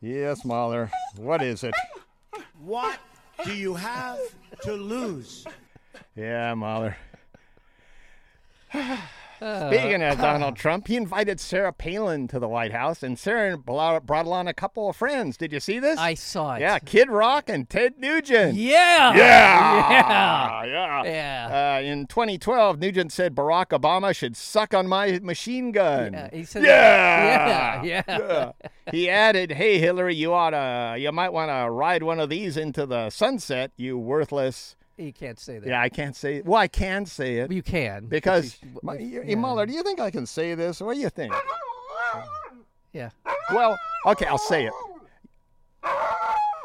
Yes, 0.01 0.43
Mahler. 0.43 0.89
What 1.17 1.41
is 1.43 1.63
it? 1.63 1.73
What 2.59 2.99
do 3.45 3.53
you 3.53 3.75
have 3.75 4.19
to 4.63 4.73
lose? 4.73 5.45
Yeah, 6.15 6.53
Mahler. 6.55 6.97
Uh, 9.41 9.69
Speaking 9.69 10.01
of 10.03 10.17
Donald 10.17 10.55
Trump, 10.55 10.87
he 10.87 10.95
invited 10.95 11.39
Sarah 11.39 11.71
Palin 11.73 12.27
to 12.27 12.39
the 12.39 12.47
White 12.47 12.71
House, 12.73 13.03
and 13.03 13.17
Sarah 13.17 13.57
brought 13.57 14.25
along 14.25 14.47
a 14.47 14.53
couple 14.53 14.89
of 14.89 14.95
friends. 14.95 15.37
Did 15.37 15.53
you 15.53 15.59
see 15.59 15.79
this? 15.79 15.97
I 15.97 16.13
saw 16.13 16.55
it. 16.55 16.61
yeah, 16.61 16.79
Kid 16.79 17.09
Rock 17.09 17.47
and 17.49 17.69
Ted 17.69 17.93
Nugent. 17.99 18.55
Yeah. 18.55 19.15
Yeah. 19.15 20.63
Yeah. 20.65 21.03
Yeah. 21.03 21.77
Uh, 21.77 21.81
in 21.81 22.05
2012, 22.07 22.79
Nugent 22.79 23.11
said 23.11 23.35
Barack 23.35 23.67
Obama 23.67 24.15
should 24.15 24.35
suck 24.35 24.73
on 24.73 24.87
my 24.87 25.19
machine 25.23 25.71
gun. 25.71 26.13
Yeah, 26.13 26.29
he 26.31 26.43
said 26.43 26.63
yeah. 26.63 27.83
Yeah, 27.83 27.83
yeah. 27.83 28.03
Yeah. 28.19 28.51
He 28.91 29.09
added, 29.09 29.51
"Hey 29.51 29.77
Hillary, 29.79 30.15
you 30.15 30.33
oughta, 30.33 30.95
you 30.99 31.11
might 31.11 31.31
want 31.31 31.49
to 31.49 31.69
ride 31.71 32.03
one 32.03 32.19
of 32.19 32.29
these 32.29 32.57
into 32.57 32.85
the 32.85 33.09
sunset, 33.09 33.71
you 33.77 33.97
worthless." 33.97 34.75
You 34.99 35.13
can't 35.13 35.39
say 35.39 35.59
that. 35.59 35.67
Yeah, 35.67 35.81
I 35.81 35.87
can't 35.87 36.15
say. 36.15 36.41
Well, 36.41 36.59
I 36.59 36.67
can 36.67 37.05
say 37.05 37.37
it 37.37 37.51
You 37.51 37.63
can. 37.63 38.07
because 38.07 38.57
you 38.61 38.79
my, 38.83 38.97
yeah. 38.97 39.35
Mueller, 39.35 39.65
do 39.65 39.73
you 39.73 39.81
think 39.81 39.99
I 39.99 40.11
can 40.11 40.25
say 40.25 40.55
this? 40.55 40.81
What 40.81 40.95
do 40.95 40.99
you 40.99 41.09
think? 41.09 41.33
Yeah. 42.91 43.11
Well, 43.53 43.77
okay, 44.05 44.25
I'll 44.25 44.37
say 44.37 44.65
it. 44.65 44.73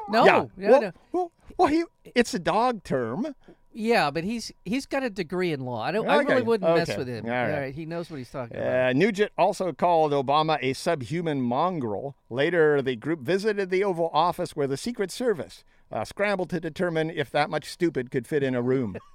No. 0.08 0.24
yeah. 0.24 0.44
yeah, 0.58 0.70
well, 0.70 0.80
no. 0.80 0.92
well, 1.12 1.32
well, 1.56 1.68
he, 1.68 1.84
it's 2.14 2.34
a 2.34 2.38
dog 2.38 2.82
term. 2.82 3.34
Yeah, 3.72 4.10
but 4.10 4.22
he's 4.22 4.52
he's 4.64 4.86
got 4.86 5.02
a 5.02 5.10
degree 5.10 5.52
in 5.52 5.60
law. 5.60 5.82
I 5.82 5.90
don't. 5.92 6.08
I 6.08 6.18
really 6.18 6.42
wouldn't 6.42 6.76
mess 6.76 6.96
with 6.96 7.08
him. 7.08 7.24
all 7.24 7.30
right. 7.30 7.52
All 7.52 7.60
right, 7.60 7.74
he 7.74 7.86
knows 7.86 8.10
what 8.10 8.18
he's 8.18 8.30
talking 8.30 8.56
about. 8.56 8.90
Uh, 8.90 8.92
Nugent 8.92 9.32
also 9.36 9.72
called 9.72 10.12
Obama 10.12 10.58
a 10.60 10.74
subhuman 10.74 11.40
mongrel. 11.40 12.14
Later, 12.30 12.80
the 12.82 12.94
group 12.96 13.20
visited 13.20 13.70
the 13.70 13.82
Oval 13.82 14.10
Office 14.12 14.54
where 14.54 14.68
the 14.68 14.76
Secret 14.76 15.10
Service 15.10 15.64
uh, 15.94 16.04
scrambled 16.04 16.50
to 16.50 16.60
determine 16.60 17.08
if 17.08 17.30
that 17.30 17.48
much 17.48 17.70
stupid 17.70 18.10
could 18.10 18.26
fit 18.26 18.42
in 18.42 18.54
a 18.54 18.60
room. 18.62 18.96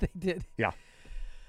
They 0.00 0.08
did. 0.16 0.44
Yeah. 0.56 0.70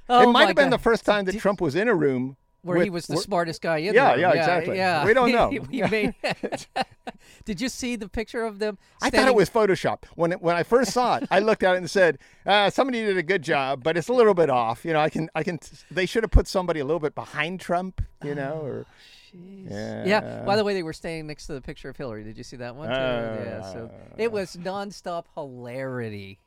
Oh 0.07 0.27
it 0.29 0.31
might 0.31 0.47
have 0.47 0.55
been 0.55 0.71
the 0.71 0.79
first 0.79 1.05
time 1.05 1.25
that 1.25 1.37
Trump 1.37 1.61
was 1.61 1.75
in 1.75 1.87
a 1.87 1.93
room 1.93 2.35
where 2.63 2.81
he 2.81 2.89
was 2.89 3.05
the 3.05 3.13
where- 3.13 3.21
smartest 3.21 3.61
guy 3.61 3.77
in 3.77 3.93
Yeah, 3.93 4.09
there. 4.15 4.19
yeah, 4.19 4.31
exactly. 4.31 4.77
Yeah, 4.77 5.05
We 5.05 5.13
don't 5.13 5.31
know. 5.37 5.49
He- 5.51 5.81
he 5.81 5.81
made- 5.83 6.15
Did 7.45 7.61
you 7.61 7.69
see 7.69 7.95
the 7.95 8.09
picture 8.09 8.43
of 8.43 8.57
them? 8.59 8.77
I 9.03 9.09
thought 9.11 9.27
it 9.27 9.35
was 9.35 9.49
Photoshop. 9.51 10.05
When 10.15 10.31
it, 10.31 10.41
when 10.41 10.55
I 10.55 10.63
first 10.63 10.91
saw 10.93 11.17
it, 11.17 11.27
I 11.29 11.39
looked 11.39 11.61
at 11.63 11.75
it 11.75 11.77
and 11.77 11.89
said, 11.89 12.17
uh, 12.45 12.69
"Somebody 12.71 13.03
did 13.05 13.17
a 13.17 13.23
good 13.23 13.43
job, 13.43 13.83
but 13.83 13.97
it's 13.97 14.07
a 14.07 14.13
little 14.13 14.33
bit 14.33 14.49
off." 14.49 14.83
You 14.83 14.93
know, 14.93 14.99
I 14.99 15.09
can 15.09 15.29
I 15.35 15.43
can. 15.43 15.59
They 15.91 16.05
should 16.07 16.23
have 16.23 16.31
put 16.31 16.47
somebody 16.47 16.79
a 16.79 16.85
little 16.85 16.99
bit 16.99 17.13
behind 17.15 17.59
Trump. 17.59 18.01
You 18.23 18.33
know, 18.35 18.61
or 18.63 18.85
yeah. 19.33 20.03
Yeah. 20.05 20.43
By 20.45 20.55
the 20.55 20.63
way, 20.63 20.73
they 20.73 20.83
were 20.83 20.93
staying 20.93 21.27
next 21.27 21.47
to 21.47 21.53
the 21.53 21.61
picture 21.61 21.89
of 21.89 21.97
Hillary. 21.97 22.23
Did 22.23 22.37
you 22.37 22.43
see 22.43 22.57
that 22.57 22.75
one? 22.75 22.87
Too? 22.89 22.93
yeah. 22.95 23.61
So 23.73 23.91
it 24.17 24.31
was 24.31 24.55
nonstop 24.55 25.25
hilarity. 25.35 26.39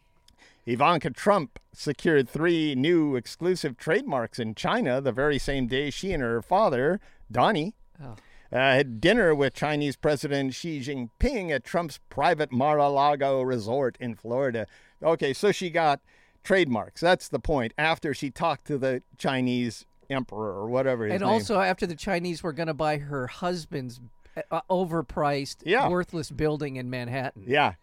Ivanka 0.67 1.11
Trump 1.11 1.59
secured 1.73 2.29
three 2.29 2.75
new 2.77 3.17
exclusive 3.17 3.77
trademarks 3.77 4.39
in 4.39 4.55
China 4.55 5.01
the 5.01 5.11
very 5.13 5.39
same 5.39 5.67
day 5.67 5.91
she 5.91 6.13
and 6.13 6.23
her 6.23 6.41
father, 6.41 7.01
Donnie, 7.31 7.75
Oh. 8.03 8.13
uh, 8.53 8.57
had 8.57 9.01
dinner 9.01 9.35
with 9.35 9.55
Chinese 9.55 9.97
President 9.97 10.55
Xi 10.55 10.81
Jinping 10.81 11.51
at 11.51 11.65
Trump's 11.65 11.99
private 12.11 12.53
Mar-a-Lago 12.53 13.43
resort 13.43 13.97
in 14.01 14.15
Florida. 14.15 14.67
Okay, 15.03 15.33
so 15.33 15.51
she 15.51 15.69
got 15.69 16.01
trademarks. 16.45 17.01
That's 17.01 17.29
the 17.29 17.41
point. 17.41 17.73
After 17.77 18.15
she 18.15 18.31
talked 18.31 18.67
to 18.69 18.79
the 18.79 19.03
Chinese 19.19 19.85
emperor 20.13 20.53
or 20.53 20.67
whatever 20.69 21.05
and 21.07 21.21
name. 21.21 21.29
also 21.29 21.61
after 21.61 21.87
the 21.87 21.95
Chinese 21.97 22.43
were 22.43 22.53
going 22.53 22.67
to 22.69 22.75
buy 22.75 22.99
her 22.99 23.27
husband's 23.27 24.01
uh, 24.51 24.61
overpriced, 24.71 25.59
Yeah. 25.65 25.89
worthless 25.89 26.31
building 26.31 26.77
in 26.77 26.89
Manhattan. 26.91 27.45
Yeah. 27.47 27.75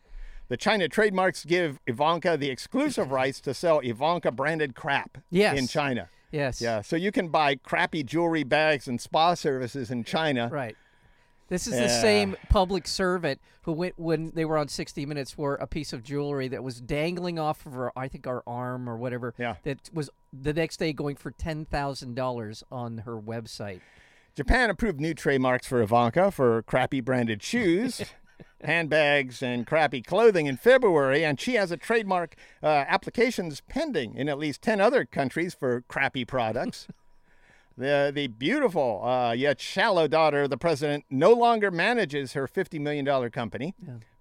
The 0.48 0.58
China 0.58 0.88
trademarks 0.88 1.46
give 1.46 1.80
Ivanka 1.86 2.36
the 2.38 2.50
exclusive 2.50 3.12
rights 3.12 3.40
to 3.42 3.54
sell 3.54 3.80
Ivanka 3.84 4.32
branded 4.32 4.74
crap 4.76 5.20
Yes. 5.30 5.58
in 5.58 5.68
China. 5.68 6.10
Yes. 6.32 6.62
Yeah, 6.62 6.82
so 6.82 6.96
you 6.96 7.12
can 7.12 7.30
buy 7.30 7.56
crappy 7.56 8.04
jewelry 8.04 8.44
bags 8.44 8.88
and 8.88 9.00
spa 9.02 9.34
services 9.34 9.90
in 9.92 10.04
China. 10.04 10.50
Right. 10.52 10.76
This 11.50 11.66
is 11.68 11.74
the 11.74 11.90
same 11.90 12.36
public 12.50 12.88
servant 12.88 13.42
who 13.64 13.72
went 13.72 13.96
when 13.98 14.32
they 14.36 14.46
were 14.46 14.58
on 14.58 14.68
60 14.68 15.06
Minutes 15.06 15.38
wore 15.38 15.56
a 15.56 15.68
piece 15.68 15.94
of 15.94 16.04
jewelry 16.04 16.48
that 16.48 16.64
was 16.64 16.80
dangling 16.80 17.40
off 17.40 17.66
of 17.66 17.74
her, 17.74 17.92
I 17.98 18.08
think, 18.08 18.28
our 18.28 18.44
arm 18.46 18.88
or 18.88 18.98
whatever. 18.98 19.34
Yeah. 19.38 19.56
That 19.64 19.90
was 19.92 20.10
the 20.32 20.54
next 20.54 20.78
day 20.78 20.94
going 20.94 21.16
for 21.16 21.32
ten 21.32 21.66
thousand 21.66 22.16
dollars 22.16 22.64
on 22.72 23.00
her 23.00 23.20
website. 23.20 23.82
Japan 24.36 24.70
approved 24.70 25.02
new 25.02 25.14
trademarks 25.14 25.68
for 25.68 25.82
Ivanka 25.82 26.32
for 26.32 26.62
crappy 26.62 27.02
branded 27.02 27.42
shoes, 27.42 28.02
handbags, 28.64 29.42
and 29.42 29.66
crappy 29.66 30.02
clothing 30.02 30.46
in 30.46 30.56
February, 30.56 31.26
and 31.26 31.40
she 31.40 31.56
has 31.56 31.72
a 31.72 31.78
trademark 31.78 32.36
uh, 32.62 32.68
applications 32.88 33.62
pending 33.62 34.16
in 34.16 34.30
at 34.30 34.38
least 34.38 34.62
10 34.62 34.80
other 34.80 35.04
countries 35.04 35.54
for 35.54 35.82
crappy 35.88 36.26
products. 36.26 36.88
The, 37.80 38.12
the 38.14 38.28
beautiful 38.28 39.04
uh, 39.06 39.32
yet 39.32 39.62
shallow 39.62 40.08
daughter 40.08 40.44
of 40.44 40.50
the 40.50 40.58
president 40.58 41.06
no 41.10 41.32
longer 41.32 41.72
manages 41.72 42.34
her 42.34 42.46
$50 42.46 42.80
million 42.80 43.30
company, 43.32 43.74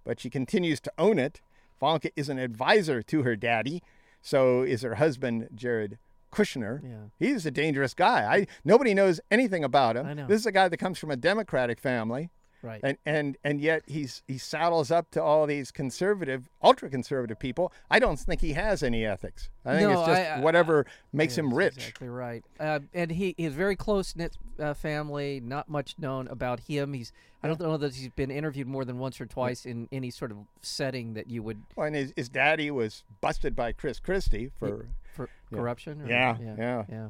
but 0.04 0.20
she 0.20 0.30
continues 0.30 0.80
to 0.82 0.92
own 0.96 1.18
it. 1.18 1.40
Ivanka 1.82 2.10
is 2.14 2.28
an 2.28 2.38
advisor 2.38 3.02
to 3.02 3.22
her 3.24 3.34
daddy, 3.34 3.82
so 4.22 4.62
is 4.62 4.82
her 4.82 4.94
husband, 4.94 5.48
Jared 5.54 5.98
Kushner. 6.32 6.80
Yeah. 6.82 6.96
He's 7.18 7.46
a 7.46 7.50
dangerous 7.50 7.94
guy. 7.94 8.22
I 8.32 8.46
nobody 8.64 8.94
knows 8.94 9.20
anything 9.30 9.64
about 9.64 9.96
him. 9.96 10.16
Know. 10.16 10.26
This 10.26 10.40
is 10.40 10.46
a 10.46 10.52
guy 10.52 10.68
that 10.68 10.76
comes 10.76 10.98
from 10.98 11.10
a 11.10 11.16
Democratic 11.16 11.80
family, 11.80 12.30
Right. 12.62 12.80
and 12.82 12.98
and 13.06 13.36
and 13.44 13.60
yet 13.60 13.82
he's 13.86 14.22
he 14.26 14.36
saddles 14.38 14.90
up 14.90 15.10
to 15.12 15.22
all 15.22 15.46
these 15.46 15.70
conservative, 15.70 16.48
ultra 16.62 16.90
conservative 16.90 17.38
people. 17.38 17.72
I 17.90 17.98
don't 18.00 18.18
think 18.18 18.40
he 18.40 18.54
has 18.54 18.82
any 18.82 19.04
ethics. 19.06 19.48
I 19.64 19.76
think 19.76 19.90
No, 19.90 19.98
it's 20.00 20.08
just 20.08 20.20
I- 20.20 20.36
I- 20.36 20.40
whatever 20.40 20.84
makes 21.12 21.38
him 21.38 21.54
rich. 21.54 21.76
Exactly 21.76 22.08
right. 22.08 22.44
Uh, 22.58 22.80
and 22.92 23.12
he 23.12 23.34
has 23.38 23.52
very 23.52 23.76
close 23.76 24.16
knit 24.16 24.36
uh, 24.58 24.74
family. 24.74 25.40
Not 25.40 25.68
much 25.68 25.94
known 25.98 26.26
about 26.28 26.60
him. 26.60 26.94
He's 26.94 27.12
I 27.42 27.46
don't 27.46 27.60
know 27.60 27.76
that 27.76 27.94
he's 27.94 28.08
been 28.08 28.32
interviewed 28.32 28.66
more 28.66 28.84
than 28.84 28.98
once 28.98 29.20
or 29.20 29.26
twice 29.26 29.64
in 29.64 29.88
any 29.92 30.10
sort 30.10 30.32
of 30.32 30.38
setting 30.60 31.14
that 31.14 31.28
you 31.30 31.42
would 31.44 31.62
Well, 31.76 31.86
and 31.86 31.94
his, 31.94 32.12
his 32.16 32.28
daddy 32.28 32.70
was 32.72 33.04
busted 33.20 33.54
by 33.54 33.70
Chris 33.72 34.00
Christie 34.00 34.50
for 34.58 34.86
for 35.14 35.28
corruption. 35.52 36.02
Or, 36.02 36.06
Yeah, 36.08 36.36
yeah. 36.40 36.54
yeah. 36.58 36.84
yeah. 36.88 37.08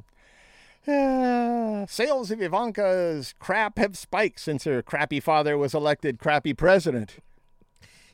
Uh, 0.87 1.85
sales 1.87 2.31
of 2.31 2.41
Ivanka's 2.41 3.33
crap 3.39 3.77
have 3.77 3.97
spiked 3.97 4.39
since 4.39 4.63
her 4.63 4.81
crappy 4.81 5.19
father 5.19 5.57
was 5.57 5.73
elected 5.73 6.19
crappy 6.19 6.53
president. 6.53 7.17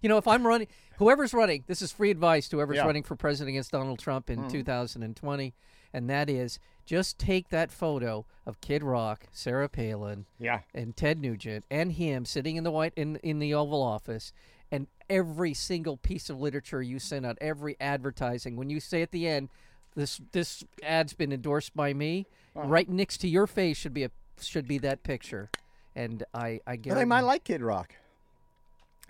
You 0.01 0.09
know, 0.09 0.17
if 0.17 0.27
I'm 0.27 0.45
running, 0.45 0.67
whoever's 0.97 1.33
running, 1.33 1.63
this 1.67 1.81
is 1.81 1.91
free 1.91 2.11
advice 2.11 2.47
to 2.49 2.57
whoever's 2.57 2.77
Yeah. 2.77 2.85
running 2.85 3.03
for 3.03 3.15
president 3.15 3.49
against 3.53 3.71
Donald 3.71 3.99
Trump 3.99 4.29
in 4.29 4.47
2020, 4.49 5.53
and 5.93 6.09
that 6.09 6.29
is 6.29 6.59
just 6.85 7.17
take 7.17 7.49
that 7.49 7.71
photo 7.71 8.25
of 8.45 8.61
Kid 8.61 8.83
Rock, 8.83 9.25
Sarah 9.31 9.69
Palin, 9.69 10.25
Yeah. 10.37 10.61
and 10.73 10.95
Ted 10.95 11.19
Nugent 11.19 11.65
and 11.71 11.93
him 11.93 12.25
sitting 12.25 12.55
in 12.55 12.63
the 12.63 12.71
white 12.71 12.93
in 12.95 13.15
in 13.17 13.39
the 13.39 13.53
Oval 13.53 13.81
Office, 13.81 14.31
and 14.71 14.87
every 15.09 15.53
single 15.53 15.97
piece 15.97 16.29
of 16.29 16.39
literature 16.39 16.81
you 16.83 16.99
send 16.99 17.25
out, 17.25 17.37
every 17.41 17.75
advertising, 17.79 18.55
when 18.55 18.69
you 18.69 18.79
say 18.79 19.01
at 19.01 19.11
the 19.11 19.27
end, 19.27 19.49
this 19.95 20.21
this 20.31 20.63
ad's 20.83 21.13
been 21.13 21.31
endorsed 21.31 21.75
by 21.75 21.93
me, 21.93 22.27
Uh-huh. 22.55 22.67
right 22.67 22.89
next 22.89 23.17
to 23.19 23.27
your 23.27 23.47
face 23.47 23.77
should 23.77 23.93
be 23.93 24.03
a 24.03 24.11
should 24.41 24.67
be 24.67 24.77
that 24.79 25.03
picture, 25.03 25.49
and 25.95 26.23
I 26.33 26.39
I 26.39 26.71
Well, 26.71 26.77
guarantee. 26.77 26.89
they 27.01 27.05
might 27.05 27.21
like 27.21 27.43
Kid 27.43 27.61
Rock. 27.61 27.95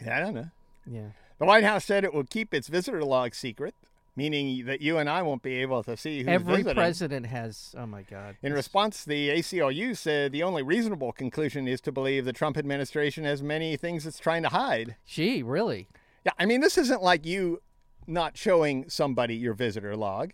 Yeah, 0.04 0.18
I 0.18 0.20
don't 0.20 0.34
know. 0.36 0.50
yeah. 0.86 1.10
The 1.40 1.46
White 1.46 1.64
House 1.64 1.86
said 1.86 2.04
it 2.04 2.14
will 2.14 2.24
keep 2.24 2.54
its 2.54 2.68
visitor 2.70 3.04
log 3.04 3.34
secret, 3.36 3.76
meaning 4.16 4.66
that 4.66 4.80
you 4.82 4.98
and 4.98 5.10
I 5.10 5.22
won't 5.22 5.42
be 5.42 5.56
able 5.56 5.84
to 5.84 5.98
see 5.98 6.20
who's 6.20 6.28
Every 6.28 6.58
visiting. 6.58 6.76
president 6.76 7.26
has. 7.26 7.74
Oh 7.78 7.86
my 7.86 8.04
God. 8.04 8.38
In 8.42 8.54
response, 8.54 9.04
the 9.04 9.30
ACLU 9.30 9.98
said 9.98 10.32
the 10.32 10.44
only 10.44 10.64
reasonable 10.64 11.12
conclusion 11.12 11.68
is 11.68 11.82
to 11.82 11.92
believe 11.92 12.24
the 12.26 12.32
Trump 12.34 12.58
administration 12.58 13.26
has 13.26 13.42
many 13.44 13.76
things 13.78 14.06
it's 14.06 14.20
trying 14.20 14.44
to 14.44 14.50
hide. 14.50 14.96
Gee, 15.06 15.42
really? 15.44 15.88
Yeah, 16.26 16.32
I 16.40 16.46
mean, 16.46 16.62
this 16.62 16.78
isn't 16.78 17.02
like 17.04 17.26
you 17.26 17.62
not 18.08 18.38
showing 18.38 18.90
somebody 18.90 19.36
your 19.36 19.54
visitor 19.54 19.96
log. 19.98 20.32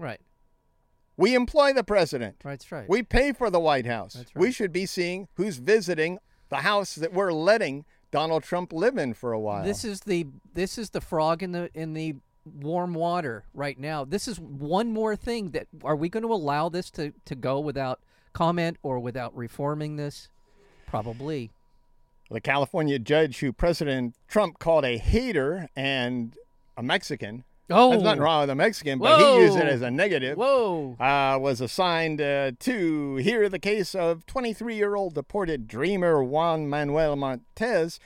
Right. 0.00 0.20
We 1.16 1.34
employ 1.34 1.74
the 1.74 1.84
president. 1.84 2.36
Right, 2.42 2.52
that's 2.52 2.72
right. 2.72 2.88
We 2.88 3.02
pay 3.02 3.32
for 3.32 3.50
the 3.50 3.60
White 3.60 3.84
House. 3.84 4.14
That's 4.14 4.34
right. 4.34 4.40
We 4.40 4.52
should 4.52 4.72
be 4.72 4.86
seeing 4.86 5.28
who's 5.34 5.58
visiting 5.58 6.18
the 6.48 6.56
house 6.56 6.94
that 6.94 7.12
we're 7.12 7.32
letting 7.32 7.84
Donald 8.10 8.42
Trump 8.42 8.72
live 8.72 8.96
in 8.96 9.12
for 9.12 9.32
a 9.32 9.38
while. 9.38 9.62
This 9.62 9.84
is 9.84 10.00
the 10.00 10.26
this 10.54 10.78
is 10.78 10.90
the 10.90 11.00
frog 11.02 11.42
in 11.42 11.52
the 11.52 11.70
in 11.74 11.92
the 11.92 12.16
warm 12.46 12.94
water 12.94 13.44
right 13.52 13.78
now. 13.78 14.04
This 14.06 14.26
is 14.26 14.40
one 14.40 14.92
more 14.92 15.14
thing 15.14 15.50
that 15.50 15.66
are 15.84 15.94
we 15.94 16.08
going 16.08 16.22
to 16.22 16.32
allow 16.32 16.70
this 16.70 16.90
to 16.92 17.12
to 17.26 17.34
go 17.34 17.60
without 17.60 18.00
comment 18.32 18.78
or 18.82 18.98
without 18.98 19.36
reforming 19.36 19.96
this? 19.96 20.28
Probably. 20.86 21.50
the 22.30 22.40
California 22.40 22.98
judge 22.98 23.40
who 23.40 23.52
President 23.52 24.14
Trump 24.26 24.58
called 24.58 24.84
a 24.84 24.96
hater 24.96 25.68
and 25.76 26.36
a 26.76 26.82
Mexican. 26.82 27.44
Oh, 27.70 27.90
There's 27.90 28.02
nothing 28.02 28.20
wrong 28.20 28.40
with 28.42 28.50
a 28.50 28.54
Mexican, 28.54 28.98
but 28.98 29.18
he 29.20 29.42
used 29.44 29.56
it 29.56 29.66
as 29.66 29.82
a 29.82 29.90
negative. 29.90 30.36
Whoa. 30.36 30.96
uh, 30.98 31.38
was 31.38 31.60
assigned 31.60 32.20
uh, 32.20 32.52
to 32.60 33.16
hear 33.16 33.48
the 33.48 33.58
case 33.58 33.94
of 33.94 34.26
23 34.26 34.74
year 34.74 34.94
old 34.96 35.14
deported 35.14 35.68
dreamer 35.68 36.22
Juan 36.22 36.68
Manuel 36.68 37.16
Montes, 37.16 37.98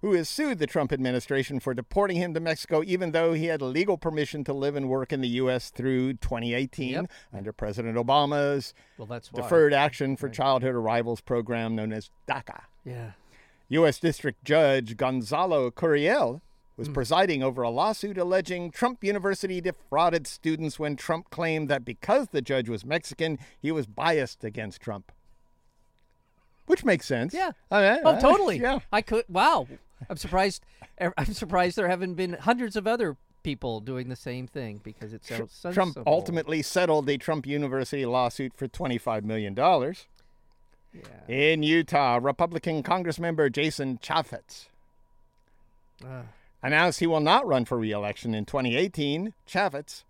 who 0.00 0.14
has 0.14 0.28
sued 0.30 0.58
the 0.58 0.66
Trump 0.66 0.92
administration 0.92 1.60
for 1.60 1.74
deporting 1.74 2.16
him 2.16 2.32
to 2.32 2.40
Mexico, 2.40 2.82
even 2.86 3.12
though 3.12 3.34
he 3.34 3.46
had 3.46 3.60
legal 3.60 3.98
permission 3.98 4.42
to 4.44 4.52
live 4.54 4.74
and 4.74 4.88
work 4.88 5.12
in 5.12 5.20
the 5.20 5.28
U.S. 5.28 5.68
through 5.68 6.14
2018 6.14 6.88
Yep. 6.92 7.10
under 7.34 7.52
President 7.52 7.96
Obama's 7.98 8.72
Well, 8.96 9.06
that's 9.06 9.30
why. 9.30 9.42
Deferred 9.42 9.74
Action 9.74 10.16
for 10.16 10.30
Childhood 10.30 10.74
Arrivals 10.74 11.20
program 11.20 11.76
known 11.76 11.92
as 11.92 12.08
DACA. 12.26 12.62
Yeah. 12.84 13.10
U.S. 13.68 13.98
District 14.00 14.42
Judge 14.42 14.96
Gonzalo 14.96 15.70
Curiel 15.70 16.40
was 16.80 16.88
Hmm. 16.88 16.94
presiding 16.94 17.42
over 17.42 17.60
a 17.62 17.68
lawsuit 17.70 18.16
alleging 18.16 18.70
Trump 18.70 19.04
University 19.04 19.60
defrauded 19.60 20.26
students 20.26 20.78
when 20.78 20.96
Trump 20.96 21.28
claimed 21.30 21.68
that 21.68 21.84
because 21.84 22.28
the 22.28 22.40
judge 22.40 22.68
was 22.70 22.84
Mexican, 22.86 23.38
he 23.60 23.70
was 23.70 23.86
biased 23.86 24.42
against 24.44 24.80
Trump. 24.80 25.12
Which 26.64 26.82
makes 26.84 27.04
sense. 27.06 27.34
Yeah. 27.34 27.50
I 27.70 27.82
mean, 27.82 28.00
Oh, 28.04 28.10
uh, 28.12 28.20
totally. 28.20 28.58
Yeah. 28.58 28.78
I 28.90 29.02
could. 29.02 29.24
Wow. 29.28 29.68
I'm 30.08 30.16
surprised. 30.16 30.64
er, 31.00 31.12
I'm 31.18 31.34
surprised 31.34 31.76
there 31.76 31.88
haven't 31.88 32.14
been 32.14 32.32
hundreds 32.32 32.76
of 32.76 32.86
other 32.86 33.16
people 33.42 33.80
doing 33.80 34.08
the 34.08 34.16
same 34.16 34.46
thing 34.46 34.80
because 34.82 35.12
it 35.12 35.24
sounds 35.24 35.52
so 35.52 35.72
Trump 35.72 35.94
simple. 35.94 36.10
ultimately 36.12 36.62
settled 36.62 37.06
the 37.06 37.18
Trump 37.18 37.46
University 37.46 38.06
lawsuit 38.06 38.54
for 38.56 38.68
$25 38.68 39.24
million. 39.24 39.54
Yeah. 39.56 39.92
In 41.28 41.62
Utah, 41.62 42.18
Republican 42.22 42.82
Congressmember 42.82 43.52
Jason 43.52 43.98
Chaffetz 43.98 44.68
Ah. 46.04 46.22
Announced 46.62 47.00
he 47.00 47.06
will 47.06 47.20
not 47.20 47.46
run 47.46 47.64
for 47.64 47.78
re-election 47.78 48.34
in 48.34 48.44
2018. 48.44 49.32
Chavez, 49.46 50.04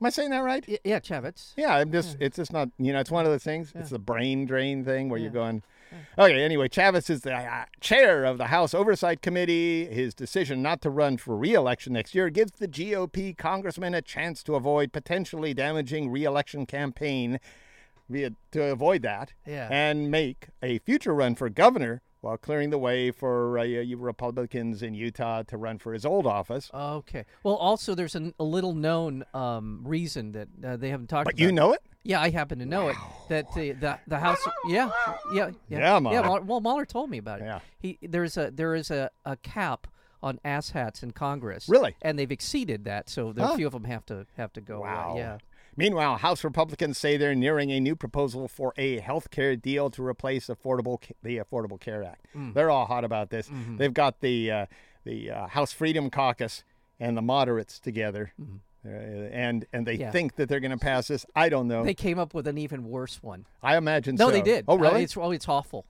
am 0.00 0.06
I 0.06 0.10
saying 0.10 0.30
that 0.30 0.38
right? 0.40 0.64
Y- 0.68 0.78
yeah, 0.84 1.00
Chavez. 1.00 1.54
Yeah, 1.56 1.74
I'm 1.76 1.90
just, 1.92 2.16
it's 2.20 2.36
just 2.36 2.52
not, 2.52 2.68
you 2.78 2.92
know, 2.92 3.00
it's 3.00 3.10
one 3.10 3.24
of 3.26 3.32
those 3.32 3.44
things. 3.44 3.72
It's 3.74 3.90
the 3.90 3.98
brain 3.98 4.46
drain 4.46 4.84
thing 4.84 5.08
where 5.08 5.18
you're 5.18 5.28
Yeah. 5.28 5.32
going, 5.34 5.62
okay, 6.18 6.42
anyway, 6.42 6.68
Chavez 6.68 7.08
is 7.10 7.22
the 7.22 7.34
uh, 7.34 7.64
chair 7.80 8.24
of 8.24 8.38
the 8.38 8.46
House 8.48 8.74
Oversight 8.74 9.22
Committee. 9.22 9.86
His 9.86 10.14
decision 10.14 10.62
not 10.62 10.80
to 10.82 10.90
run 10.90 11.16
for 11.16 11.34
re 11.36 11.54
election 11.54 11.94
next 11.94 12.14
year 12.14 12.28
gives 12.30 12.52
the 12.52 12.68
GOP 12.68 13.36
congressman 13.36 13.94
a 13.94 14.02
chance 14.02 14.42
to 14.44 14.54
avoid 14.54 14.92
potentially 14.92 15.54
damaging 15.54 16.10
re 16.10 16.24
election 16.24 16.66
campaign 16.66 17.40
via, 18.08 18.30
to 18.52 18.64
avoid 18.70 19.02
that 19.02 19.32
Yeah. 19.46 19.68
and 19.70 20.10
make 20.10 20.48
a 20.62 20.78
future 20.80 21.14
run 21.14 21.34
for 21.34 21.48
governor 21.48 22.02
while 22.20 22.36
clearing 22.36 22.70
the 22.70 22.78
way 22.78 23.10
for 23.10 23.58
uh, 23.58 23.62
you 23.62 23.96
Republicans 23.96 24.82
in 24.82 24.94
Utah 24.94 25.42
to 25.44 25.56
run 25.56 25.78
for 25.78 25.92
his 25.92 26.04
old 26.04 26.26
office. 26.26 26.70
Okay. 26.74 27.24
Well, 27.42 27.54
also 27.56 27.94
there's 27.94 28.14
an, 28.14 28.34
a 28.38 28.44
little 28.44 28.74
known 28.74 29.24
um, 29.34 29.82
reason 29.84 30.32
that 30.32 30.48
uh, 30.64 30.76
they 30.76 30.90
haven't 30.90 31.08
talked 31.08 31.26
But 31.26 31.34
about. 31.34 31.40
you 31.44 31.52
know 31.52 31.72
it? 31.72 31.80
Yeah, 32.02 32.20
I 32.20 32.30
happen 32.30 32.58
to 32.60 32.66
know 32.66 32.88
it. 32.88 32.96
That 33.28 33.52
the 33.54 33.72
the, 33.72 33.98
the 34.06 34.18
House. 34.18 34.38
Yeah, 34.66 34.90
yeah, 35.32 35.50
yeah. 35.68 35.78
Yeah, 35.78 35.98
Mahler. 35.98 36.22
Mahler- 36.22 36.40
well, 36.42 36.60
Mahler 36.60 36.86
told 36.86 37.10
me 37.10 37.18
about 37.18 37.40
it. 37.40 37.44
Yeah. 37.44 37.60
He 37.78 37.98
there's 38.02 38.36
a 38.36 38.50
there 38.50 38.74
is 38.74 38.90
a, 38.90 39.10
a 39.24 39.36
cap 39.36 39.86
on 40.22 40.40
ass 40.44 40.70
hats 40.70 41.02
in 41.02 41.10
Congress. 41.12 41.68
Really? 41.68 41.94
And 42.02 42.18
they've 42.18 42.32
exceeded 42.32 42.84
that, 42.86 43.08
so 43.08 43.32
Huh. 43.36 43.52
a 43.52 43.56
few 43.56 43.66
of 43.66 43.72
them 43.72 43.84
have 43.84 44.04
to 44.06 44.26
have 44.36 44.52
to 44.54 44.60
go. 44.60 44.78
away. 44.78 44.88
Wow. 44.88 45.14
yeah. 45.16 45.38
Meanwhile, 45.78 46.16
House 46.16 46.42
Republicans 46.42 46.98
say 46.98 47.16
they're 47.16 47.36
nearing 47.36 47.70
a 47.70 47.78
new 47.78 47.94
proposal 47.94 48.48
for 48.48 48.74
a 48.76 48.98
health 48.98 49.30
care 49.30 49.54
deal 49.54 49.88
to 49.90 50.04
replace 50.04 50.48
affordable 50.48 51.00
the 51.22 51.38
Affordable 51.38 51.78
Care 51.80 52.02
Act. 52.02 52.26
Mm. 52.36 52.52
They're 52.52 52.68
all 52.70 52.86
hot 52.86 53.04
about 53.04 53.30
this. 53.30 53.48
Mm-hmm. 53.48 53.76
They've 53.76 53.94
got 53.94 54.20
the 54.20 54.50
uh, 54.50 54.66
the 55.04 55.30
uh, 55.30 55.46
House 55.46 55.72
Freedom 55.72 56.10
Caucus 56.10 56.64
and 56.98 57.16
the 57.16 57.22
moderates 57.22 57.78
together, 57.78 58.32
uh, 58.84 58.88
and 58.90 59.64
and 59.72 59.86
they 59.86 59.94
Mm-hmm. 59.94 60.02
Yeah. 60.02 60.10
think 60.10 60.34
that 60.34 60.48
they're 60.48 60.58
going 60.60 60.72
to 60.72 60.76
pass 60.78 61.06
this. 61.06 61.24
I 61.36 61.48
don't 61.48 61.68
know. 61.68 61.84
They 61.84 61.94
came 61.94 62.18
up 62.18 62.34
with 62.34 62.48
an 62.48 62.58
even 62.58 62.90
worse 62.90 63.22
one. 63.22 63.46
I 63.62 63.76
imagine 63.76 64.16
No, 64.16 64.26
so. 64.26 64.32
they 64.32 64.42
did. 64.42 64.64
Oh, 64.66 64.74
Uh, 64.74 64.78
really? 64.78 65.04
it's 65.04 65.16
oh, 65.16 65.30
it's 65.30 65.48
awful. 65.48 65.84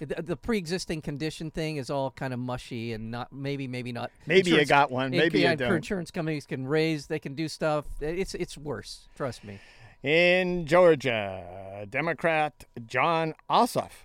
The, 0.00 0.22
the 0.22 0.36
pre-existing 0.36 1.00
condition 1.00 1.50
thing 1.50 1.76
is 1.76 1.88
all 1.88 2.10
kind 2.10 2.32
of 2.34 2.38
mushy 2.38 2.92
and 2.92 3.10
not 3.10 3.32
maybe 3.32 3.66
maybe 3.66 3.92
not. 3.92 4.10
Maybe 4.26 4.50
you 4.50 4.64
got 4.66 4.90
one, 4.90 5.14
it- 5.14 5.16
maybe 5.18 5.38
you 5.38 5.44
yeah, 5.44 5.54
don't. 5.54 5.72
Insurance 5.74 6.10
companies 6.10 6.46
can 6.46 6.66
raise, 6.66 7.06
they 7.06 7.18
can 7.18 7.34
do 7.34 7.48
stuff. 7.48 7.86
It's 8.00 8.34
it's 8.34 8.58
worse. 8.58 9.08
Trust 9.16 9.44
me. 9.44 9.60
In 10.02 10.66
Georgia, 10.66 11.86
Democrat 11.88 12.64
Jon 12.86 13.34
Ossoff, 13.48 14.04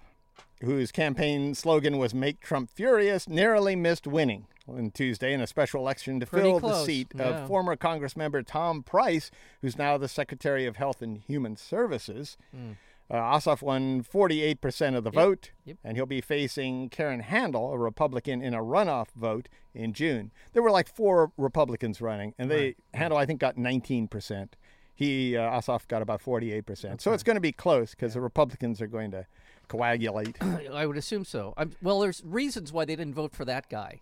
whose 0.61 0.91
campaign 0.91 1.53
slogan 1.55 1.97
was 1.97 2.13
"Make 2.13 2.39
Trump 2.39 2.69
Furious," 2.69 3.27
narrowly 3.27 3.75
missed 3.75 4.07
winning 4.07 4.45
on 4.67 4.91
Tuesday 4.91 5.33
in 5.33 5.41
a 5.41 5.47
special 5.47 5.81
election 5.81 6.19
to 6.19 6.25
Pretty 6.25 6.47
fill 6.49 6.59
the 6.59 6.83
seat 6.85 7.07
yeah. 7.15 7.23
of 7.23 7.47
former 7.47 7.75
Congressmember 7.75 8.45
Tom 8.45 8.83
Price, 8.83 9.31
who's 9.61 9.77
now 9.77 9.97
the 9.97 10.07
Secretary 10.07 10.65
of 10.65 10.75
Health 10.75 11.01
and 11.01 11.17
Human 11.17 11.55
Services. 11.57 12.37
Hmm. 12.51 12.73
Uh, 13.09 13.15
Ossoff 13.15 13.61
won 13.61 14.03
48% 14.03 14.95
of 14.95 15.03
the 15.05 15.09
vote, 15.11 15.51
Hmm. 15.63 15.69
Yep. 15.69 15.77
and 15.83 15.97
he'll 15.97 16.05
be 16.05 16.19
facing 16.21 16.89
Karen 16.89 17.21
Handel, 17.21 17.71
a 17.71 17.77
Republican, 17.77 18.41
in 18.41 18.53
a 18.53 18.59
runoff 18.61 19.07
vote 19.15 19.47
in 19.73 19.93
June. 19.93 20.31
There 20.53 20.61
were 20.61 20.71
like 20.71 20.87
four 20.93 21.31
Republicans 21.37 22.01
running, 22.01 22.33
and 22.37 22.51
they 22.51 22.75
Handel, 22.93 23.17
I 23.17 23.25
think, 23.25 23.39
got 23.39 23.55
19%. 23.55 24.49
He, 24.93 25.37
uh, 25.37 25.41
Ossoff, 25.51 25.87
got 25.87 26.01
about 26.01 26.21
48%. 26.21 26.99
So 27.01 27.13
it's 27.13 27.23
going 27.23 27.35
to 27.35 27.39
be 27.41 27.51
close 27.51 27.91
because 27.91 28.13
the 28.15 28.19
Republicans 28.21 28.81
are 28.81 28.87
going 28.87 29.11
to 29.11 29.25
coagulate. 29.67 30.41
I 30.73 30.85
would 30.85 30.97
assume 30.97 31.23
so. 31.23 31.53
I'm, 31.55 31.73
well, 31.81 31.99
there's 31.99 32.21
reasons 32.25 32.73
why 32.73 32.83
they 32.85 32.95
didn't 32.95 33.13
vote 33.13 33.33
for 33.35 33.45
that 33.45 33.69
guy. 33.69 34.01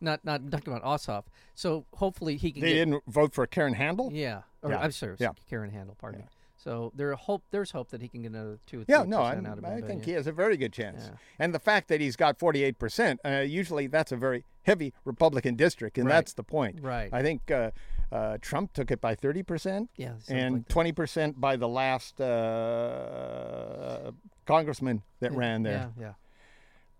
Not 0.00 0.24
not 0.24 0.50
talking 0.50 0.72
about 0.72 0.82
Ossoff. 0.84 1.24
So 1.54 1.84
hopefully 1.94 2.36
he 2.36 2.52
can. 2.52 2.62
they 2.62 2.68
get, 2.74 2.74
didn't 2.86 3.02
vote 3.06 3.32
for 3.34 3.46
Karen 3.46 3.74
Handel? 3.74 4.10
Yeah. 4.12 4.42
Or, 4.62 4.70
Yeah. 4.70 4.80
I'm 4.80 4.90
sorry. 4.92 5.16
Yeah. 5.18 5.30
Karen 5.48 5.70
Handel. 5.70 5.96
Pardon 6.00 6.20
me. 6.22 6.26
So 6.64 6.92
there 6.96 7.14
hope. 7.14 7.44
There's 7.50 7.72
hope 7.72 7.90
that 7.90 8.00
he 8.00 8.08
can 8.08 8.22
get 8.22 8.30
another 8.32 8.58
two 8.66 8.80
or 8.80 8.84
Yeah, 8.88 9.04
no, 9.06 9.20
I, 9.20 9.34
out 9.36 9.58
of 9.58 9.64
I 9.66 9.74
him. 9.74 9.86
think 9.86 10.04
he 10.06 10.12
has 10.12 10.26
a 10.26 10.32
very 10.32 10.56
good 10.56 10.72
chance. 10.72 11.10
Yeah. 11.10 11.16
And 11.38 11.54
the 11.54 11.58
fact 11.58 11.88
that 11.88 12.00
he's 12.00 12.16
got 12.16 12.38
48%, 12.38 13.18
uh, 13.22 13.40
usually 13.42 13.86
that's 13.86 14.12
a 14.12 14.16
very 14.16 14.44
heavy 14.62 14.94
Republican 15.04 15.56
district, 15.56 15.98
and 15.98 16.06
Right. 16.06 16.14
that's 16.14 16.32
the 16.32 16.42
point. 16.42 16.78
Right. 16.80 17.10
I 17.12 17.20
think 17.22 17.50
uh, 17.50 17.72
uh, 18.10 18.38
Trump 18.40 18.72
took 18.72 18.90
it 18.90 18.98
by 19.02 19.14
30%, 19.14 19.88
Yeah, 19.96 20.12
something 20.12 20.36
and 20.38 20.54
like 20.56 20.68
20% 20.68 21.38
by 21.38 21.56
the 21.56 21.68
last 21.68 22.18
uh, 22.94 24.12
congressman 24.46 25.02
that 25.20 25.32
ran 25.32 25.64
there. 25.64 25.90
Yeah. 25.98 26.02
Yeah. 26.06 26.12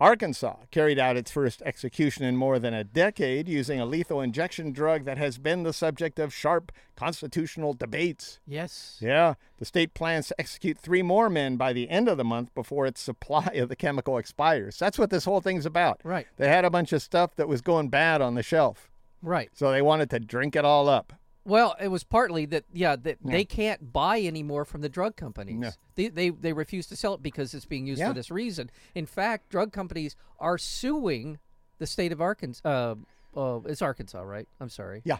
Arkansas 0.00 0.56
carried 0.72 0.98
out 0.98 1.16
its 1.16 1.30
first 1.30 1.62
execution 1.62 2.24
in 2.24 2.36
more 2.36 2.58
than 2.58 2.74
a 2.74 2.82
decade 2.84 3.48
using 3.48 3.80
a 3.80 3.86
lethal 3.86 4.20
injection 4.20 4.72
drug 4.72 5.04
that 5.04 5.18
has 5.18 5.38
been 5.38 5.62
the 5.62 5.72
subject 5.72 6.18
of 6.18 6.34
sharp 6.34 6.72
constitutional 6.96 7.74
debates. 7.74 8.40
Yes. 8.46 8.98
Yeah, 9.00 9.34
the 9.58 9.64
state 9.64 9.94
plans 9.94 10.28
to 10.28 10.34
execute 10.38 10.78
three 10.78 11.02
more 11.02 11.30
men 11.30 11.56
by 11.56 11.72
the 11.72 11.88
end 11.88 12.08
of 12.08 12.16
the 12.16 12.24
month 12.24 12.52
before 12.54 12.86
its 12.86 13.00
supply 13.00 13.46
of 13.54 13.68
the 13.68 13.76
chemical 13.76 14.18
expires. 14.18 14.78
That's 14.78 14.98
what 14.98 15.10
this 15.10 15.24
whole 15.26 15.40
thing's 15.40 15.66
about. 15.66 16.00
Right. 16.02 16.26
They 16.36 16.48
had 16.48 16.64
a 16.64 16.70
bunch 16.70 16.92
of 16.92 17.00
stuff 17.02 17.36
that 17.36 17.48
was 17.48 17.60
going 17.60 17.88
bad 17.88 18.20
on 18.20 18.34
the 18.34 18.42
shelf, 18.42 18.90
Right. 19.22 19.50
so 19.54 19.70
they 19.70 19.82
wanted 19.82 20.10
to 20.10 20.18
drink 20.20 20.56
it 20.56 20.64
all 20.64 20.88
up. 20.88 21.12
Well, 21.46 21.76
it 21.80 21.88
was 21.88 22.04
partly 22.04 22.46
that 22.46 22.64
yeah 22.72 22.96
that 22.96 23.18
they 23.22 23.44
can't 23.44 23.92
buy 23.92 24.20
anymore 24.22 24.64
from 24.64 24.80
the 24.80 24.88
drug 24.88 25.14
companies. 25.16 25.58
No. 25.58 25.70
They, 25.94 26.08
they 26.08 26.30
they 26.30 26.52
refuse 26.52 26.86
to 26.88 26.96
sell 26.96 27.14
it 27.14 27.22
because 27.22 27.52
it's 27.54 27.66
being 27.66 27.86
used 27.86 28.00
Yeah. 28.00 28.08
for 28.08 28.14
this 28.14 28.30
reason. 28.30 28.70
In 28.94 29.04
fact, 29.06 29.50
drug 29.50 29.72
companies 29.72 30.16
are 30.40 30.56
suing 30.58 31.38
the 31.78 31.86
state 31.86 32.12
of 32.12 32.20
Arkansas. 32.20 32.66
Uh, 32.66 32.94
uh, 33.38 33.60
it's 33.66 33.82
Arkansas, 33.82 34.22
right? 34.22 34.48
I'm 34.60 34.68
sorry. 34.70 35.02
Yeah. 35.04 35.18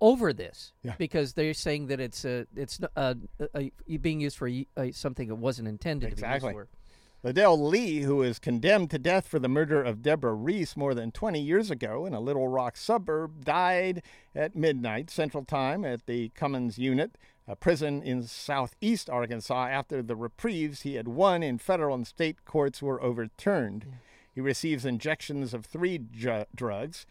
Over 0.00 0.32
this, 0.32 0.72
Yeah. 0.82 0.94
because 0.98 1.34
they're 1.34 1.54
saying 1.54 1.88
that 1.88 2.00
it's 2.00 2.24
uh, 2.24 2.44
it's 2.56 2.80
uh, 2.96 3.14
uh, 3.54 3.60
being 4.00 4.20
used 4.20 4.36
for 4.36 4.50
something 4.92 5.28
that 5.28 5.34
wasn't 5.36 5.68
intended 5.68 6.12
Exactly. 6.12 6.48
to 6.50 6.54
be 6.54 6.58
used 6.60 6.68
for. 6.70 6.76
Ledell 7.24 7.70
Lee, 7.70 8.00
who 8.00 8.16
was 8.16 8.40
condemned 8.40 8.90
to 8.90 8.98
death 8.98 9.28
for 9.28 9.38
the 9.38 9.48
murder 9.48 9.80
of 9.80 10.02
Deborah 10.02 10.34
Reese 10.34 10.76
more 10.76 10.92
than 10.92 11.12
20 11.12 11.40
years 11.40 11.70
ago 11.70 12.04
in 12.04 12.14
a 12.14 12.20
Little 12.20 12.48
Rock 12.48 12.76
suburb, 12.76 13.44
died 13.44 14.02
at 14.34 14.56
midnight 14.56 15.08
Central 15.08 15.44
Time 15.44 15.84
at 15.84 16.06
the 16.06 16.30
Cummins 16.30 16.78
Unit, 16.78 17.16
a 17.46 17.54
prison 17.54 18.02
in 18.02 18.24
southeast 18.24 19.08
Arkansas, 19.08 19.68
after 19.68 20.02
the 20.02 20.16
reprieves 20.16 20.82
he 20.82 20.96
had 20.96 21.06
won 21.06 21.44
in 21.44 21.58
federal 21.58 21.94
and 21.94 22.08
state 22.08 22.44
courts 22.44 22.82
were 22.82 23.00
overturned. 23.00 23.86
He 24.34 24.40
receives 24.40 24.84
injections 24.84 25.54
of 25.54 25.64
three 25.64 26.00
ju- 26.10 26.46
drugs 26.56 27.06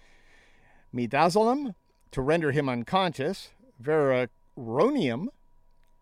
midazolam 0.93 1.73
to 2.11 2.21
render 2.21 2.51
him 2.51 2.67
unconscious, 2.67 3.51
veroronium 3.81 5.27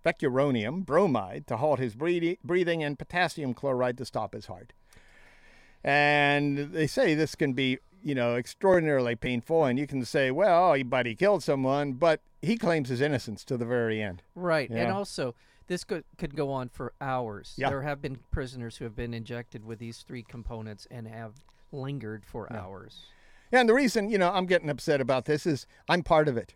vecuronium 0.05 0.85
bromide 0.85 1.47
to 1.47 1.57
halt 1.57 1.79
his 1.79 1.95
breathing, 1.95 2.83
and 2.83 2.99
potassium 2.99 3.53
chloride 3.53 3.97
to 3.97 4.05
stop 4.05 4.33
his 4.33 4.45
heart. 4.45 4.73
And 5.83 6.73
they 6.73 6.87
say 6.87 7.15
this 7.15 7.35
can 7.35 7.53
be, 7.53 7.79
you 8.03 8.15
know, 8.15 8.35
extraordinarily 8.35 9.15
painful. 9.15 9.65
And 9.65 9.79
you 9.79 9.87
can 9.87 10.03
say, 10.03 10.31
well, 10.31 10.73
he, 10.73 10.83
but 10.83 11.05
he 11.05 11.15
killed 11.15 11.43
someone, 11.43 11.93
but 11.93 12.21
he 12.41 12.57
claims 12.57 12.89
his 12.89 13.01
innocence 13.01 13.43
to 13.45 13.57
the 13.57 13.65
very 13.65 14.01
end. 14.01 14.21
Right, 14.35 14.69
and 14.69 14.91
also 14.91 15.35
this 15.67 15.83
could 15.83 16.03
could 16.17 16.35
go 16.35 16.51
on 16.51 16.69
for 16.69 16.93
hours. 16.99 17.53
Yeah. 17.57 17.69
There 17.69 17.83
have 17.83 18.01
been 18.01 18.19
prisoners 18.31 18.77
who 18.77 18.85
have 18.85 18.95
been 18.95 19.13
injected 19.13 19.65
with 19.65 19.79
these 19.79 19.99
three 19.99 20.23
components 20.23 20.87
and 20.89 21.07
have 21.07 21.33
lingered 21.71 22.25
for 22.25 22.51
hours. 22.51 23.05
Yeah, 23.51 23.61
and 23.61 23.69
the 23.69 23.73
reason, 23.73 24.09
you 24.09 24.17
know, 24.17 24.31
I'm 24.31 24.45
getting 24.45 24.69
upset 24.69 25.01
about 25.01 25.25
this 25.25 25.45
is 25.45 25.65
I'm 25.87 26.03
part 26.03 26.27
of 26.27 26.37
it. 26.37 26.55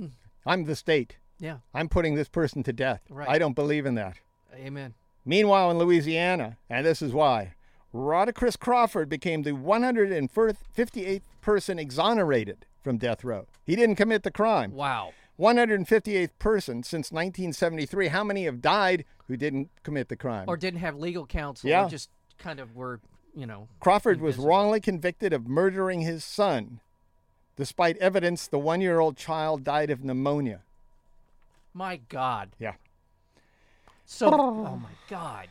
Mm. 0.00 0.12
I'm 0.44 0.64
the 0.64 0.76
state. 0.76 1.16
Yeah, 1.38 1.58
I'm 1.74 1.88
putting 1.88 2.14
this 2.14 2.28
person 2.28 2.62
to 2.64 2.72
death. 2.72 3.02
Right. 3.10 3.28
I 3.28 3.38
don't 3.38 3.54
believe 3.54 3.86
in 3.86 3.94
that. 3.96 4.16
amen. 4.54 4.94
Meanwhile, 5.24 5.70
in 5.70 5.78
Louisiana, 5.78 6.58
and 6.68 6.84
this 6.84 7.00
is 7.00 7.12
why, 7.12 7.54
Rodricus 7.94 8.58
Crawford 8.58 9.08
became 9.08 9.42
the 9.42 9.52
158th 9.52 11.22
person 11.40 11.78
exonerated 11.78 12.66
from 12.82 12.98
death 12.98 13.22
row. 13.22 13.46
He 13.64 13.76
didn't 13.76 13.96
commit 13.96 14.22
the 14.22 14.30
crime. 14.30 14.72
Wow. 14.72 15.12
158th 15.38 16.30
person 16.38 16.82
since 16.82 17.10
1973. 17.12 18.08
How 18.08 18.24
many 18.24 18.44
have 18.44 18.60
died 18.60 19.04
who 19.28 19.36
didn't 19.36 19.70
commit 19.82 20.08
the 20.08 20.16
crime? 20.16 20.44
Or 20.48 20.56
didn't 20.56 20.80
have 20.80 20.96
legal 20.96 21.26
counsel. 21.26 21.70
Yeah. 21.70 21.88
Just 21.88 22.10
kind 22.38 22.60
of 22.60 22.74
were, 22.74 23.00
you 23.34 23.46
know. 23.46 23.68
Crawford 23.80 24.20
was 24.20 24.36
wrongly 24.36 24.80
convicted 24.80 25.32
of 25.32 25.48
murdering 25.48 26.00
his 26.00 26.24
son. 26.24 26.80
Despite 27.56 27.96
evidence, 27.98 28.46
the 28.46 28.58
one 28.58 28.80
year 28.80 28.98
old 28.98 29.16
child 29.16 29.64
died 29.64 29.90
of 29.90 30.02
pneumonia. 30.02 30.62
My 31.74 32.00
God. 32.08 32.50
Yeah. 32.58 32.74
So. 34.04 34.28
oh 34.32 34.76
my 34.76 34.90
God. 35.08 35.48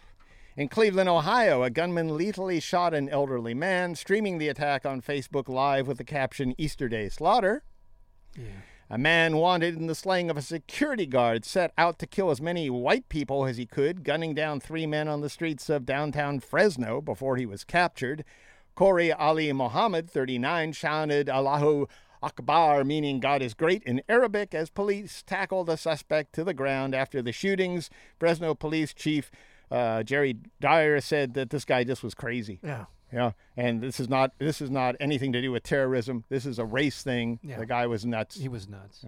In 0.58 0.68
Cleveland, 0.68 1.08
Ohio, 1.08 1.64
a 1.64 1.70
gunman 1.70 2.18
lethally 2.18 2.60
shot 2.60 2.94
an 2.94 3.08
elderly 3.08 3.54
man, 3.54 3.96
streaming 3.96 4.38
the 4.38 4.50
attack 4.50 4.86
on 4.86 5.02
Facebook 5.02 5.48
Live 5.48 5.88
with 5.88 5.98
the 5.98 6.04
caption 6.04 6.54
Easter 6.58 6.90
Day 6.90 7.08
Slaughter. 7.08 7.64
A 8.90 8.98
man 8.98 9.38
wanted 9.38 9.78
in 9.78 9.88
the 9.88 9.96
slaying 9.96 10.30
of 10.30 10.36
a 10.36 10.42
security 10.42 11.06
guard 11.06 11.46
set 11.46 11.72
out 11.78 11.98
to 12.00 12.06
kill 12.06 12.30
as 12.30 12.42
many 12.42 12.70
white 12.70 13.08
people 13.08 13.46
as 13.46 13.56
he 13.56 13.66
could, 13.66 14.04
gunning 14.04 14.34
down 14.34 14.60
three 14.60 14.86
men 14.86 15.08
on 15.08 15.22
the 15.22 15.30
streets 15.30 15.70
of 15.70 15.86
downtown 15.86 16.42
Fresno 16.42 17.00
before 17.00 17.38
he 17.38 17.46
was 17.46 17.64
captured. 17.64 18.26
Kori 18.76 19.14
Ali 19.14 19.54
Muhammad, 19.54 20.12
39, 20.12 20.74
shouted 20.74 21.30
Allahu 21.30 21.88
Akbar, 22.22 22.84
meaning 22.84 23.20
God 23.20 23.42
is 23.42 23.54
great 23.54 23.84
in 23.84 24.02
Arabic, 24.08 24.54
as 24.54 24.70
police 24.70 25.24
tackled 25.24 25.68
the 25.68 25.76
suspect 25.78 26.34
to 26.34 26.44
the 26.44 26.54
ground 26.54 26.94
after 26.94 27.22
the 27.22 27.32
shootings. 27.32 27.90
Fresno 28.20 28.54
Police 28.54 28.94
Chief 28.94 29.32
uh, 29.72 30.04
Jerry 30.04 30.36
Dyer 30.60 31.00
said 31.02 31.34
that 31.34 31.50
this 31.50 31.66
guy 31.66 31.84
just 31.84 32.04
was 32.04 32.14
crazy. 32.14 32.60
Yeah. 32.64 32.86
Yeah, 33.14 33.32
and 33.58 33.82
this 33.82 34.00
is 34.00 34.08
not 34.08 34.32
this 34.40 34.62
is 34.62 34.70
not 34.70 34.96
anything 35.02 35.34
to 35.34 35.42
do 35.42 35.52
with 35.52 35.64
terrorism. 35.64 36.24
This 36.30 36.46
is 36.46 36.58
a 36.60 36.64
race 36.66 37.04
thing. 37.04 37.40
Yeah. 37.44 37.58
The 37.60 37.66
guy 37.66 37.86
was 37.86 38.06
nuts. 38.06 38.38
He 38.38 38.48
was 38.48 38.70
nuts. 38.70 39.04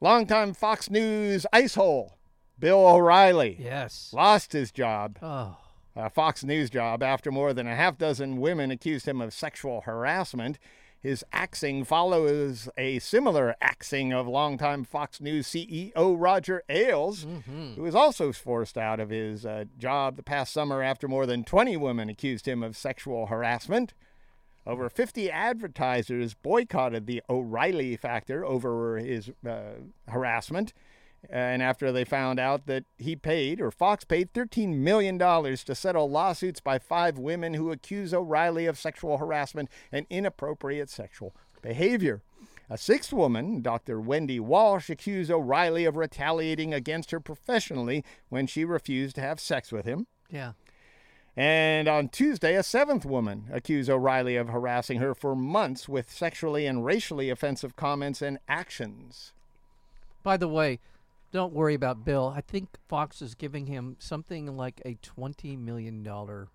Longtime 0.00 0.54
Fox 0.54 0.90
News 0.90 1.46
ice 1.52 1.74
hole, 1.74 2.16
Bill 2.58 2.86
O'Reilly, 2.88 3.56
Yes. 3.60 4.10
lost 4.12 4.52
his 4.52 4.72
job, 4.72 5.18
Oh. 5.22 5.58
a 5.94 6.08
Fox 6.10 6.42
News 6.42 6.70
job, 6.70 7.02
after 7.02 7.30
more 7.30 7.52
than 7.52 7.66
a 7.66 7.76
half 7.76 7.98
dozen 7.98 8.40
women 8.40 8.70
accused 8.70 9.06
him 9.06 9.20
of 9.20 9.32
sexual 9.32 9.82
harassment. 9.82 10.58
His 11.02 11.24
axing 11.32 11.84
follows 11.84 12.68
a 12.76 12.98
similar 12.98 13.56
axing 13.62 14.12
of 14.12 14.28
longtime 14.28 14.84
Fox 14.84 15.18
News 15.18 15.46
CEO 15.46 16.14
Roger 16.18 16.62
Ailes, 16.68 17.26
who 17.74 17.82
was 17.82 17.94
also 17.94 18.32
forced 18.32 18.76
out 18.76 19.00
of 19.00 19.08
his 19.08 19.46
uh, 19.46 19.64
job 19.78 20.16
the 20.16 20.22
past 20.22 20.52
summer 20.52 20.82
after 20.82 21.08
more 21.08 21.24
than 21.24 21.42
20 21.42 21.76
women 21.78 22.10
accused 22.10 22.46
him 22.46 22.62
of 22.62 22.76
sexual 22.76 23.26
harassment. 23.26 23.94
Over 24.66 24.90
50 24.90 25.30
advertisers 25.30 26.34
boycotted 26.34 27.06
the 27.06 27.22
O'Reilly 27.30 27.96
factor 27.96 28.44
over 28.44 28.98
his 28.98 29.30
uh, 29.48 29.80
harassment. 30.06 30.74
And 31.28 31.62
after 31.62 31.92
they 31.92 32.04
found 32.04 32.40
out 32.40 32.66
that 32.66 32.84
he 32.96 33.14
paid, 33.14 33.60
or 33.60 33.70
Fox 33.70 34.04
paid, 34.04 34.32
$13 34.32 34.76
million 34.76 35.18
to 35.18 35.74
settle 35.74 36.10
lawsuits 36.10 36.60
by 36.60 36.78
five 36.78 37.18
women 37.18 37.54
who 37.54 37.70
accuse 37.70 38.14
O'Reilly 38.14 38.66
of 38.66 38.78
sexual 38.78 39.18
harassment 39.18 39.68
and 39.92 40.06
inappropriate 40.08 40.88
sexual 40.88 41.34
behavior. 41.60 42.22
A 42.72 42.78
sixth 42.78 43.12
woman, 43.12 43.62
Dr. 43.62 44.00
Wendy 44.00 44.38
Walsh, 44.40 44.88
accused 44.88 45.30
O'Reilly 45.30 45.84
of 45.84 45.96
retaliating 45.96 46.72
against 46.72 47.10
her 47.10 47.20
professionally 47.20 48.04
when 48.28 48.46
she 48.46 48.64
refused 48.64 49.16
to 49.16 49.20
have 49.20 49.40
sex 49.40 49.72
with 49.72 49.84
him. 49.84 50.06
Yeah. 50.30 50.52
And 51.36 51.88
on 51.88 52.08
Tuesday, 52.08 52.54
a 52.54 52.62
seventh 52.62 53.04
woman 53.04 53.46
accused 53.52 53.90
O'Reilly 53.90 54.36
of 54.36 54.48
harassing 54.48 54.98
her 55.00 55.14
for 55.14 55.34
months 55.34 55.88
with 55.88 56.10
sexually 56.10 56.66
and 56.66 56.84
racially 56.84 57.28
offensive 57.28 57.76
comments 57.76 58.22
and 58.22 58.38
actions. 58.48 59.32
By 60.22 60.36
the 60.36 60.48
way, 60.48 60.80
don't 61.32 61.52
worry 61.52 61.74
about 61.74 62.04
Bill. 62.04 62.32
I 62.34 62.40
think 62.40 62.68
Fox 62.88 63.22
is 63.22 63.34
giving 63.34 63.66
him 63.66 63.96
something 63.98 64.56
like 64.56 64.80
a 64.84 64.94
twenty 65.02 65.56
million 65.56 66.02
dollar. 66.02 66.48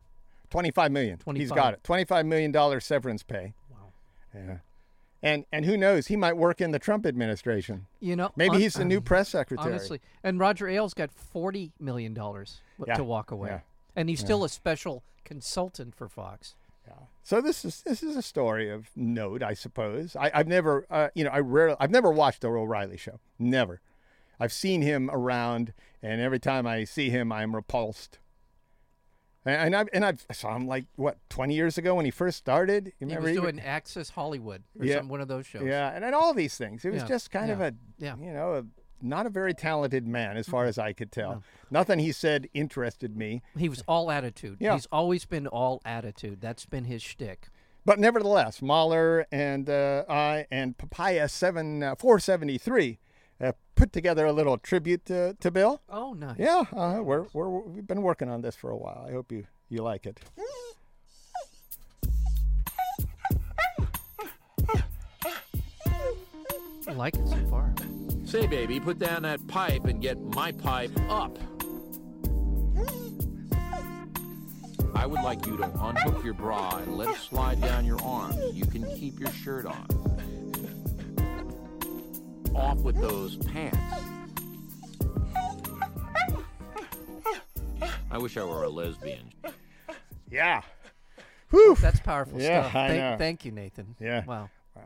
25 0.51 0.91
million. 0.91 1.17
He's 1.17 1.23
25. 1.49 1.55
got 1.55 1.73
it. 1.73 1.83
25 1.83 2.25
million 2.25 2.51
dollar 2.51 2.79
severance 2.79 3.23
pay. 3.23 3.53
Wow. 3.69 3.77
Yeah. 4.33 4.57
And 5.23 5.45
and 5.51 5.65
who 5.65 5.75
knows, 5.75 6.07
he 6.07 6.15
might 6.15 6.37
work 6.37 6.61
in 6.61 6.71
the 6.71 6.79
Trump 6.79 7.05
administration. 7.05 7.87
You 7.99 8.15
know, 8.15 8.31
Maybe 8.35 8.51
hon- 8.53 8.61
he's 8.61 8.73
the 8.75 8.85
new 8.85 9.01
press 9.01 9.29
secretary. 9.29 9.71
honestly. 9.71 9.99
And 10.23 10.39
Roger 10.39 10.67
Ailes 10.67 10.93
got 10.93 11.11
forty 11.11 11.71
million 11.79 12.13
dollars 12.13 12.61
Yeah, 12.85 12.95
to 12.95 13.03
walk 13.03 13.31
away, 13.31 13.49
yeah, 13.49 13.59
and 13.95 14.07
he's 14.07 14.19
still 14.19 14.43
a 14.43 14.49
special 14.49 15.03
consultant 15.23 15.95
for 15.95 16.07
Fox. 16.07 16.55
Yeah. 16.87 16.93
So 17.23 17.41
this 17.41 17.65
is 17.65 17.81
this 17.81 18.03
is 18.03 18.15
a 18.15 18.21
story 18.21 18.69
of 18.69 18.89
note, 18.95 19.41
I 19.41 19.55
suppose. 19.55 20.15
I, 20.15 20.29
I've 20.31 20.47
never, 20.47 20.85
uh, 20.91 21.07
you 21.15 21.23
know, 21.23 21.31
I 21.31 21.39
rarely, 21.39 21.75
I've 21.79 21.89
never 21.91 22.11
watched 22.11 22.41
the 22.41 22.49
O'Reilly 22.49 22.97
show. 22.97 23.19
Never. 23.39 23.81
I've 24.39 24.53
seen 24.53 24.81
him 24.81 25.09
around, 25.11 25.73
and 26.01 26.21
every 26.21 26.39
time 26.39 26.65
I 26.67 26.83
see 26.83 27.09
him, 27.09 27.31
I'm 27.31 27.55
repulsed. 27.55 28.19
And, 29.47 29.75
I've 29.75 29.87
and 29.93 30.03
I've 30.03 30.25
saw 30.31 30.55
him 30.55 30.65
like 30.65 30.85
what 30.95 31.17
20 31.29 31.53
years 31.53 31.77
ago 31.77 31.93
when 31.93 32.05
he 32.05 32.09
first 32.11 32.37
started. 32.37 32.87
You 32.87 32.93
He 32.99 33.05
remember 33.05 33.21
was 33.29 33.35
he- 33.35 33.41
doing 33.41 33.59
Access 33.59 34.09
Hollywood 34.09 34.63
or 34.79 34.85
Yeah. 34.85 34.97
some 34.97 35.07
one 35.07 35.21
of 35.21 35.27
those 35.27 35.45
shows. 35.45 35.63
Yeah, 35.65 35.91
and, 35.93 36.03
and 36.03 36.15
all 36.15 36.33
these 36.33 36.57
things. 36.57 36.83
It 36.83 36.91
was 36.91 37.03
Yeah, 37.03 37.07
just 37.07 37.29
kind 37.29 37.51
of 37.51 37.61
a, 37.61 37.75
yeah. 37.99 38.15
you 38.19 38.33
know, 38.33 38.55
a, 38.55 38.63
not 39.05 39.27
a 39.27 39.29
very 39.29 39.53
talented 39.53 40.07
man 40.07 40.35
as 40.35 40.47
far 40.47 40.65
as 40.65 40.79
I 40.79 40.93
could 40.93 41.11
tell. 41.11 41.31
No. 41.33 41.41
Nothing 41.69 41.99
he 41.99 42.11
said 42.11 42.49
interested 42.55 43.15
me. 43.15 43.43
He 43.55 43.69
was 43.69 43.83
all 43.87 44.09
attitude. 44.09 44.57
Yeah. 44.59 44.73
He's 44.73 44.87
always 44.91 45.25
been 45.25 45.45
all 45.45 45.79
attitude. 45.85 46.41
That's 46.41 46.65
been 46.65 46.85
his 46.85 47.03
shtick. 47.03 47.49
But 47.85 47.99
nevertheless, 47.99 48.63
Mahler 48.63 49.27
and 49.31 49.69
uh, 49.69 50.05
I 50.09 50.47
and 50.49 50.75
Papaya 50.75 51.29
seven 51.29 51.83
uh, 51.83 51.93
four 51.93 52.19
seventy 52.19 52.57
three 52.57 52.97
put 53.75 53.93
together 53.93 54.25
a 54.25 54.33
little 54.33 54.57
tribute 54.57 55.05
to, 55.05 55.35
to 55.39 55.51
Bill. 55.51 55.81
Oh, 55.89 56.13
nice. 56.13 56.37
Yeah, 56.39 56.63
uh, 56.75 57.01
we're, 57.01 57.25
we're 57.33 57.49
we've 57.49 57.87
been 57.87 58.01
working 58.01 58.29
on 58.29 58.41
this 58.41 58.55
for 58.55 58.71
a 58.71 58.77
while. 58.77 59.05
I 59.07 59.11
hope 59.11 59.31
you 59.31 59.45
you 59.69 59.81
like 59.83 60.05
it. 60.05 60.19
I 66.87 66.91
like 66.91 67.15
it 67.15 67.27
so 67.27 67.37
far. 67.49 67.73
Say, 68.25 68.45
baby, 68.47 68.79
put 68.79 68.99
down 68.99 69.23
that 69.23 69.45
pipe 69.47 69.85
and 69.85 70.01
get 70.01 70.19
my 70.19 70.51
pipe 70.51 70.91
up. 71.09 71.37
I 74.93 75.07
would 75.07 75.21
like 75.21 75.45
you 75.45 75.57
to 75.57 75.71
unhook 75.83 76.23
your 76.23 76.33
bra 76.33 76.77
and 76.77 76.95
let 76.97 77.09
it 77.09 77.17
slide 77.17 77.59
down 77.59 77.85
your 77.85 78.01
arms. 78.01 78.37
You 78.53 78.65
can 78.65 78.85
keep 78.95 79.19
your 79.19 79.31
shirt 79.31 79.65
on. 79.65 79.87
Off 82.55 82.77
with 82.79 82.95
those 82.99 83.35
pants. 83.37 83.77
I 88.09 88.17
wish 88.17 88.37
I 88.37 88.43
were 88.45 88.63
a 88.63 88.69
lesbian. 88.69 89.31
Yeah. 90.31 90.61
Whew. 91.49 91.75
That's 91.79 91.99
powerful 91.99 92.39
Yeah, 92.41 92.61
stuff. 92.63 92.75
I 92.75 92.87
thank, 92.87 92.99
know. 92.99 93.15
thank 93.17 93.45
you, 93.45 93.51
Nathan. 93.51 93.95
Yeah. 93.99 94.23
Wow. 94.25 94.49
Uh, 94.75 94.79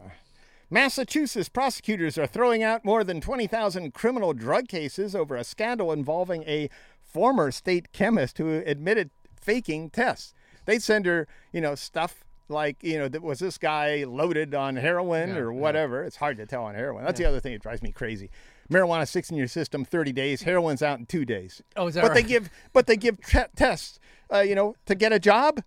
Massachusetts 0.70 1.50
prosecutors 1.50 2.18
are 2.18 2.28
throwing 2.28 2.64
out 2.64 2.84
more 2.86 3.04
than 3.04 3.22
20,000 3.22 3.94
criminal 3.94 4.34
drug 4.34 4.68
cases 4.68 5.16
over 5.16 5.36
a 5.36 5.44
scandal 5.44 5.92
involving 5.92 6.44
a 6.44 6.70
former 7.04 7.52
state 7.52 7.92
chemist 7.92 8.38
who 8.38 8.62
admitted 8.66 9.10
faking 9.40 9.90
tests. 9.92 10.34
They'd 10.66 10.84
send 10.84 11.06
her, 11.06 11.28
you 11.52 11.62
know, 11.62 11.76
stuff 11.76 12.24
like, 12.50 12.84
you 12.84 12.98
know, 12.98 13.10
was 13.22 13.40
this 13.40 13.58
guy 13.58 14.04
loaded 14.08 14.54
on 14.56 14.76
heroin 14.76 15.30
Yeah, 15.30 15.38
or 15.38 15.52
yeah. 15.54 15.60
whatever. 15.60 16.04
It's 16.04 16.16
hard 16.18 16.38
to 16.38 16.46
tell 16.46 16.64
on 16.64 16.76
heroin. 16.76 17.04
That's 17.06 17.20
the 17.20 17.26
other 17.26 17.40
thing 17.40 17.54
that 17.54 17.62
drives 17.62 17.82
me 17.82 17.92
crazy. 17.92 18.30
Marijuana 18.72 19.08
sticks 19.08 19.30
in 19.32 19.38
your 19.38 19.48
system 19.48 19.84
30 19.84 20.12
days, 20.12 20.42
heroin's 20.44 20.82
out 20.84 21.00
in 21.00 21.06
2 21.08 21.26
days. 21.26 21.62
Oh, 21.76 21.88
is 21.88 21.96
that 21.96 22.04
but 22.04 22.14
they 22.14 22.22
give 22.24 22.50
but 22.74 22.86
they 22.88 22.98
give 22.98 23.20
te- 23.26 23.40
tests, 23.56 24.00
uh, 24.34 24.40
you 24.42 24.54
know, 24.56 24.76
to 24.86 24.94
get 24.96 25.12
a 25.12 25.20
job 25.20 25.64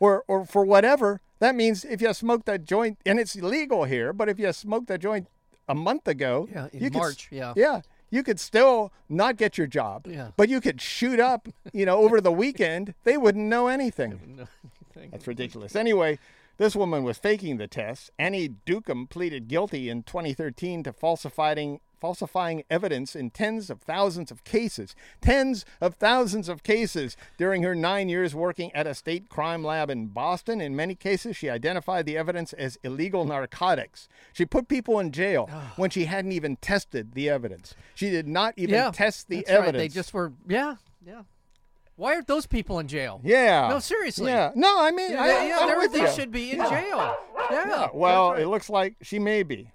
or 0.00 0.24
or 0.28 0.44
for 0.44 0.64
whatever. 0.64 1.20
That 1.40 1.54
means 1.54 1.84
if 1.84 2.00
you 2.00 2.12
smoked 2.14 2.46
that 2.46 2.64
joint, 2.64 2.98
and 3.04 3.18
it's 3.18 3.34
illegal 3.36 3.84
here, 3.84 4.12
but 4.12 4.28
if 4.28 4.38
you 4.38 4.52
smoked 4.52 4.86
that 4.88 5.00
joint 5.00 5.28
a 5.68 5.74
month 5.74 6.06
ago, 6.08 6.48
Yeah, 6.52 6.68
in 6.72 6.82
you 6.84 6.90
could 6.90 6.98
March, 6.98 7.28
yeah. 7.30 7.52
yeah, 7.56 7.80
you 8.10 8.22
could 8.22 8.38
still 8.38 8.92
not 9.08 9.36
get 9.36 9.58
your 9.58 9.66
job, 9.66 10.06
Yeah. 10.06 10.28
but 10.36 10.48
you 10.48 10.60
could 10.60 10.80
shoot 10.80 11.18
up, 11.20 11.48
you 11.72 11.84
know, 11.86 11.98
over 11.98 12.20
the 12.20 12.32
weekend. 12.32 12.94
They 13.04 13.16
wouldn't 13.16 13.44
know 13.46 13.68
anything. 13.68 14.46
Thank 14.94 15.10
That's 15.10 15.26
ridiculous. 15.26 15.74
Anyway, 15.74 16.18
this 16.56 16.76
woman 16.76 17.02
was 17.02 17.18
faking 17.18 17.56
the 17.56 17.66
tests. 17.66 18.10
Annie 18.18 18.50
Dookhan 18.66 19.08
pleaded 19.10 19.48
guilty 19.48 19.88
in 19.88 20.04
2013 20.04 20.84
to 20.84 20.92
falsifying 20.92 21.80
falsifying 22.00 22.62
evidence 22.68 23.16
in 23.16 23.30
tens 23.30 23.70
of 23.70 23.80
thousands 23.80 24.30
of 24.30 24.44
cases. 24.44 24.94
Tens 25.22 25.64
of 25.80 25.94
thousands 25.94 26.50
of 26.50 26.62
cases 26.62 27.16
during 27.38 27.62
her 27.62 27.74
9 27.74 28.10
years 28.10 28.34
working 28.34 28.70
at 28.74 28.86
a 28.86 28.94
state 28.94 29.30
crime 29.30 29.64
lab 29.64 29.88
in 29.88 30.08
Boston. 30.08 30.60
In 30.60 30.76
many 30.76 30.94
cases, 30.94 31.34
she 31.34 31.48
identified 31.48 32.04
the 32.04 32.18
evidence 32.18 32.52
as 32.52 32.78
illegal 32.84 33.24
narcotics. 33.24 34.06
She 34.34 34.44
put 34.44 34.68
people 34.68 35.00
in 35.00 35.12
jail 35.12 35.48
ah. 35.50 35.72
when 35.76 35.88
she 35.88 36.04
hadn't 36.04 36.32
even 36.32 36.56
tested 36.56 37.14
the 37.14 37.30
evidence. 37.30 37.74
She 37.94 38.10
did 38.10 38.28
not 38.28 38.52
even 38.58 38.74
yeah. 38.74 38.90
test 38.90 39.28
the 39.28 39.46
evidence. 39.46 39.72
Right. 39.72 39.78
They 39.78 39.88
just 39.88 40.12
were. 40.12 40.34
Yeah. 40.46 40.76
Yeah. 41.06 41.22
Why 41.96 42.14
aren't 42.14 42.26
those 42.26 42.46
people 42.46 42.78
in 42.80 42.88
jail? 42.88 43.20
yeah. 43.22 43.68
No, 43.68 43.78
seriously. 43.78 44.30
Yeah. 44.32 44.50
No, 44.54 44.80
I 44.80 44.90
mean, 44.90 45.12
Yeah, 45.12 45.22
I, 45.22 45.28
they- 45.28 45.48
yeah, 45.48 45.76
with 45.78 45.92
they 45.92 46.00
you. 46.02 46.10
should 46.12 46.32
be 46.32 46.50
in 46.52 46.58
jail. 46.58 46.70
Yeah. 46.70 47.16
Yeah, 47.50 47.88
well, 47.94 48.30
that's 48.30 48.42
it 48.42 48.46
looks 48.48 48.68
like 48.70 48.96
she 49.02 49.18
may 49.18 49.42
be. 49.42 49.70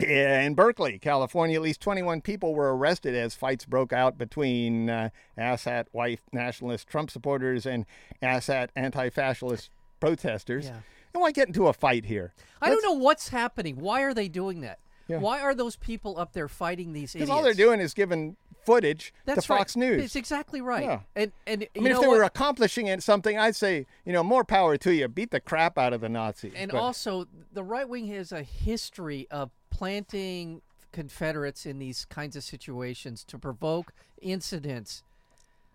In 0.00 0.54
Berkeley, 0.54 0.98
California, 0.98 1.56
at 1.56 1.62
least 1.62 1.80
21 1.80 2.20
people 2.20 2.52
were 2.54 2.76
arrested 2.76 3.14
as 3.14 3.34
fights 3.36 3.64
broke 3.64 3.92
out 3.92 4.18
between 4.18 4.90
uh, 4.90 5.10
Assad 5.38 5.86
white 5.92 6.18
nationalist 6.32 6.88
Trump 6.88 7.10
supporters 7.10 7.64
and 7.64 7.86
Assad 8.20 8.72
anti 8.74 9.08
fascist 9.10 9.70
protesters. 10.00 10.64
Yeah. 10.66 10.80
And 11.14 11.20
why 11.20 11.30
get 11.30 11.46
into 11.46 11.68
a 11.68 11.72
fight 11.72 12.06
here? 12.06 12.32
I 12.60 12.70
don't 12.70 12.82
know 12.82 12.92
what's 12.94 13.28
happening. 13.28 13.76
Why 13.76 14.02
are 14.02 14.12
they 14.14 14.26
doing 14.28 14.62
that? 14.62 14.80
Yeah. 15.06 15.18
Why 15.18 15.40
are 15.40 15.54
those 15.54 15.76
people 15.76 16.18
up 16.18 16.32
there 16.32 16.48
fighting 16.48 16.92
these 16.92 17.12
Because 17.12 17.30
all 17.30 17.42
they're 17.42 17.54
doing 17.54 17.78
is 17.78 17.94
giving 17.94 18.36
footage 18.64 19.12
That's 19.24 19.42
to 19.42 19.48
Fox 19.48 19.76
right. 19.76 19.80
News. 19.80 20.04
It's 20.04 20.16
exactly 20.16 20.60
right. 20.60 20.84
Yeah. 20.84 21.00
And 21.14 21.32
and 21.46 21.62
I 21.62 21.68
you 21.74 21.82
mean, 21.82 21.92
if 21.92 22.00
they 22.00 22.06
what? 22.08 22.18
were 22.18 22.24
accomplishing 22.24 22.86
it, 22.86 23.02
something, 23.02 23.38
I'd 23.38 23.56
say, 23.56 23.86
you 24.04 24.12
know, 24.12 24.22
more 24.22 24.44
power 24.44 24.76
to 24.78 24.94
you. 24.94 25.08
Beat 25.08 25.30
the 25.30 25.40
crap 25.40 25.78
out 25.78 25.92
of 25.92 26.00
the 26.00 26.08
Nazis. 26.08 26.52
And 26.56 26.70
But- 26.72 26.80
also, 26.80 27.26
the 27.52 27.62
right 27.64 27.88
wing 27.88 28.06
has 28.08 28.32
a 28.32 28.42
history 28.42 29.26
of 29.30 29.50
planting 29.70 30.62
Confederates 30.92 31.66
in 31.66 31.80
these 31.80 32.04
kinds 32.04 32.36
of 32.36 32.44
situations 32.44 33.24
to 33.24 33.36
provoke 33.36 33.92
incidents. 34.22 35.02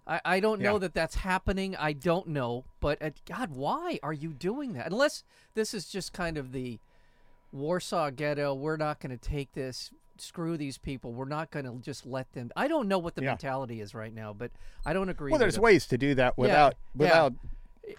I, 0.07 0.21
I 0.23 0.39
don't 0.39 0.61
know 0.61 0.73
Yeah. 0.73 0.79
that 0.79 0.93
that's 0.93 1.15
happening. 1.15 1.75
I 1.75 1.91
don't 1.91 2.29
know, 2.29 2.63
but 2.79 3.01
uh, 3.01 3.09
God, 3.25 3.51
why 3.51 3.99
are 4.01 4.13
you 4.13 4.29
doing 4.29 4.71
that? 4.73 4.87
Unless 4.87 5.25
this 5.55 5.73
is 5.73 5.87
just 5.87 6.13
kind 6.13 6.37
of 6.37 6.53
the 6.53 6.79
Warsaw 7.51 8.11
Ghetto. 8.11 8.53
We're 8.53 8.77
not 8.77 8.99
going 8.99 9.17
to 9.17 9.29
take 9.29 9.51
this. 9.53 9.91
Screw 10.21 10.57
these 10.57 10.77
people. 10.77 11.13
We're 11.13 11.25
not 11.25 11.51
going 11.51 11.65
to 11.65 11.75
just 11.83 12.05
let 12.05 12.31
them. 12.33 12.51
I 12.55 12.67
don't 12.67 12.87
know 12.87 12.97
what 12.97 13.15
the 13.15 13.23
Yeah. 13.23 13.31
mentality 13.31 13.81
is 13.81 13.93
right 13.93 14.13
now, 14.13 14.33
but 14.33 14.51
I 14.85 14.93
don't 14.93 15.09
agree. 15.09 15.31
Well, 15.31 15.39
there's 15.39 15.59
ways 15.59 15.87
to 15.87 15.97
do 15.97 16.15
that 16.15 16.37
without 16.37 16.75
yeah. 16.95 17.03
without 17.03 17.33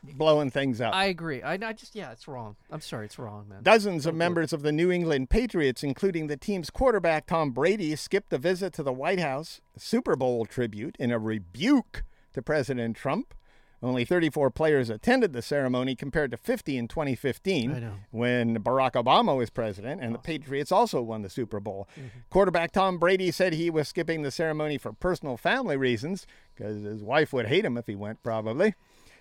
blowing 0.02 0.50
things 0.50 0.80
up. 0.80 0.94
I 0.94 1.06
agree. 1.06 1.42
I, 1.42 1.54
I 1.54 1.72
just 1.72 1.94
yeah, 1.94 2.12
it's 2.12 2.28
wrong. 2.28 2.56
I'm 2.70 2.80
sorry, 2.80 3.06
it's 3.06 3.18
wrong, 3.18 3.46
man. 3.48 3.62
Dozens 3.62 4.06
of 4.06 4.14
members 4.14 4.52
of 4.52 4.62
the 4.62 4.72
New 4.72 4.90
England 4.90 5.30
Patriots, 5.30 5.82
including 5.82 6.26
the 6.26 6.36
team's 6.36 6.70
quarterback 6.70 7.26
Tom 7.26 7.50
Brady, 7.50 7.96
skipped 7.96 8.32
a 8.32 8.38
visit 8.38 8.72
to 8.74 8.82
the 8.82 8.92
White 8.92 9.20
House 9.20 9.60
Super 9.76 10.16
Bowl 10.16 10.46
tribute 10.46 10.96
in 10.98 11.10
a 11.10 11.18
rebuke 11.18 12.04
to 12.32 12.42
President 12.42 12.96
Trump. 12.96 13.34
Only 13.82 14.04
34 14.04 14.50
players 14.50 14.90
attended 14.90 15.32
the 15.32 15.40
ceremony 15.40 15.94
compared 15.94 16.30
to 16.32 16.36
50 16.36 16.76
in 16.76 16.86
2015 16.86 17.92
when 18.10 18.58
Barack 18.58 18.92
Obama 18.92 19.36
was 19.36 19.48
president 19.48 20.02
and 20.02 20.14
the 20.14 20.18
Patriots 20.18 20.70
also 20.70 21.00
won 21.00 21.22
the 21.22 21.30
Super 21.30 21.60
Bowl. 21.60 21.88
Mm-hmm. 21.92 22.18
Quarterback 22.28 22.72
Tom 22.72 22.98
Brady 22.98 23.30
said 23.30 23.54
he 23.54 23.70
was 23.70 23.88
skipping 23.88 24.20
the 24.22 24.30
ceremony 24.30 24.76
for 24.76 24.92
personal 24.92 25.38
family 25.38 25.78
reasons 25.78 26.26
because 26.54 26.82
his 26.82 27.02
wife 27.02 27.32
would 27.32 27.46
hate 27.46 27.64
him 27.64 27.78
if 27.78 27.86
he 27.86 27.94
went, 27.94 28.22
probably. 28.22 28.74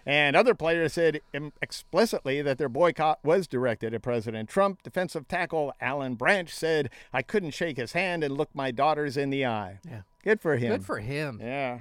And 0.06 0.36
other 0.36 0.56
players 0.56 0.94
said 0.94 1.22
explicitly 1.62 2.42
that 2.42 2.58
their 2.58 2.70
boycott 2.70 3.20
was 3.24 3.48
directed 3.48 3.94
at 3.94 4.02
President 4.02 4.50
Trump. 4.50 4.82
Defensive 4.82 5.28
tackle 5.28 5.74
Alan 5.80 6.16
Branch 6.16 6.54
said, 6.54 6.90
I 7.14 7.22
couldn't 7.22 7.52
shake 7.52 7.78
his 7.78 7.92
hand 7.92 8.24
and 8.24 8.36
look 8.36 8.50
my 8.54 8.72
daughters 8.72 9.18
in 9.18 9.30
the 9.30 9.46
eye. 9.46 9.80
Yeah. 9.88 10.02
Good 10.24 10.42
for 10.42 10.58
him. 10.58 10.72
Good 10.72 10.86
for 10.86 11.00
him. 11.00 11.40
Yeah. 11.42 11.80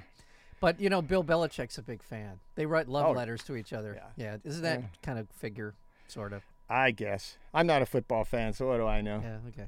But 0.59 0.79
you 0.79 0.89
know, 0.89 1.01
Bill 1.01 1.23
Belichick's 1.23 1.77
a 1.77 1.81
big 1.81 2.01
fan. 2.03 2.39
They 2.55 2.65
write 2.65 2.87
love 2.87 3.05
Oh, 3.07 3.11
letters 3.11 3.43
to 3.45 3.55
each 3.55 3.71
other. 3.73 3.93
yeah. 4.17 4.23
Yeah. 4.25 4.37
Isn't 4.43 4.63
that 4.63 4.83
kind 5.01 5.17
of 5.19 5.29
figure, 5.29 5.73
sort 6.07 6.33
of? 6.33 6.43
I 6.69 6.91
guess. 6.91 7.37
I'm 7.53 7.65
not 7.67 7.81
a 7.81 7.85
football 7.85 8.25
fan, 8.25 8.53
so 8.53 8.67
what 8.67 8.77
do 8.77 8.85
I 8.85 9.01
know? 9.01 9.21
Yeah. 9.23 9.37
Okay. 9.49 9.67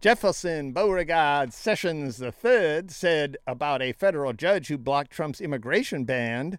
Jefferson 0.00 0.72
Beauregard 0.72 1.52
Sessions 1.54 2.20
III 2.22 2.84
said 2.88 3.36
about 3.46 3.80
a 3.80 3.92
federal 3.92 4.32
judge 4.34 4.68
who 4.68 4.76
blocked 4.76 5.10
Trump's 5.12 5.40
immigration 5.40 6.04
ban 6.04 6.58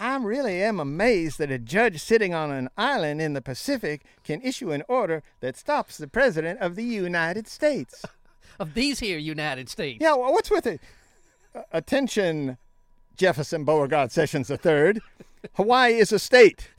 I 0.00 0.16
really 0.16 0.60
am 0.60 0.80
amazed 0.80 1.38
that 1.38 1.52
a 1.52 1.58
judge 1.58 2.02
sitting 2.02 2.34
on 2.34 2.50
an 2.50 2.68
island 2.76 3.20
in 3.22 3.32
the 3.34 3.40
Pacific 3.40 4.02
can 4.24 4.40
issue 4.42 4.72
an 4.72 4.82
order 4.88 5.22
that 5.38 5.56
stops 5.56 5.98
the 5.98 6.08
President 6.08 6.58
of 6.60 6.74
the 6.74 6.82
United 6.84 7.46
States. 7.46 8.04
Of 8.60 8.74
these 8.74 9.00
here 9.00 9.18
United 9.18 9.68
States. 9.68 9.98
Yeah, 10.00 10.14
well, 10.14 10.32
what's 10.32 10.48
with 10.50 10.64
it? 10.64 10.80
Attention, 11.72 12.58
Jefferson 13.16 13.64
Beauregard 13.64 14.10
Sessions 14.12 14.50
III. 14.50 14.94
Hawaii 15.54 15.94
is 15.94 16.12
a 16.12 16.18
state. 16.18 16.70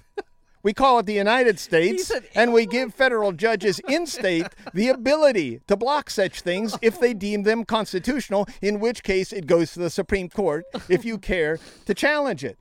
We 0.64 0.74
call 0.74 0.98
it 0.98 1.06
the 1.06 1.14
United 1.14 1.60
States, 1.60 2.12
and 2.34 2.52
we 2.52 2.66
give 2.66 2.92
federal 2.94 3.32
judges 3.34 3.80
in 3.88 4.08
state 4.08 4.48
the 4.74 4.88
ability 4.90 5.62
to 5.68 5.78
block 5.78 6.10
such 6.10 6.42
things 6.42 6.76
if 6.82 7.00
they 7.00 7.14
deem 7.14 7.44
them 7.44 7.66
constitutional, 7.66 8.48
in 8.64 8.80
which 8.80 9.04
case 9.04 9.32
it 9.32 9.46
goes 9.46 9.74
to 9.74 9.80
the 9.80 9.92
Supreme 9.92 10.28
Court 10.28 10.66
if 10.90 11.06
you 11.06 11.20
care 11.20 11.60
to 11.86 11.94
challenge 11.94 12.44
it. 12.44 12.58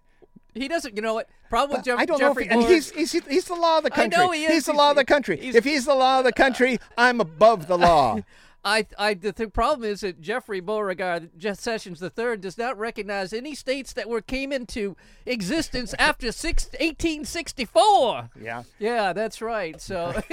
He 0.52 0.68
doesn't. 0.68 0.94
You 0.94 1.00
know 1.02 1.14
what? 1.14 1.28
Problem 1.48 1.78
with 1.78 1.86
Jeff- 1.86 1.98
I 1.98 2.04
don't 2.04 2.18
Jeffrey 2.20 2.44
know 2.46 2.46
if 2.46 2.46
he, 2.46 2.52
and 2.52 2.60
Bullard- 2.60 2.74
he's, 2.74 2.90
he's 3.12 3.24
he's 3.26 3.44
the 3.46 3.54
law 3.54 3.78
of 3.78 3.84
the 3.84 3.90
country. 3.90 4.18
I 4.18 4.24
know 4.26 4.30
he 4.32 4.44
is. 4.44 4.52
He's 4.52 4.66
the 4.66 4.72
He's- 4.72 4.78
law 4.78 4.90
of 4.90 4.96
the 4.96 5.04
country. 5.06 5.38
if 5.40 5.64
he's 5.64 5.84
the 5.86 5.94
law 5.94 6.18
of 6.18 6.24
the 6.24 6.32
country, 6.32 6.78
I'm 6.98 7.20
above 7.22 7.66
the 7.68 7.78
law. 7.78 8.18
I, 8.64 8.86
I, 8.98 9.12
the 9.14 9.32
th- 9.32 9.52
problem 9.52 9.90
is 9.90 10.00
that 10.00 10.20
Jeffrey 10.22 10.60
Beauregard 10.60 11.30
Jeff 11.36 11.58
Sessions 11.58 12.02
III 12.02 12.38
does 12.38 12.56
not 12.56 12.78
recognize 12.78 13.34
any 13.34 13.54
states 13.54 13.92
that 13.92 14.08
were 14.08 14.22
came 14.22 14.52
into 14.52 14.96
existence 15.26 15.94
after 15.98 16.32
six, 16.32 16.64
1864. 16.80 18.30
yeah. 18.40 18.62
Yeah, 18.78 19.12
that's 19.12 19.42
right. 19.42 19.78
So, 19.80 20.22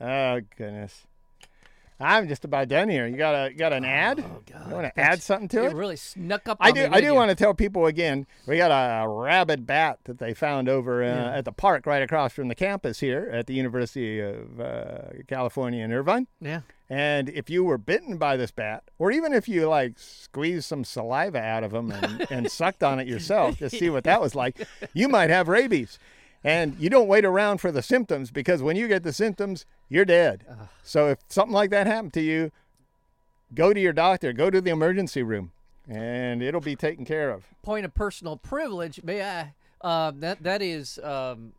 Oh 0.00 0.40
goodness. 0.56 1.02
I'm 2.00 2.28
just 2.28 2.44
about 2.44 2.68
done 2.68 2.88
here. 2.88 3.06
You 3.06 3.16
got 3.16 3.34
a 3.34 3.54
got 3.54 3.72
an 3.72 3.84
ad? 3.84 4.20
Oh, 4.20 4.42
God. 4.50 4.68
You 4.68 4.74
want 4.74 4.94
to 4.94 5.00
add 5.00 5.22
something 5.22 5.48
to 5.48 5.62
you 5.62 5.68
it? 5.68 5.74
really 5.74 5.96
snuck 5.96 6.48
up. 6.48 6.58
I 6.60 6.70
on 6.70 6.74
do. 6.74 6.80
Me, 6.80 6.88
I 6.96 7.00
do 7.00 7.06
you? 7.06 7.14
want 7.14 7.30
to 7.30 7.36
tell 7.36 7.54
people 7.54 7.86
again. 7.86 8.26
We 8.46 8.56
got 8.56 8.70
a 8.70 9.08
rabid 9.08 9.66
bat 9.66 10.00
that 10.04 10.18
they 10.18 10.34
found 10.34 10.68
over 10.68 11.02
uh, 11.04 11.06
at 11.06 11.44
the 11.44 11.52
park 11.52 11.86
right 11.86 12.02
across 12.02 12.32
from 12.32 12.48
the 12.48 12.54
campus 12.54 13.00
here 13.00 13.30
at 13.32 13.46
the 13.46 13.54
University 13.54 14.20
of 14.20 14.60
uh, 14.60 14.98
California 15.28 15.84
in 15.84 15.92
Irvine. 15.92 16.26
Yeah. 16.40 16.62
And 16.90 17.28
if 17.30 17.48
you 17.48 17.64
were 17.64 17.78
bitten 17.78 18.18
by 18.18 18.36
this 18.36 18.50
bat, 18.50 18.84
or 18.98 19.10
even 19.10 19.32
if 19.32 19.48
you 19.48 19.68
like 19.68 19.98
squeezed 19.98 20.66
some 20.66 20.84
saliva 20.84 21.38
out 21.38 21.64
of 21.64 21.70
them 21.70 21.90
and, 21.90 22.26
and 22.30 22.50
sucked 22.50 22.82
on 22.82 23.00
it 23.00 23.06
yourself 23.06 23.58
to 23.58 23.70
see 23.70 23.88
what 23.88 24.04
that 24.04 24.20
was 24.20 24.34
like, 24.34 24.66
you 24.92 25.08
might 25.08 25.30
have 25.30 25.48
rabies. 25.48 25.98
And 26.44 26.76
you 26.78 26.90
don't 26.90 27.08
wait 27.08 27.24
around 27.24 27.58
for 27.58 27.72
the 27.72 27.82
symptoms 27.82 28.30
because 28.30 28.62
when 28.62 28.76
you 28.76 28.86
get 28.86 29.02
the 29.02 29.14
symptoms, 29.14 29.64
you're 29.88 30.04
dead. 30.04 30.44
So 30.82 31.08
if 31.08 31.18
something 31.28 31.54
like 31.54 31.70
that 31.70 31.86
happened 31.86 32.12
to 32.14 32.20
you, 32.20 32.52
go 33.54 33.72
to 33.72 33.80
your 33.80 33.94
doctor, 33.94 34.34
go 34.34 34.50
to 34.50 34.60
the 34.60 34.70
emergency 34.70 35.22
room, 35.22 35.52
and 35.88 36.42
it'll 36.42 36.60
be 36.60 36.76
taken 36.76 37.06
care 37.06 37.30
of. 37.30 37.46
Point 37.62 37.86
of 37.86 37.94
personal 37.94 38.36
privilege. 38.36 39.02
May 39.02 39.22
I? 39.22 39.54
Uh, 39.80 40.12
that 40.16 40.42
that 40.42 40.60
is. 40.60 40.98
Um, 40.98 41.54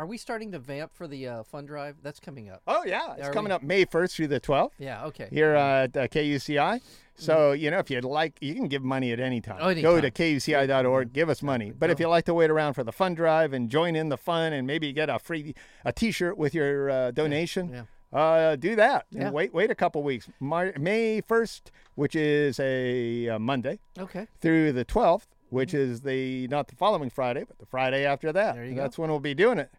are 0.00 0.06
we 0.06 0.16
starting 0.16 0.50
to 0.52 0.58
vamp 0.58 0.94
for 0.94 1.06
the 1.06 1.28
uh, 1.28 1.42
fund 1.42 1.68
drive? 1.68 1.96
That's 2.02 2.18
coming 2.18 2.48
up. 2.48 2.62
Oh, 2.66 2.84
yeah. 2.86 3.14
It's 3.18 3.28
Are 3.28 3.32
coming 3.34 3.50
we- 3.50 3.54
up 3.56 3.62
May 3.62 3.84
1st 3.84 4.12
through 4.14 4.28
the 4.28 4.40
12th 4.40 4.70
Yeah. 4.78 5.04
Okay. 5.04 5.28
here 5.30 5.54
uh, 5.54 5.82
at 5.84 5.94
uh, 5.96 6.08
KUCI. 6.08 6.80
So, 7.16 7.52
you 7.52 7.70
know, 7.70 7.78
if 7.80 7.90
you'd 7.90 8.02
like, 8.06 8.38
you 8.40 8.54
can 8.54 8.66
give 8.66 8.82
money 8.82 9.12
at 9.12 9.20
any 9.20 9.42
time. 9.42 9.58
Oh, 9.60 9.68
any 9.68 9.82
Go 9.82 10.00
time. 10.00 10.10
to 10.10 10.22
kuci.org, 10.22 11.12
give 11.12 11.28
us 11.28 11.42
money. 11.42 11.70
But 11.78 11.90
if 11.90 12.00
you 12.00 12.08
like 12.08 12.24
to 12.24 12.32
wait 12.34 12.50
around 12.50 12.72
for 12.74 12.82
the 12.82 12.92
fund 12.92 13.16
drive 13.16 13.52
and 13.52 13.68
join 13.68 13.94
in 13.94 14.08
the 14.08 14.16
fun 14.16 14.54
and 14.54 14.66
maybe 14.66 14.90
get 14.94 15.10
a 15.10 15.18
free 15.18 15.54
a 15.84 15.92
T-shirt 15.92 16.38
with 16.38 16.54
your 16.54 16.88
uh, 16.90 17.10
donation, 17.10 17.86
Uh, 18.12 18.56
do 18.56 18.74
that. 18.74 19.04
Yeah. 19.10 19.26
And 19.26 19.34
wait, 19.34 19.52
wait 19.54 19.70
a 19.70 19.74
couple 19.74 20.02
weeks. 20.02 20.28
Mar- 20.40 20.72
May 20.80 21.20
1st, 21.22 21.70
which 21.94 22.16
is 22.16 22.58
a, 22.58 23.28
uh 23.28 23.38
Monday, 23.38 23.78
Okay. 23.98 24.26
through 24.40 24.72
the 24.72 24.84
12th, 24.84 25.26
which 25.50 25.74
is 25.74 26.00
the 26.00 26.48
not 26.48 26.66
the 26.66 26.74
following 26.74 27.08
Friday, 27.10 27.44
but 27.46 27.58
the 27.58 27.66
Friday 27.66 28.04
after 28.04 28.32
that. 28.32 28.54
Mm-hmm. 28.54 28.56
There 28.56 28.64
you 28.66 28.74
go. 28.74 28.80
That's 28.82 28.98
when 28.98 29.10
we'll 29.10 29.20
be 29.20 29.34
doing 29.34 29.58
it. 29.58 29.70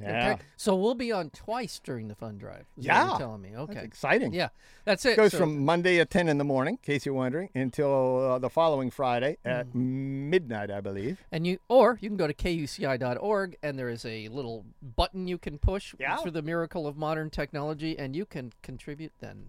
Yeah. 0.00 0.32
Okay. 0.34 0.42
So 0.56 0.74
we'll 0.76 0.94
be 0.94 1.10
on 1.10 1.30
twice 1.30 1.80
during 1.82 2.08
the 2.08 2.14
fund 2.14 2.38
drive. 2.38 2.66
Yeah. 2.76 3.08
You're 3.08 3.18
telling 3.18 3.40
me. 3.42 3.56
Okay. 3.56 3.74
That's 3.74 3.86
exciting. 3.86 4.34
Yeah. 4.34 4.48
That's 4.84 5.04
it. 5.06 5.12
It 5.12 5.16
goes 5.16 5.32
So- 5.32 5.38
from 5.38 5.64
Monday 5.64 5.98
at 6.00 6.10
10 6.10 6.28
in 6.28 6.36
the 6.38 6.44
morning, 6.44 6.74
in 6.74 6.78
case 6.78 7.06
you're 7.06 7.14
wondering, 7.14 7.48
until 7.54 8.32
uh, 8.32 8.38
the 8.38 8.50
following 8.50 8.90
Friday 8.90 9.38
at 9.44 9.66
Mm-hmm. 9.68 10.30
midnight, 10.30 10.70
I 10.70 10.80
believe. 10.80 11.24
And 11.32 11.46
you, 11.46 11.58
or 11.68 11.98
you 12.00 12.08
can 12.10 12.16
go 12.18 12.26
to 12.26 12.34
kuci.org, 12.34 13.56
and 13.62 13.78
there 13.78 13.88
is 13.88 14.04
a 14.04 14.28
little 14.28 14.66
button 14.82 15.26
you 15.28 15.38
can 15.38 15.58
push 15.58 15.94
Yeah. 15.98 16.16
through 16.18 16.32
the 16.32 16.42
miracle 16.42 16.86
of 16.86 16.96
modern 16.98 17.30
technology, 17.30 17.98
and 17.98 18.14
you 18.14 18.26
can 18.26 18.52
contribute 18.62 19.12
then. 19.20 19.48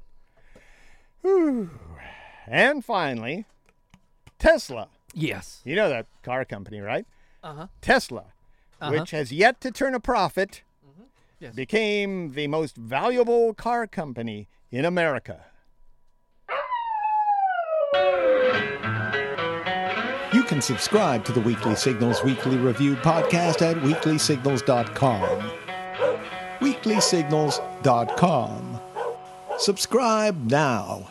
And 2.48 2.86
finally, 2.86 3.46
Tesla. 4.40 4.88
Yes. 5.14 5.62
You 5.66 5.76
know 5.76 5.90
that 5.90 6.06
car 6.24 6.46
company, 6.46 6.80
right? 6.80 7.06
Uh 7.44 7.54
huh. 7.54 7.68
Tesla, 7.82 8.26
which 8.82 9.12
has 9.12 9.32
yet 9.32 9.60
to 9.62 9.72
turn 9.72 9.94
a 9.96 10.00
profit, 10.00 10.62
Mm-hmm. 10.86 11.04
Yes. 11.40 11.56
became 11.56 12.34
the 12.34 12.48
most 12.48 12.76
valuable 12.78 13.54
car 13.54 13.86
company 13.88 14.48
in 14.72 14.86
America. 14.86 15.46
You 20.34 20.44
can 20.44 20.62
subscribe 20.62 21.24
to 21.26 21.32
the 21.32 21.40
Weekly 21.42 21.76
Signals 21.76 22.24
Weekly 22.24 22.58
Review 22.58 22.96
podcast 22.98 23.62
at 23.62 23.78
weeklysignals.com. 23.78 25.52
Weeklysignals.com. 26.60 28.80
Subscribe 29.58 30.52
now. 30.52 31.08